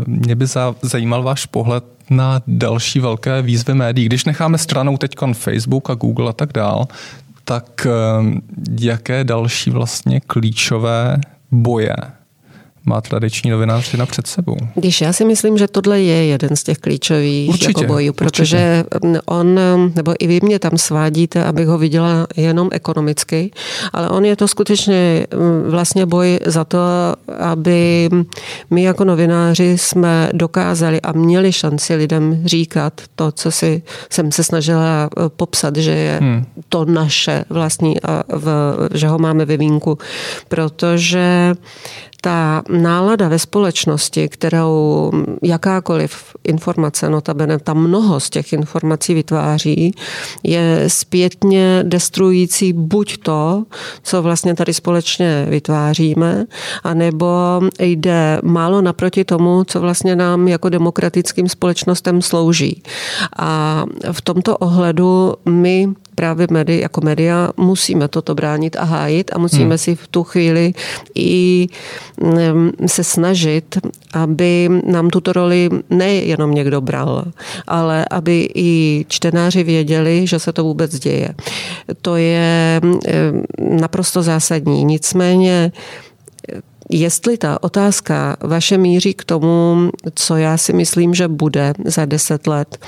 mě 0.06 0.34
by 0.34 0.46
zajímal 0.82 1.22
váš 1.22 1.46
pohled 1.46 1.84
na 2.10 2.42
další 2.46 3.00
velké 3.00 3.42
výzvy 3.42 3.74
médií. 3.74 4.06
Když 4.06 4.24
necháme 4.24 4.58
stranou 4.58 4.96
teď 4.96 5.14
Facebook 5.32 5.90
a 5.90 5.94
Google 5.94 6.30
a 6.30 6.32
tak 6.32 6.52
dál, 6.52 6.88
tak 7.44 7.86
ehm, 7.86 8.40
jaké 8.80 9.24
další 9.24 9.70
vlastně 9.70 10.20
klíčové 10.20 11.20
boje 11.50 11.96
má 12.84 13.00
tradiční 13.00 13.50
novinářina 13.50 14.06
před 14.06 14.26
sebou. 14.26 14.56
Když 14.74 15.00
já 15.00 15.12
si 15.12 15.24
myslím, 15.24 15.58
že 15.58 15.68
tohle 15.68 16.00
je 16.00 16.26
jeden 16.26 16.56
z 16.56 16.62
těch 16.62 16.78
klíčových 16.78 17.48
určitě, 17.48 17.70
jako 17.70 17.84
bojů, 17.84 18.12
protože 18.12 18.84
určitě. 18.94 19.20
on, 19.24 19.60
nebo 19.94 20.14
i 20.18 20.26
vy 20.26 20.40
mě 20.42 20.58
tam 20.58 20.78
svádíte, 20.78 21.44
abych 21.44 21.66
ho 21.66 21.78
viděla 21.78 22.26
jenom 22.36 22.68
ekonomicky, 22.72 23.50
ale 23.92 24.08
on 24.08 24.24
je 24.24 24.36
to 24.36 24.48
skutečně 24.48 25.26
mm, 25.34 25.70
vlastně 25.70 26.06
boj 26.06 26.38
za 26.46 26.64
to, 26.64 26.78
aby 27.38 28.10
my 28.70 28.82
jako 28.82 29.04
novináři 29.04 29.78
jsme 29.78 30.30
dokázali 30.32 31.00
a 31.00 31.12
měli 31.12 31.52
šanci 31.52 31.94
lidem 31.94 32.42
říkat 32.44 33.00
to, 33.14 33.32
co 33.32 33.50
si 33.50 33.82
jsem 34.10 34.32
se 34.32 34.44
snažila 34.44 35.10
eh, 35.16 35.28
popsat, 35.28 35.76
že 35.76 35.90
je 35.90 36.18
hmm. 36.20 36.44
to 36.68 36.84
naše 36.84 37.44
vlastní 37.50 38.02
a 38.02 38.22
v, 38.28 38.74
že 38.94 39.08
ho 39.08 39.18
máme 39.18 39.44
ve 39.44 39.56
vínku, 39.56 39.98
protože 40.48 41.54
ta 42.24 42.62
nálada 42.68 43.28
ve 43.28 43.38
společnosti, 43.38 44.28
kterou 44.28 45.10
jakákoliv 45.42 46.36
informace, 46.44 47.10
notabene 47.10 47.58
tam 47.58 47.78
mnoho 47.78 48.20
z 48.20 48.30
těch 48.30 48.52
informací 48.52 49.14
vytváří, 49.14 49.94
je 50.42 50.84
zpětně 50.86 51.84
destruující 51.86 52.72
buď 52.72 53.16
to, 53.18 53.64
co 54.02 54.22
vlastně 54.22 54.54
tady 54.54 54.74
společně 54.74 55.46
vytváříme, 55.48 56.44
anebo 56.84 57.60
jde 57.78 58.40
málo 58.42 58.80
naproti 58.82 59.24
tomu, 59.24 59.64
co 59.64 59.80
vlastně 59.80 60.16
nám 60.16 60.48
jako 60.48 60.68
demokratickým 60.68 61.48
společnostem 61.48 62.22
slouží. 62.22 62.82
A 63.38 63.84
v 64.12 64.22
tomto 64.22 64.56
ohledu 64.56 65.34
my 65.48 65.88
právě 66.14 66.46
medi, 66.50 66.80
jako 66.80 67.00
média 67.00 67.50
musíme 67.56 68.08
toto 68.08 68.34
bránit 68.34 68.76
a 68.76 68.84
hájit 68.84 69.30
a 69.34 69.38
musíme 69.38 69.64
hmm. 69.64 69.78
si 69.78 69.94
v 69.94 70.08
tu 70.08 70.24
chvíli 70.24 70.72
i 71.14 71.66
mm, 72.20 72.70
se 72.86 73.04
snažit, 73.04 73.78
aby 74.12 74.68
nám 74.86 75.10
tuto 75.10 75.32
roli 75.32 75.70
nejenom 75.90 76.54
někdo 76.54 76.80
bral, 76.80 77.24
ale 77.66 78.04
aby 78.10 78.48
i 78.54 79.04
čtenáři 79.08 79.62
věděli, 79.64 80.26
že 80.26 80.38
se 80.38 80.52
to 80.52 80.64
vůbec 80.64 80.98
děje. 80.98 81.34
To 82.02 82.16
je 82.16 82.80
mm, 82.82 83.00
naprosto 83.80 84.22
zásadní. 84.22 84.84
Nicméně 84.84 85.72
Jestli 86.94 87.38
ta 87.38 87.62
otázka 87.62 88.36
vaše 88.40 88.78
míří 88.78 89.14
k 89.14 89.24
tomu, 89.24 89.90
co 90.14 90.36
já 90.36 90.56
si 90.56 90.72
myslím, 90.72 91.14
že 91.14 91.28
bude 91.28 91.74
za 91.84 92.04
deset 92.04 92.46
let 92.46 92.78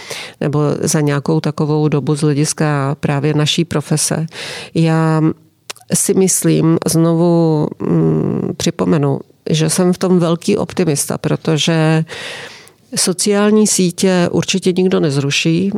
nebo 0.41 0.61
za 0.81 1.01
nějakou 1.01 1.41
takovou 1.41 1.89
dobu 1.89 2.15
z 2.15 2.21
hlediska 2.21 2.97
právě 3.01 3.35
naší 3.35 3.65
profese, 3.65 4.27
já 4.75 5.21
si 5.95 6.15
myslím, 6.15 6.79
znovu 6.87 7.69
mm, 7.79 8.53
připomenu, 8.57 9.21
že 9.51 9.71
jsem 9.71 9.93
v 9.93 9.99
tom 9.99 10.19
velký 10.19 10.57
optimista, 10.57 11.19
protože 11.19 12.05
Sociální 12.97 13.67
sítě 13.67 14.29
určitě 14.31 14.73
nikdo 14.73 15.01
nezruší. 15.01 15.73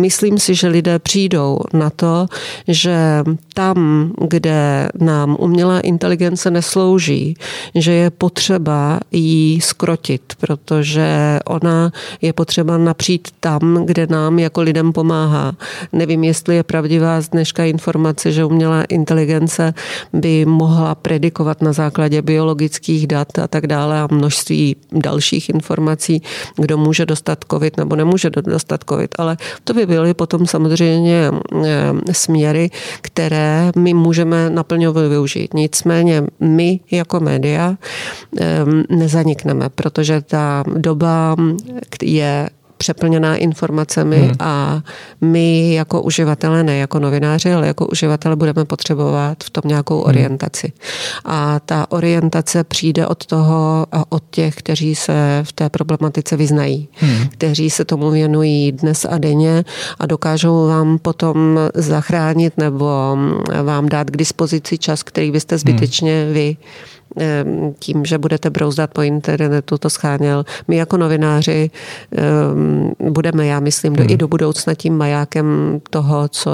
Myslím 0.00 0.38
si, 0.38 0.54
že 0.54 0.68
lidé 0.68 0.98
přijdou 0.98 1.58
na 1.72 1.90
to, 1.90 2.26
že 2.68 3.24
tam, 3.54 4.10
kde 4.28 4.88
nám 5.00 5.36
umělá 5.38 5.80
inteligence 5.80 6.50
neslouží, 6.50 7.34
že 7.74 7.92
je 7.92 8.10
potřeba 8.10 9.00
jí 9.12 9.60
skrotit, 9.60 10.22
protože 10.40 11.38
ona 11.46 11.92
je 12.22 12.32
potřeba 12.32 12.78
napřít 12.78 13.28
tam, 13.40 13.84
kde 13.84 14.06
nám 14.06 14.38
jako 14.38 14.62
lidem 14.62 14.92
pomáhá. 14.92 15.52
Nevím, 15.92 16.24
jestli 16.24 16.56
je 16.56 16.62
pravdivá 16.62 17.20
z 17.20 17.28
dneška 17.28 17.64
informace, 17.64 18.32
že 18.32 18.44
umělá 18.44 18.82
inteligence 18.82 19.74
by 20.12 20.46
mohla 20.46 20.94
predikovat 20.94 21.62
na 21.62 21.72
základě 21.72 22.22
biologických 22.22 23.06
dat 23.06 23.38
a 23.38 23.48
tak 23.48 23.66
dále 23.66 24.00
a 24.00 24.08
množství 24.10 24.76
dalších 24.92 25.48
informací, 25.48 26.22
kdo 26.56 26.78
může 26.78 27.06
dostat 27.06 27.38
covid 27.50 27.76
nebo 27.76 27.96
nemůže 27.96 28.30
dostat 28.30 28.80
covid, 28.88 29.10
ale 29.18 29.36
to 29.64 29.74
by 29.74 29.86
byly 29.86 30.14
potom 30.14 30.46
samozřejmě 30.46 31.30
eh, 31.64 32.12
směry, 32.12 32.70
které 33.00 33.72
my 33.76 33.94
můžeme 33.94 34.50
naplňovat 34.50 35.08
využít. 35.08 35.54
Nicméně 35.54 36.24
my 36.40 36.80
jako 36.90 37.20
média 37.20 37.76
eh, 38.40 38.64
nezanikneme, 38.88 39.68
protože 39.68 40.20
ta 40.20 40.64
doba 40.66 41.36
je 42.02 42.48
přeplněná 42.78 43.36
informacemi 43.36 44.18
hmm. 44.18 44.34
a 44.40 44.82
my 45.20 45.74
jako 45.74 46.02
uživatelé, 46.02 46.62
ne 46.62 46.76
jako 46.76 46.98
novináři, 46.98 47.52
ale 47.52 47.66
jako 47.66 47.86
uživatelé 47.86 48.36
budeme 48.36 48.64
potřebovat 48.64 49.44
v 49.44 49.50
tom 49.50 49.62
nějakou 49.64 49.94
hmm. 49.94 50.04
orientaci. 50.08 50.72
A 51.24 51.60
ta 51.60 51.86
orientace 51.90 52.64
přijde 52.64 53.06
od 53.06 53.26
toho 53.26 53.86
a 53.92 54.04
od 54.08 54.22
těch, 54.30 54.54
kteří 54.54 54.94
se 54.94 55.40
v 55.42 55.52
té 55.52 55.70
problematice 55.70 56.36
vyznají, 56.36 56.88
hmm. 56.92 57.28
kteří 57.28 57.70
se 57.70 57.84
tomu 57.84 58.10
věnují 58.10 58.72
dnes 58.72 59.06
a 59.10 59.18
denně 59.18 59.64
a 59.98 60.06
dokážou 60.06 60.68
vám 60.68 60.98
potom 60.98 61.58
zachránit 61.74 62.52
nebo 62.56 63.16
vám 63.62 63.88
dát 63.88 64.10
k 64.10 64.16
dispozici 64.16 64.78
čas, 64.78 65.02
který 65.02 65.30
byste 65.30 65.54
hmm. 65.54 65.60
zbytečně 65.60 66.28
vy 66.32 66.56
tím, 67.78 68.04
že 68.04 68.18
budete 68.18 68.50
brouzdat 68.50 68.90
po 68.90 69.02
internetu, 69.02 69.78
to 69.78 69.90
scháněl. 69.90 70.44
My 70.68 70.76
jako 70.76 70.96
novináři 70.96 71.70
budeme, 73.00 73.46
já 73.46 73.60
myslím, 73.60 73.92
do, 73.92 74.02
hmm. 74.02 74.10
i 74.10 74.16
do 74.16 74.28
budoucna 74.28 74.74
tím 74.74 74.96
majákem 74.96 75.80
toho, 75.90 76.28
co 76.28 76.50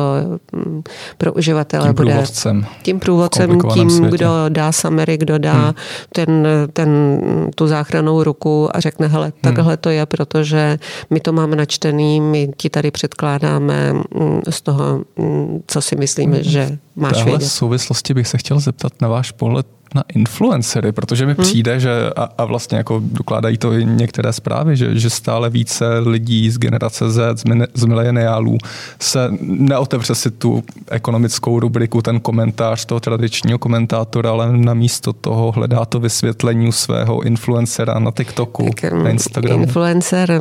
mm, 0.53 0.83
pro 1.19 1.33
uživatele 1.33 1.85
tím 1.85 1.95
bude. 1.95 2.13
Průvodcem. 2.13 2.67
Tím 2.83 3.01
průvodcem, 3.01 3.61
tím, 3.75 3.91
světě. 3.91 4.17
kdo 4.17 4.29
dá 4.49 4.73
samery, 4.73 5.19
kdo 5.19 5.39
dá 5.39 5.53
hmm. 5.53 5.75
ten, 6.13 6.47
ten, 6.73 7.21
tu 7.55 7.67
záchranou 7.67 8.23
ruku 8.23 8.77
a 8.77 8.81
řekne, 8.81 9.07
hele, 9.07 9.27
hmm. 9.27 9.55
takhle 9.55 9.77
to 9.77 9.91
je, 9.91 10.07
protože 10.07 10.79
my 11.11 11.21
to 11.21 11.33
máme 11.33 11.57
načtený, 11.57 12.21
my 12.21 12.51
ti 12.57 12.71
tady 12.71 12.91
předkládáme 12.91 13.93
mm, 13.93 14.41
z 14.51 14.63
toho, 14.63 15.05
mm, 15.17 15.63
co 15.67 15.83
si 15.83 15.97
myslíme, 15.97 16.37
hmm. 16.37 16.45
že 16.45 16.79
máš 16.97 17.25
vědět. 17.25 17.47
V 17.47 17.53
souvislosti 17.53 18.15
bych 18.15 18.29
se 18.29 18.39
chtěl 18.39 18.61
zeptat 18.61 18.93
na 19.03 19.09
váš 19.09 19.31
pohled 19.31 19.67
na 19.95 20.05
influencery, 20.15 20.93
protože 20.93 21.27
mi 21.27 21.35
hmm. 21.35 21.45
přijde, 21.45 21.81
že 21.81 22.11
a, 22.17 22.29
a 22.39 22.45
vlastně 22.45 22.79
jako 22.79 23.03
dokládají 23.05 23.59
to 23.59 23.73
i 23.73 23.85
některé 23.85 24.33
zprávy, 24.33 24.77
že, 24.77 24.99
že 24.99 25.11
stále 25.11 25.51
více 25.51 25.99
lidí 25.99 26.51
z 26.51 26.59
generace 26.59 27.11
Z, 27.11 27.39
z, 27.39 27.45
z 27.75 27.85
mileniálů 27.85 28.59
se 29.01 29.29
neotevře 29.41 30.15
si 30.15 30.31
tu 30.31 30.63
ekonomickou 30.91 31.61
rubriku, 31.61 32.03
ten 32.03 32.21
komentář 32.21 32.85
toho 32.85 33.01
tradičního 33.01 33.59
komentátora, 33.59 34.31
ale 34.31 34.57
namísto 34.57 35.13
toho 35.13 35.53
hledá 35.53 35.85
to 35.85 36.01
vysvětlení 36.01 36.73
svého 36.73 37.23
influencera 37.23 37.99
na 37.99 38.11
TikToku, 38.11 38.71
tak, 38.81 38.93
na 38.93 39.11
Instagramu. 39.11 39.63
Influencer, 39.63 40.41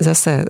zase 0.00 0.44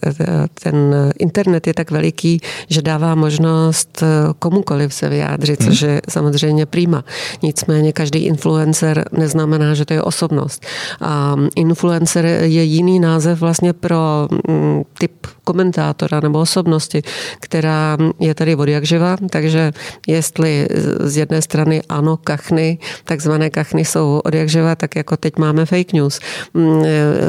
ten 0.63 0.95
internet 1.19 1.67
je 1.67 1.75
tak 1.75 1.91
veliký, 1.91 2.41
že 2.69 2.83
dává 2.83 3.15
možnost 3.15 4.03
komukoliv 4.39 4.95
se 4.95 5.09
vyjádřit, 5.09 5.61
hmm. 5.61 5.71
což 5.71 5.81
je 5.81 6.01
samozřejmě 6.09 6.67
prima. 6.67 7.05
Nicméně 7.43 7.93
každý 7.93 8.19
influencer 8.43 9.05
neznamená, 9.13 9.75
že 9.75 9.85
to 9.85 9.95
je 9.95 10.03
osobnost. 10.03 10.67
A 11.01 11.37
influencer 11.55 12.27
je 12.27 12.63
jiný 12.63 13.01
název 13.01 13.41
vlastně 13.41 13.73
pro 13.73 14.29
mm, 14.49 14.83
typ 14.99 15.27
komentátora 15.45 16.21
nebo 16.21 16.41
osobnosti, 16.41 17.03
která 17.41 17.97
je 18.21 18.35
tady 18.35 18.57
od 18.57 18.69
jak 18.69 18.85
živa, 18.85 19.17
takže 19.31 19.73
jestli 20.07 20.69
z 21.01 21.17
jedné 21.17 21.43
strany 21.43 21.83
ano, 21.89 22.17
kachny, 22.17 22.79
takzvané 23.05 23.51
kachny 23.51 23.85
jsou 23.85 24.21
od 24.25 24.35
jak 24.35 24.49
živa, 24.49 24.75
tak 24.75 24.97
jako 24.97 25.17
teď 25.17 25.39
máme 25.39 25.67
fake 25.67 25.93
news. 25.93 26.21
Mm, 26.55 26.83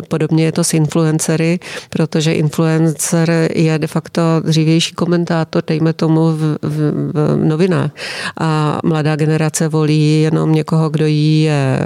podobně 0.07 0.45
je 0.45 0.51
to 0.51 0.63
s 0.63 0.73
influencery, 0.73 1.59
protože 1.89 2.33
influencer 2.33 3.49
je 3.55 3.79
de 3.79 3.87
facto 3.87 4.21
dřívější 4.45 4.95
komentátor, 4.95 5.63
dejme 5.67 5.93
tomu 5.93 6.31
v, 6.31 6.57
v, 6.61 6.77
v 7.13 7.45
novinách. 7.45 7.91
A 8.39 8.79
mladá 8.83 9.15
generace 9.15 9.67
volí 9.67 10.21
jenom 10.21 10.51
někoho, 10.51 10.89
kdo 10.89 11.05
jí 11.05 11.43
je, 11.43 11.79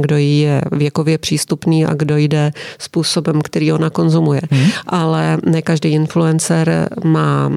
kdo 0.00 0.16
jí 0.16 0.40
je 0.40 0.60
věkově 0.72 1.18
přístupný 1.18 1.86
a 1.86 1.94
kdo 1.94 2.16
jde 2.16 2.52
způsobem, 2.78 3.40
který 3.42 3.72
ona 3.72 3.90
konzumuje. 3.90 4.40
Hmm. 4.50 4.70
Ale 4.86 5.38
ne 5.44 5.62
každý 5.66 5.88
influencer 5.88 6.88
má 7.04 7.50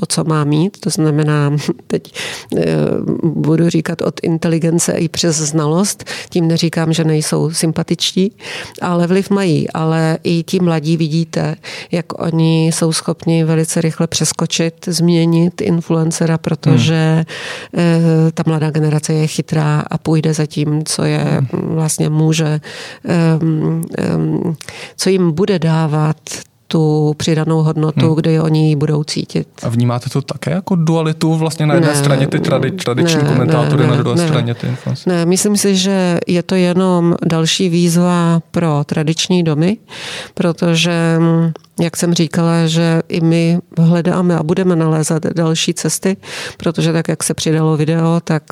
to, 0.00 0.06
co 0.06 0.24
má 0.24 0.44
mít. 0.44 0.80
To 0.80 0.90
znamená, 0.90 1.56
teď 1.86 2.14
eh, 2.56 2.64
budu 3.22 3.70
říkat 3.70 4.02
od 4.02 4.20
inteligence 4.22 4.92
i 4.92 5.08
přes 5.08 5.36
znalost. 5.36 6.04
Tím 6.30 6.48
neříkám, 6.48 6.92
že 6.92 7.04
nejsou 7.04 7.50
sympatičtí, 7.50 8.32
ale 8.82 9.06
vliv 9.06 9.30
mají. 9.30 9.70
Ale 9.70 10.18
i 10.22 10.42
ti 10.42 10.60
mladí 10.60 10.96
vidíte, 10.96 11.56
jak 11.92 12.22
oni 12.22 12.66
jsou 12.66 12.92
schopni 12.92 13.44
velice 13.44 13.80
rychle 13.80 14.06
přeskočit, 14.06 14.74
změnit 14.86 15.60
influencera, 15.60 16.38
protože 16.38 17.24
hmm. 17.72 18.30
ta 18.34 18.42
mladá 18.46 18.70
generace 18.70 19.12
je 19.12 19.26
chytrá 19.26 19.80
a 19.90 19.98
půjde 19.98 20.34
za 20.34 20.46
tím, 20.46 20.84
co 20.84 21.04
je 21.04 21.18
hmm. 21.18 21.48
vlastně 21.52 22.08
může, 22.08 22.60
co 24.96 25.10
jim 25.10 25.32
bude 25.32 25.58
dávat 25.58 26.16
tu 26.72 27.14
přidanou 27.16 27.62
hodnotu, 27.62 28.06
hmm. 28.06 28.14
kdy 28.14 28.40
oni 28.40 28.68
ji 28.68 28.76
budou 28.76 29.04
cítit. 29.04 29.48
A 29.62 29.68
vnímáte 29.68 30.10
to 30.10 30.22
také 30.22 30.50
jako 30.50 30.74
dualitu? 30.76 31.34
Vlastně 31.34 31.66
na 31.66 31.74
jedné 31.74 31.88
ne, 31.88 31.96
straně 31.96 32.26
ty 32.26 32.40
tradi, 32.40 32.70
tradiční 32.70 33.22
ne, 33.22 33.28
komentátory, 33.28 33.82
ne, 33.82 33.88
na 33.88 33.96
druhé 33.96 34.16
ne, 34.16 34.26
straně 34.26 34.54
ty 34.54 34.66
influencery? 34.66 35.16
Ne, 35.16 35.26
myslím 35.26 35.56
si, 35.56 35.76
že 35.76 36.18
je 36.26 36.42
to 36.42 36.54
jenom 36.54 37.14
další 37.26 37.68
výzva 37.68 38.42
pro 38.50 38.84
tradiční 38.86 39.42
domy, 39.42 39.76
protože 40.34 41.18
jak 41.80 41.96
jsem 41.96 42.14
říkala, 42.14 42.66
že 42.66 43.02
i 43.08 43.20
my 43.20 43.58
hledáme 43.78 44.36
a 44.36 44.42
budeme 44.42 44.76
nalézat 44.76 45.26
další 45.26 45.74
cesty, 45.74 46.16
protože 46.56 46.92
tak, 46.92 47.08
jak 47.08 47.22
se 47.22 47.34
přidalo 47.34 47.76
video, 47.76 48.20
tak 48.24 48.42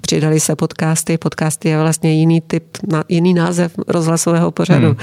přidali 0.00 0.40
se 0.40 0.56
podcasty. 0.56 1.18
Podcasty 1.18 1.68
je 1.68 1.78
vlastně 1.78 2.12
jiný 2.12 2.40
typ, 2.40 2.64
jiný 3.08 3.34
název 3.34 3.72
rozhlasového 3.88 4.50
pořadu, 4.50 4.86
hmm. 4.86 4.96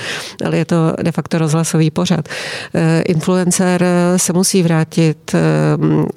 ale 0.46 0.58
je 0.58 0.66
to 0.66 0.94
de 1.02 1.12
facto 1.12 1.38
rozhlasový 1.38 1.92
pořad. 1.92 2.30
Eh, 2.74 3.02
influencer 3.02 3.86
se 4.18 4.34
musí 4.34 4.64
vrátit 4.64 5.32
eh, 5.34 5.40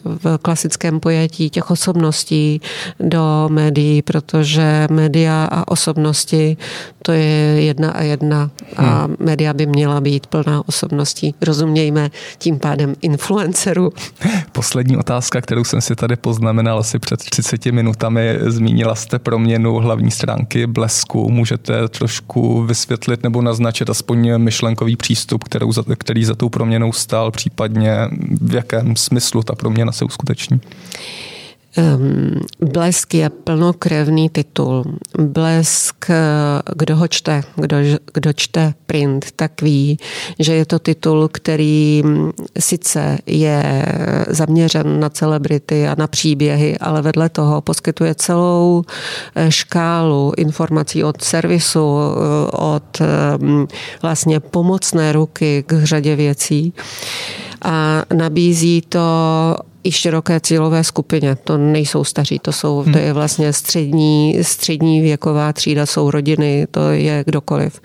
v 0.04 0.38
klasickém 0.42 1.00
pojetí 1.00 1.50
těch 1.50 1.70
osobností 1.70 2.60
do 3.00 3.48
médií, 3.48 4.02
protože 4.02 4.86
média 4.90 5.44
a 5.44 5.68
osobnosti 5.68 6.56
to 7.02 7.12
je 7.12 7.62
jedna 7.62 7.90
a 7.90 8.02
jedna 8.02 8.50
a 8.76 9.04
hmm. 9.04 9.16
média 9.18 9.52
by 9.54 9.66
měla 9.66 10.00
být 10.00 10.26
plná 10.26 10.62
osobností 10.68 11.34
rozumějme 11.52 12.10
tím 12.38 12.58
pádem 12.58 12.94
influencerů. 13.00 13.92
Poslední 14.52 14.96
otázka, 14.96 15.40
kterou 15.40 15.64
jsem 15.64 15.80
si 15.80 15.96
tady 15.96 16.16
poznamenal 16.16 16.78
asi 16.78 16.98
před 16.98 17.20
30 17.20 17.66
minutami, 17.66 18.38
zmínila 18.40 18.94
jste 18.94 19.18
proměnu 19.18 19.74
hlavní 19.74 20.10
stránky 20.10 20.66
Blesku. 20.66 21.30
Můžete 21.30 21.88
trošku 21.88 22.62
vysvětlit 22.62 23.22
nebo 23.22 23.42
naznačit 23.42 23.90
aspoň 23.90 24.38
myšlenkový 24.38 24.96
přístup, 24.96 25.44
kterou 25.44 25.72
za, 25.72 25.82
který 25.98 26.24
za 26.24 26.34
tou 26.34 26.48
proměnou 26.48 26.92
stál, 26.92 27.30
případně 27.30 27.96
v 28.40 28.54
jakém 28.54 28.96
smyslu 28.96 29.42
ta 29.42 29.54
proměna 29.54 29.92
se 29.92 30.04
uskuteční? 30.04 30.60
Um, 31.76 32.40
blesk 32.60 33.14
je 33.14 33.30
plnokrevný 33.30 34.28
titul. 34.28 34.84
Blesk, 35.18 36.06
kdo 36.76 36.96
ho 36.96 37.08
čte, 37.08 37.42
kdo, 37.56 37.76
kdo 38.14 38.32
čte 38.32 38.74
print, 38.86 39.32
tak 39.36 39.62
ví, 39.62 39.98
že 40.38 40.54
je 40.54 40.66
to 40.66 40.78
titul, 40.78 41.28
který 41.32 42.02
sice 42.58 43.18
je 43.26 43.86
zaměřen 44.28 45.00
na 45.00 45.08
celebrity 45.08 45.88
a 45.88 45.94
na 45.98 46.06
příběhy, 46.06 46.78
ale 46.78 47.02
vedle 47.02 47.28
toho 47.28 47.60
poskytuje 47.60 48.14
celou 48.14 48.84
eh, 49.34 49.50
škálu 49.50 50.32
informací 50.36 51.04
od 51.04 51.22
servisu, 51.22 51.98
eh, 51.98 52.50
od 52.50 53.00
um, 53.40 53.68
vlastně 54.02 54.40
pomocné 54.40 55.12
ruky 55.12 55.64
k 55.66 55.84
řadě 55.84 56.16
věcí 56.16 56.74
a 57.62 58.02
nabízí 58.14 58.80
to 58.88 59.00
i 59.84 59.92
široké 59.92 60.40
cílové 60.40 60.84
skupině. 60.84 61.36
To 61.36 61.58
nejsou 61.58 62.04
staří, 62.04 62.38
to, 62.38 62.52
jsou, 62.52 62.84
to 62.92 62.98
je 62.98 63.12
vlastně 63.12 63.52
střední, 63.52 64.38
střední 64.42 65.00
věková 65.00 65.52
třída, 65.52 65.86
jsou 65.86 66.10
rodiny, 66.10 66.66
to 66.70 66.90
je 66.90 67.24
kdokoliv. 67.26 67.80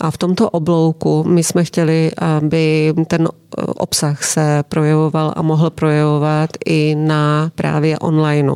A 0.00 0.10
v 0.10 0.18
tomto 0.18 0.50
oblouku 0.50 1.24
my 1.24 1.44
jsme 1.44 1.64
chtěli, 1.64 2.10
aby 2.18 2.94
ten 3.06 3.28
obsah 3.56 4.22
se 4.24 4.64
projevoval 4.68 5.32
a 5.36 5.42
mohl 5.42 5.70
projevovat 5.70 6.50
i 6.66 6.94
na 6.98 7.50
právě 7.54 7.98
onlineu, 7.98 8.54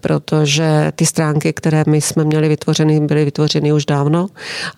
protože 0.00 0.92
ty 0.96 1.06
stránky, 1.06 1.52
které 1.52 1.84
my 1.86 2.00
jsme 2.00 2.24
měli 2.24 2.48
vytvořeny, 2.48 3.00
byly 3.00 3.24
vytvořeny 3.24 3.72
už 3.72 3.86
dávno 3.86 4.26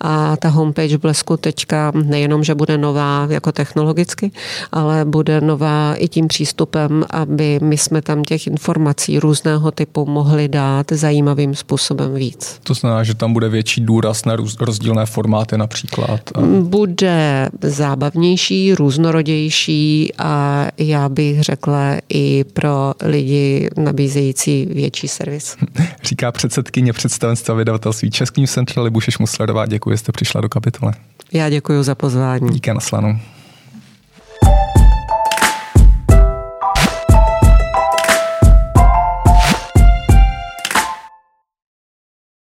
a 0.01 0.37
ta 0.37 0.49
homepage 0.49 0.99
Blesku 0.99 1.37
teďka 1.37 1.93
nejenom, 1.95 2.45
že 2.45 2.55
bude 2.55 2.79
nová 2.79 3.27
jako 3.31 3.53
technologicky, 3.53 4.31
ale 4.73 5.05
bude 5.05 5.41
nová 5.41 5.95
i 5.95 6.09
tím 6.09 6.29
přístupem, 6.29 7.05
aby 7.11 7.40
my 7.63 7.79
jsme 7.79 8.03
tam 8.03 8.25
těch 8.25 8.47
informací 8.47 9.19
různého 9.19 9.71
typu 9.71 10.07
mohli 10.07 10.49
dát 10.49 10.87
zajímavým 10.93 11.55
způsobem 11.55 12.15
víc. 12.15 12.61
To 12.63 12.75
znamená, 12.75 13.05
že 13.05 13.15
tam 13.15 13.33
bude 13.33 13.49
větší 13.49 13.81
důraz 13.81 14.25
na 14.25 14.37
rozdílné 14.61 15.07
formáty 15.07 15.59
například? 15.59 16.21
Bude 16.61 17.49
zábavnější, 17.63 18.75
různorodější, 18.75 20.13
a 20.19 20.67
já 20.79 21.09
bych 21.09 21.41
řekla 21.41 21.97
i 22.09 22.45
pro 22.45 22.93
lidi 23.03 23.69
nabízející 23.77 24.67
větší 24.67 25.09
servis. 25.09 25.57
Říká 26.05 26.33
předsedkyně 26.33 26.93
představenstva 26.93 27.55
vydavatelství 27.55 28.11
Českým 28.11 28.47
Central 28.47 28.85
Libuše 28.85 29.11
Šmuslerová. 29.11 29.67
Děkuji, 29.67 29.91
že 29.91 29.97
jste 29.97 30.13
přišla 30.13 30.41
do 30.41 30.49
kapitole. 30.49 30.93
Já 31.33 31.51
děkuji 31.51 31.83
za 31.83 31.95
pozvání. 31.95 32.51
Díky, 32.51 32.75
naslanou. 32.75 33.17